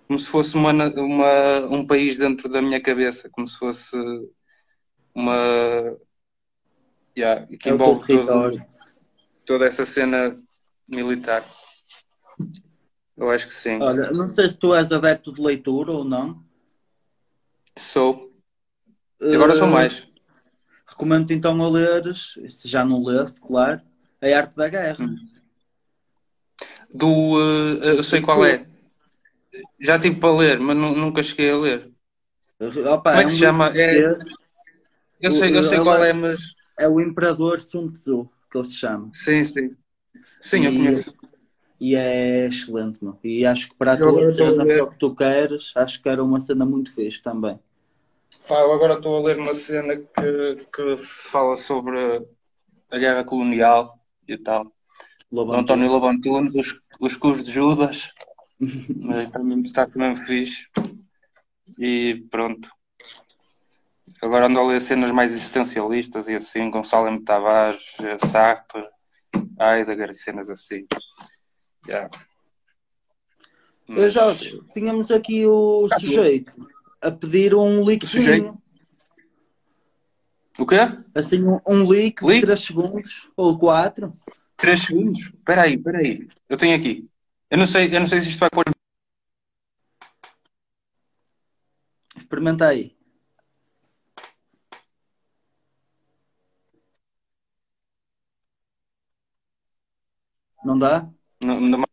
como 0.07 0.19
se 0.19 0.27
fosse 0.27 0.55
uma, 0.55 0.71
uma, 0.71 1.59
um 1.69 1.87
país 1.87 2.17
dentro 2.17 2.47
da 2.47 2.61
minha 2.61 2.81
cabeça, 2.81 3.29
como 3.29 3.47
se 3.47 3.57
fosse 3.57 3.97
uma 5.15 5.97
yeah, 7.17 7.45
que 7.57 7.69
é 7.69 7.71
envolve 7.71 8.05
todo, 8.07 8.61
toda 9.45 9.65
essa 9.65 9.85
cena 9.85 10.35
militar. 10.87 11.43
Eu 13.15 13.29
acho 13.29 13.47
que 13.47 13.53
sim. 13.53 13.79
Olha, 13.81 14.11
não 14.11 14.27
sei 14.27 14.49
se 14.49 14.57
tu 14.57 14.73
és 14.73 14.91
adepto 14.91 15.31
de 15.33 15.41
leitura 15.41 15.91
ou 15.91 16.03
não. 16.03 16.43
Sou. 17.77 18.31
Agora 19.21 19.53
uh... 19.53 19.55
sou 19.55 19.67
mais. 19.67 20.07
Recomendo 20.93 21.31
então 21.31 21.59
a 21.61 21.69
leres, 21.69 22.37
se 22.49 22.67
já 22.67 22.85
não 22.85 23.03
leste, 23.03 23.41
claro, 23.41 23.81
A 24.21 24.37
Arte 24.37 24.55
da 24.55 24.69
Guerra. 24.69 25.03
Hum. 25.03 25.17
Do. 26.93 27.07
Uh, 27.07 27.83
eu 27.83 28.03
sei 28.03 28.21
qual 28.21 28.45
é. 28.45 28.67
Já 29.79 29.97
tive 29.99 30.19
para 30.19 30.35
ler, 30.37 30.59
mas 30.59 30.77
nunca 30.77 31.23
cheguei 31.23 31.49
a 31.49 31.57
ler. 31.57 31.91
Opa, 32.59 33.11
Como 33.11 33.21
é 33.21 33.23
que 33.23 33.23
é 33.23 33.25
um 33.25 33.29
se 33.29 33.37
chama? 33.39 33.71
É... 33.75 34.17
Eu 35.19 35.31
sei, 35.31 35.57
eu 35.57 35.63
sei 35.63 35.79
qual 35.79 36.03
é, 36.03 36.13
mas. 36.13 36.39
É 36.77 36.87
o 36.87 37.01
Imperador 37.01 37.59
Sun 37.59 37.91
Tzu, 37.91 38.29
que 38.51 38.57
ele 38.57 38.67
se 38.67 38.73
chama. 38.73 39.09
Sim, 39.13 39.43
sim. 39.43 39.75
Sim, 40.39 40.61
e, 40.61 40.65
eu 40.65 40.71
conheço. 40.71 41.15
E 41.79 41.95
é 41.95 42.45
excelente, 42.45 43.03
meu. 43.03 43.17
E 43.23 43.45
acho 43.45 43.69
que 43.69 43.75
para 43.75 43.93
a 43.93 43.97
tua 43.97 44.31
cena, 44.31 44.63
para 44.63 44.83
o 44.83 44.89
que 44.89 44.99
tu 44.99 45.15
queres, 45.15 45.71
acho 45.75 46.01
que 46.01 46.07
era 46.09 46.23
uma 46.23 46.39
cena 46.39 46.65
muito 46.65 46.93
fixe 46.93 47.21
também. 47.21 47.59
Pá, 48.47 48.59
eu 48.59 48.73
agora 48.73 48.95
estou 48.95 49.17
a 49.17 49.21
ler 49.21 49.37
uma 49.37 49.55
cena 49.55 49.95
que, 49.95 50.65
que 50.73 50.97
fala 50.97 51.55
sobre 51.55 52.25
a 52.91 52.97
guerra 52.97 53.23
colonial 53.23 53.97
e 54.27 54.37
tal. 54.37 54.71
do 55.31 55.53
António 55.53 55.89
Lobantunes, 55.89 56.53
os, 56.53 56.79
os 56.99 57.15
cus 57.15 57.41
de 57.41 57.51
Judas. 57.51 58.11
Mas 58.95 59.29
para 59.29 59.43
mim 59.43 59.61
está 59.63 59.87
também 59.87 60.17
fixe. 60.25 60.67
E 61.79 62.25
pronto. 62.29 62.69
Agora 64.21 64.47
ando 64.47 64.59
a 64.59 64.67
ler 64.67 64.81
cenas 64.81 65.11
mais 65.11 65.31
existencialistas 65.31 66.27
e 66.27 66.35
assim, 66.35 66.69
Gonçalo 66.69 67.07
M. 67.07 67.23
Tavares, 67.23 67.95
Sartre, 68.29 68.85
Heidegger 69.59 70.11
e 70.11 70.15
cenas 70.15 70.49
assim. 70.49 70.85
Yeah. 71.87 72.09
Mas... 73.87 74.13
Jorge, 74.13 74.61
tínhamos 74.73 75.11
aqui 75.11 75.45
o 75.45 75.87
sujeito 75.99 76.53
a 77.03 77.11
pedir 77.11 77.53
um 77.53 77.83
leakzinho. 77.83 78.57
O 80.57 80.65
quê? 80.65 80.77
Assim, 81.13 81.43
um, 81.43 81.59
um 81.67 81.87
leak, 81.87 82.23
leak 82.23 82.39
de 82.39 82.45
3 82.45 82.59
segundos 82.63 83.29
ou 83.35 83.57
4. 83.57 84.17
3 84.55 84.81
segundos? 84.81 85.21
Espera 85.21 85.63
aí, 85.63 85.75
espera 85.75 85.97
aí. 85.97 86.27
Eu 86.47 86.57
tenho 86.57 86.77
aqui. 86.77 87.09
Eu 87.49 87.57
não 87.57 87.67
sei, 87.67 87.93
eu 87.93 87.99
não 87.99 88.07
sei 88.07 88.21
se 88.21 88.29
isto 88.29 88.39
vai 88.39 88.49
pôr. 88.49 88.63
Experimenta 92.15 92.67
aí. 92.67 92.95
Não 100.63 100.79
dá? 100.79 101.09
Não, 101.43 101.59
não... 101.59 101.83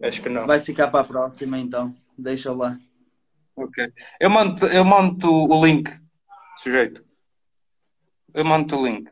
Acho 0.00 0.22
que 0.22 0.28
não. 0.28 0.46
Vai 0.46 0.60
ficar 0.60 0.88
para 0.88 1.00
a 1.00 1.04
próxima 1.04 1.58
então. 1.58 1.94
Deixa 2.16 2.52
lá. 2.52 2.78
Ok. 3.56 3.92
Eu 4.20 4.30
mando, 4.30 4.66
eu 4.66 4.84
mando 4.84 5.32
o 5.32 5.64
link, 5.64 5.90
sujeito. 6.58 7.04
Eu 8.34 8.44
mando 8.44 8.78
o 8.78 8.86
link 8.86 9.10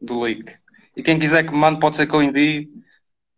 do 0.00 0.20
leak. 0.20 0.56
E 0.96 1.02
quem 1.02 1.18
quiser 1.18 1.44
que 1.44 1.50
me 1.50 1.58
mande, 1.58 1.80
pode 1.80 1.96
ser 1.96 2.06
que 2.06 2.14
eu 2.14 2.22
envie, 2.22 2.68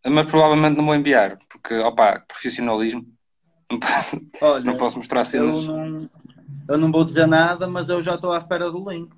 mas 0.05 0.25
provavelmente 0.25 0.77
não 0.77 0.85
vou 0.85 0.95
enviar, 0.95 1.37
porque, 1.49 1.75
opa, 1.75 2.23
profissionalismo. 2.27 3.05
Não 3.69 3.79
posso, 3.79 4.21
Olha, 4.41 4.63
não 4.63 4.77
posso 4.77 4.97
mostrar 4.97 5.25
cenas. 5.25 5.63
Eu 5.63 5.71
não, 5.71 6.09
eu 6.69 6.77
não 6.77 6.91
vou 6.91 7.03
dizer 7.03 7.27
nada, 7.27 7.67
mas 7.67 7.89
eu 7.89 8.01
já 8.03 8.15
estou 8.15 8.31
à 8.31 8.37
espera 8.37 8.69
do 8.69 8.89
link. 8.89 9.11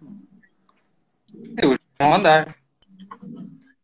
Eu 1.57 1.69
vou 1.99 2.09
mandar. 2.09 2.55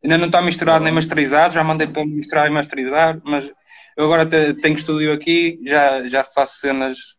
Ainda 0.03 0.17
não 0.17 0.27
está 0.27 0.41
misturado 0.41 0.83
nem 0.83 0.93
masterizado, 0.93 1.55
já 1.55 1.63
mandei 1.63 1.87
para 1.87 2.05
misturar 2.05 2.47
e 2.47 2.53
masterizar, 2.53 3.19
mas 3.23 3.51
eu 3.97 4.05
agora 4.05 4.25
tenho 4.25 4.75
estúdio 4.75 5.11
aqui, 5.11 5.59
já, 5.65 6.07
já 6.07 6.23
faço 6.23 6.59
cenas. 6.59 7.14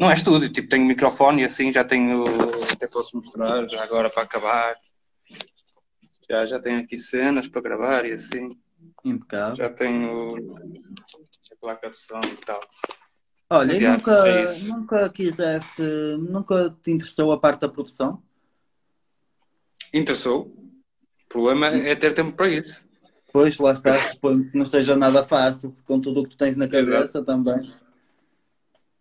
Não 0.00 0.10
é 0.10 0.14
estúdio, 0.14 0.50
tipo, 0.50 0.66
tenho 0.66 0.86
microfone 0.86 1.42
e 1.42 1.44
assim 1.44 1.70
já 1.70 1.84
tenho. 1.84 2.24
Até 2.72 2.88
posso 2.88 3.18
mostrar, 3.18 3.68
já 3.68 3.82
agora 3.82 4.08
para 4.08 4.22
acabar. 4.22 4.74
Já, 6.26 6.46
já 6.46 6.58
tenho 6.58 6.80
aqui 6.80 6.98
cenas 6.98 7.46
para 7.46 7.60
gravar 7.60 8.06
e 8.06 8.12
assim. 8.12 8.58
Impecável. 9.04 9.56
Já 9.56 9.68
tenho 9.68 10.56
a 11.52 11.56
placa 11.60 11.90
de 11.90 11.96
som 11.98 12.20
e 12.24 12.36
tal. 12.46 12.62
Olha, 13.50 13.76
e 13.76 13.80
nunca, 13.80 14.26
é 14.26 14.58
nunca 14.68 15.10
quiseste, 15.10 15.82
nunca 16.18 16.74
te 16.82 16.92
interessou 16.92 17.30
a 17.30 17.38
parte 17.38 17.60
da 17.60 17.68
produção? 17.68 18.22
Interessou. 19.92 20.46
O 20.46 21.28
problema 21.28 21.66
é 21.66 21.94
ter 21.94 22.14
tempo 22.14 22.32
para 22.32 22.48
isso. 22.48 22.82
Pois, 23.30 23.58
lá 23.58 23.72
está, 23.72 23.92
suponho 24.00 24.50
que 24.50 24.56
não 24.56 24.64
seja 24.64 24.96
nada 24.96 25.22
fácil, 25.22 25.76
com 25.84 26.00
tudo 26.00 26.20
o 26.20 26.24
que 26.24 26.30
tu 26.30 26.38
tens 26.38 26.56
na 26.56 26.66
cabeça 26.66 27.18
Exato. 27.18 27.24
também. 27.26 27.68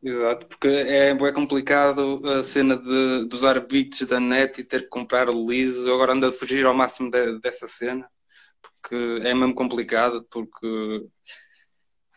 Exato, 0.01 0.47
porque 0.47 0.67
é 0.67 1.13
bem 1.13 1.33
complicado 1.33 2.21
a 2.25 2.41
cena 2.41 2.77
de, 2.77 3.27
de 3.27 3.35
usar 3.35 3.59
bits 3.59 4.07
da 4.07 4.17
net 4.17 4.61
e 4.61 4.63
ter 4.63 4.83
que 4.83 4.87
comprar 4.87 5.29
o 5.29 5.45
liso. 5.45 5.91
Agora 5.91 6.13
ando 6.13 6.27
a 6.27 6.31
fugir 6.31 6.65
ao 6.65 6.73
máximo 6.73 7.11
de, 7.11 7.39
dessa 7.41 7.67
cena, 7.67 8.09
porque 8.61 8.95
é 9.27 9.33
mesmo 9.33 9.53
complicado, 9.53 10.25
porque 10.31 11.05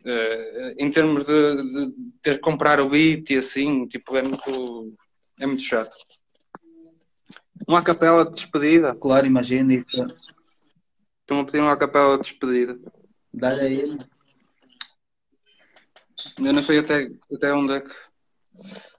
uh, 0.05 0.75
em 0.79 0.91
termos 0.93 1.25
de, 1.25 1.57
de, 1.57 1.95
ter 2.23 2.37
que 2.37 2.41
comprar 2.41 2.81
o 2.81 2.89
bit 2.89 3.35
e 3.35 3.39
assim, 3.39 3.89
tipo, 3.89 4.17
é 4.17 4.23
muito, 4.23 4.95
é 5.41 5.47
muito 5.47 5.63
chato. 5.63 5.97
Uma 7.67 7.83
capela 7.83 8.25
de 8.25 8.33
despedida. 8.33 8.95
Claro, 8.95 9.27
imagina. 9.27 9.75
Estão 9.75 11.41
a 11.41 11.45
pedir 11.45 11.61
uma 11.61 11.77
capela 11.77 12.17
de 12.17 12.23
despedida. 12.23 12.79
Dá 13.35 13.49
aí. 13.49 13.97
Eu 16.39 16.53
não 16.53 16.63
sei 16.63 16.79
até, 16.79 17.09
até 17.33 17.53
onde 17.53 17.75
é 17.75 17.81
que. 17.81 17.91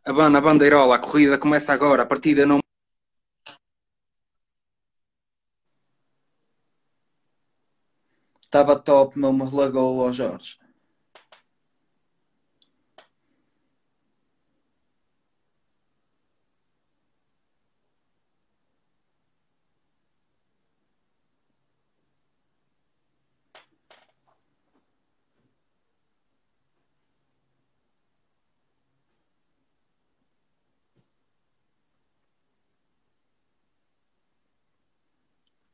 A 0.05 0.11
banda, 0.13 0.37
a 0.37 0.41
bandeirola, 0.41 0.95
a 0.95 0.99
corrida 0.99 1.37
começa 1.37 1.73
agora, 1.73 2.03
a 2.03 2.05
partida 2.05 2.45
não. 2.45 2.59
Estava 8.41 8.79
top, 8.79 9.17
meu, 9.17 9.33
me 9.33 9.43
relagou 9.45 10.01
ao 10.03 10.13
Jorge. 10.13 10.57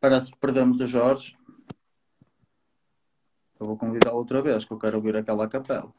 Que 0.09 0.37
perdemos 0.39 0.79
o 0.79 0.87
Jorge. 0.87 1.37
Eu 3.59 3.67
vou 3.67 3.77
convidá-lo 3.77 4.17
outra 4.17 4.41
vez, 4.41 4.65
que 4.65 4.73
eu 4.73 4.79
quero 4.79 4.97
ouvir 4.97 5.15
aquela 5.15 5.47
capela. 5.47 5.93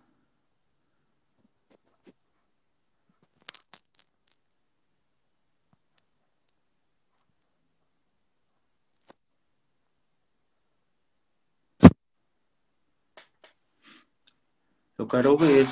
Eu 14.98 15.06
quero 15.06 15.30
ouvir. 15.30 15.68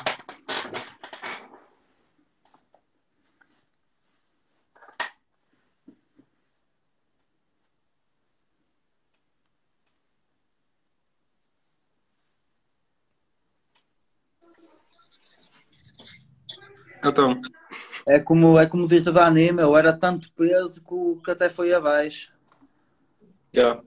Então. 17.08 17.40
É 18.06 18.18
como, 18.18 18.58
é 18.58 18.66
como 18.66 18.88
diz 18.88 19.06
a 19.06 19.10
Dani, 19.10 19.52
meu, 19.52 19.76
era 19.76 19.92
tanto 19.92 20.32
peso 20.32 20.82
que, 20.82 21.22
que 21.24 21.30
até 21.30 21.50
foi 21.50 21.72
abaixo. 21.72 22.32
Yeah. 23.54 23.82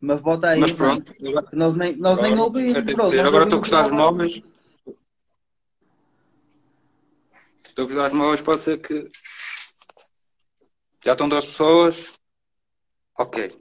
Mas 0.00 0.20
bota 0.20 0.48
aí. 0.48 0.60
Mas 0.60 0.72
pronto. 0.72 1.14
nós 1.52 1.74
nem, 1.74 1.96
nós 1.96 2.18
nem 2.18 2.38
ouvimos. 2.38 2.84
Pronto, 2.84 3.20
Agora 3.20 3.44
estou 3.44 3.58
a 3.58 3.60
gostar 3.60 3.82
dos 3.82 3.92
móveis. 3.92 4.42
Estou 7.64 7.84
a 7.84 7.88
gostar 7.88 8.08
dos 8.08 8.18
móveis, 8.18 8.40
pode 8.40 8.60
ser 8.60 8.78
que. 8.78 9.08
Já 11.04 11.12
estão 11.12 11.28
duas 11.28 11.46
pessoas. 11.46 12.14
Ok. 13.16 13.56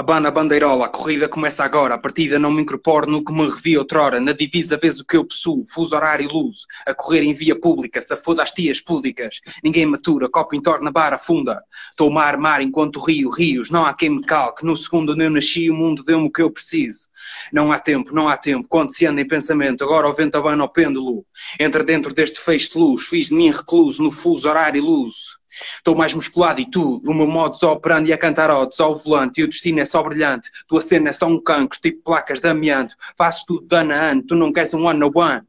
Abana 0.00 0.28
a 0.28 0.30
bandeirola, 0.30 0.86
a 0.86 0.88
corrida 0.88 1.28
começa 1.28 1.62
agora, 1.62 1.94
a 1.94 1.98
partida 1.98 2.38
não 2.38 2.50
me 2.50 2.62
incorporo 2.62 3.06
no 3.06 3.22
que 3.22 3.30
me 3.34 3.46
revi 3.46 3.76
outrora, 3.76 4.18
na 4.18 4.32
divisa 4.32 4.78
vês 4.78 4.98
o 4.98 5.04
que 5.04 5.14
eu 5.14 5.26
possuo, 5.26 5.62
fuso 5.66 5.94
horário 5.94 6.24
e 6.24 6.32
luz, 6.32 6.60
a 6.86 6.94
correr 6.94 7.22
em 7.22 7.34
via 7.34 7.54
pública, 7.54 8.00
safoda 8.00 8.42
as 8.42 8.50
tias 8.50 8.80
públicas, 8.80 9.42
ninguém 9.62 9.84
matura, 9.84 10.26
copo 10.26 10.56
entorna, 10.56 10.90
barra 10.90 11.18
funda, 11.18 11.62
estou 11.90 12.10
mar, 12.10 12.38
mar 12.38 12.62
enquanto 12.62 12.98
rio, 12.98 13.28
rios, 13.28 13.70
não 13.70 13.84
há 13.84 13.92
quem 13.92 14.08
me 14.08 14.22
calque, 14.22 14.64
no 14.64 14.74
segundo 14.74 15.12
onde 15.12 15.22
eu 15.22 15.28
nasci 15.28 15.70
o 15.70 15.74
mundo 15.74 16.02
deu-me 16.02 16.28
o 16.28 16.32
que 16.32 16.40
eu 16.40 16.50
preciso. 16.50 17.06
Não 17.52 17.70
há 17.70 17.78
tempo, 17.78 18.14
não 18.14 18.26
há 18.26 18.38
tempo, 18.38 18.66
quando 18.70 18.94
se 18.96 19.04
anda 19.04 19.20
em 19.20 19.28
pensamento, 19.28 19.84
agora 19.84 20.08
o 20.08 20.14
vento 20.14 20.34
abana 20.34 20.64
o 20.64 20.68
pêndulo, 20.70 21.26
entra 21.58 21.84
dentro 21.84 22.14
deste 22.14 22.40
feixe 22.40 22.72
de 22.72 22.78
luz, 22.78 23.02
fiz 23.02 23.26
de 23.26 23.34
mim 23.34 23.50
recluso 23.50 24.02
no 24.02 24.10
fuso 24.10 24.48
horário 24.48 24.78
e 24.78 24.80
luz. 24.80 25.39
Estou 25.76 25.96
mais 25.96 26.14
musculado 26.14 26.60
e 26.60 26.70
tu, 26.70 26.98
o 27.04 27.14
meu 27.14 27.26
modo 27.26 27.56
só 27.56 27.72
operando 27.72 28.08
e 28.08 28.12
a 28.12 28.18
cantar 28.18 28.50
odes 28.50 28.78
ao 28.80 28.94
volante 28.94 29.40
e 29.40 29.44
o 29.44 29.48
destino 29.48 29.80
é 29.80 29.84
só 29.84 30.02
brilhante. 30.02 30.50
Tua 30.68 30.80
cena 30.80 31.10
é 31.10 31.12
só 31.12 31.26
um 31.26 31.40
cancro, 31.40 31.78
tipo 31.80 32.02
placas 32.02 32.40
de 32.40 32.48
amianto. 32.48 32.94
Fazes 33.16 33.44
tudo 33.44 33.66
de 33.66 33.76
ano 33.76 33.92
a 33.92 33.96
ano, 33.96 34.22
tu 34.22 34.34
não 34.34 34.52
queres 34.52 34.72
um 34.74 34.86
one 34.86 34.98
no 34.98 35.10
one. 35.14 35.42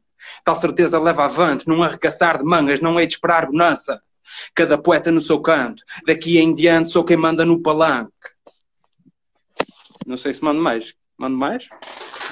Tal 0.44 0.56
certeza 0.56 1.00
leva 1.00 1.24
avante, 1.24 1.66
num 1.66 1.82
arregaçar 1.82 2.38
de 2.38 2.44
mangas, 2.44 2.80
não 2.80 2.98
hei 2.98 3.06
de 3.06 3.14
esperar 3.14 3.46
bonança. 3.46 4.02
Cada 4.54 4.78
poeta 4.78 5.10
no 5.10 5.20
seu 5.20 5.40
canto, 5.40 5.82
daqui 6.06 6.38
em 6.38 6.54
diante 6.54 6.90
sou 6.90 7.04
quem 7.04 7.16
manda 7.16 7.44
no 7.44 7.60
palanque. 7.60 8.12
Não 10.06 10.16
sei 10.16 10.32
se 10.32 10.42
mando 10.42 10.60
mais. 10.60 10.94
Mando 11.16 11.36
mais? 11.36 11.68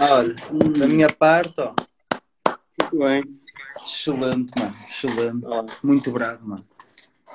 Olha, 0.00 0.34
da 0.78 0.86
minha 0.86 1.08
parte, 1.08 1.60
ó. 1.60 1.74
Muito 2.80 2.98
bem. 2.98 3.22
Excelente, 3.84 4.52
mano. 4.58 4.76
Excelente. 4.84 5.46
Muito 5.82 6.10
bravo, 6.10 6.48
mano. 6.48 6.66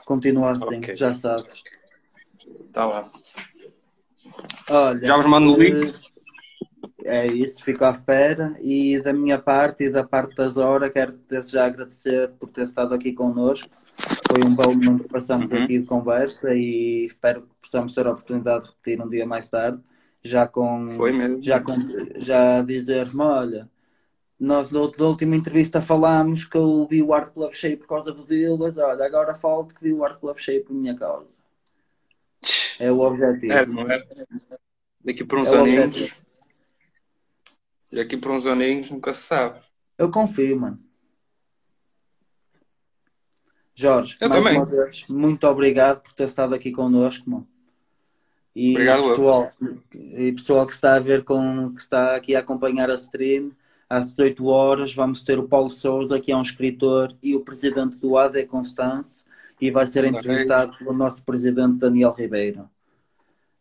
Continua 0.06 0.52
assim, 0.52 0.78
okay. 0.78 0.96
já 0.96 1.14
sabes. 1.16 1.64
Está 2.68 2.86
lá. 2.86 3.12
Olha, 4.70 5.00
Já 5.00 5.18
vos 5.18 5.26
mando 5.26 5.54
o 5.54 5.58
link. 5.60 6.00
É 7.04 7.28
isso, 7.28 7.64
fico 7.64 7.84
à 7.86 7.92
espera. 7.92 8.56
E 8.60 9.00
da 9.00 9.14
minha 9.14 9.38
parte 9.38 9.84
e 9.86 9.90
da 9.90 10.04
parte 10.04 10.36
da 10.36 10.48
Zora, 10.48 10.90
quero 10.90 11.20
desde 11.30 11.52
já 11.54 11.66
agradecer 11.66 12.30
por 12.40 12.50
ter 12.50 12.64
estado 12.64 12.94
aqui 12.96 13.14
connosco. 13.14 13.70
Foi 14.32 14.44
um 14.44 14.54
bom 14.56 14.72
momento 14.74 15.04
que 15.04 15.10
passamos 15.10 15.50
Uhum. 15.52 15.64
aqui 15.64 15.80
de 15.80 15.86
conversa 15.86 16.54
e 16.54 17.06
espero 17.06 17.44
que 17.44 17.48
possamos 17.62 17.94
ter 17.94 18.06
a 18.08 18.12
oportunidade 18.12 18.66
de 18.66 18.70
repetir 18.72 19.02
um 19.02 19.10
dia 19.10 19.26
mais 19.26 19.48
tarde, 19.50 19.80
já 20.24 20.48
com 20.48 20.92
Foi 20.98 21.12
mesmo. 21.12 21.42
já, 21.42 21.62
com, 21.62 21.74
já 22.18 22.62
dizer-me, 22.62 23.22
olha, 23.22 23.70
nós 24.40 24.70
na 24.72 24.80
última 24.82 25.36
entrevista 25.36 25.82
falámos 25.82 26.44
que 26.46 26.58
eu 26.58 26.86
vi 26.90 27.02
o 27.02 27.14
Art 27.14 27.34
Club 27.34 27.54
cheio 27.54 27.78
por 27.78 27.88
causa 27.88 28.12
do 28.12 28.26
Dilas, 28.26 28.78
olha, 28.78 29.06
agora 29.06 29.34
falo 29.34 29.66
que 29.68 29.82
vi 29.82 29.94
o 29.94 30.04
Art 30.04 30.20
Club 30.20 30.38
cheio 30.38 30.64
por 30.64 30.74
minha 30.74 30.96
causa. 30.96 31.40
É 32.80 32.92
o 32.92 33.00
objetivo. 33.00 33.54
É, 33.54 33.66
não 33.66 33.90
é? 33.90 34.04
Daqui 35.04 35.24
por 35.24 35.40
uns 35.40 35.52
É 35.52 35.58
aninhos. 35.58 36.14
Daqui 37.92 38.18
por 38.18 38.32
uns 38.32 38.46
aninhos 38.46 38.92
nunca 38.92 39.14
se 39.14 39.22
sabe. 39.24 39.60
Eu 39.98 40.12
confio, 40.12 40.60
mano. 40.60 40.80
Jorge, 43.74 44.16
Eu 44.22 44.30
mais 44.30 44.42
também. 44.44 44.58
uma 44.58 44.66
vez, 44.66 45.06
muito 45.10 45.46
obrigado 45.48 46.02
por 46.02 46.14
ter 46.14 46.24
estado 46.26 46.56
aqui 46.56 46.72
connosco, 46.72 47.30
mano. 47.30 47.48
E 48.56 48.72
Obrigado, 48.72 49.04
eu. 49.04 49.10
pessoal, 49.10 49.52
e 49.94 50.32
pessoal 50.32 50.66
que 50.66 50.72
está 50.72 50.96
a 50.96 51.00
ver 51.00 51.26
com, 51.26 51.74
que 51.74 51.82
está 51.82 52.16
aqui 52.16 52.36
a 52.36 52.40
acompanhar 52.40 52.90
a 52.90 52.96
stream, 52.96 53.52
às 53.96 54.06
18 54.08 54.46
horas 54.46 54.94
vamos 54.94 55.24
ter 55.24 55.40
o 55.40 55.48
Paulo 55.48 55.70
Souza, 55.70 56.20
que 56.20 56.32
é 56.32 56.36
um 56.36 56.42
escritor, 56.42 57.16
e 57.24 57.36
o 57.36 57.42
presidente 57.42 58.00
do 58.00 58.18
AD 58.18 58.46
Constance, 58.46 59.24
e 59.60 59.72
vai 59.72 59.86
ser 59.86 60.04
entrevistado 60.06 60.78
pelo 60.78 60.94
nosso 60.94 61.24
presidente 61.24 61.80
Daniel 61.80 62.12
Ribeiro. 62.12 62.70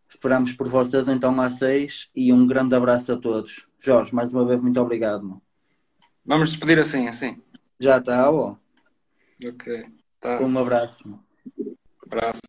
Esperamos 0.08 0.52
por 0.52 0.68
vocês 0.68 1.08
então 1.08 1.40
às 1.40 1.58
6 1.58 2.10
e 2.14 2.32
um 2.32 2.46
grande 2.46 2.74
abraço 2.74 3.12
a 3.12 3.16
todos. 3.16 3.66
Jorge, 3.78 4.14
mais 4.14 4.32
uma 4.32 4.44
vez, 4.44 4.60
muito 4.60 4.80
obrigado. 4.80 5.40
Vamos 6.24 6.50
despedir 6.50 6.78
assim, 6.78 7.08
assim. 7.08 7.40
Já 7.78 7.98
está, 7.98 8.30
ó. 8.30 8.56
Ok. 9.44 9.84
Tá. 10.20 10.40
Um 10.40 10.58
abraço. 10.58 11.18
Abraço. 12.06 12.40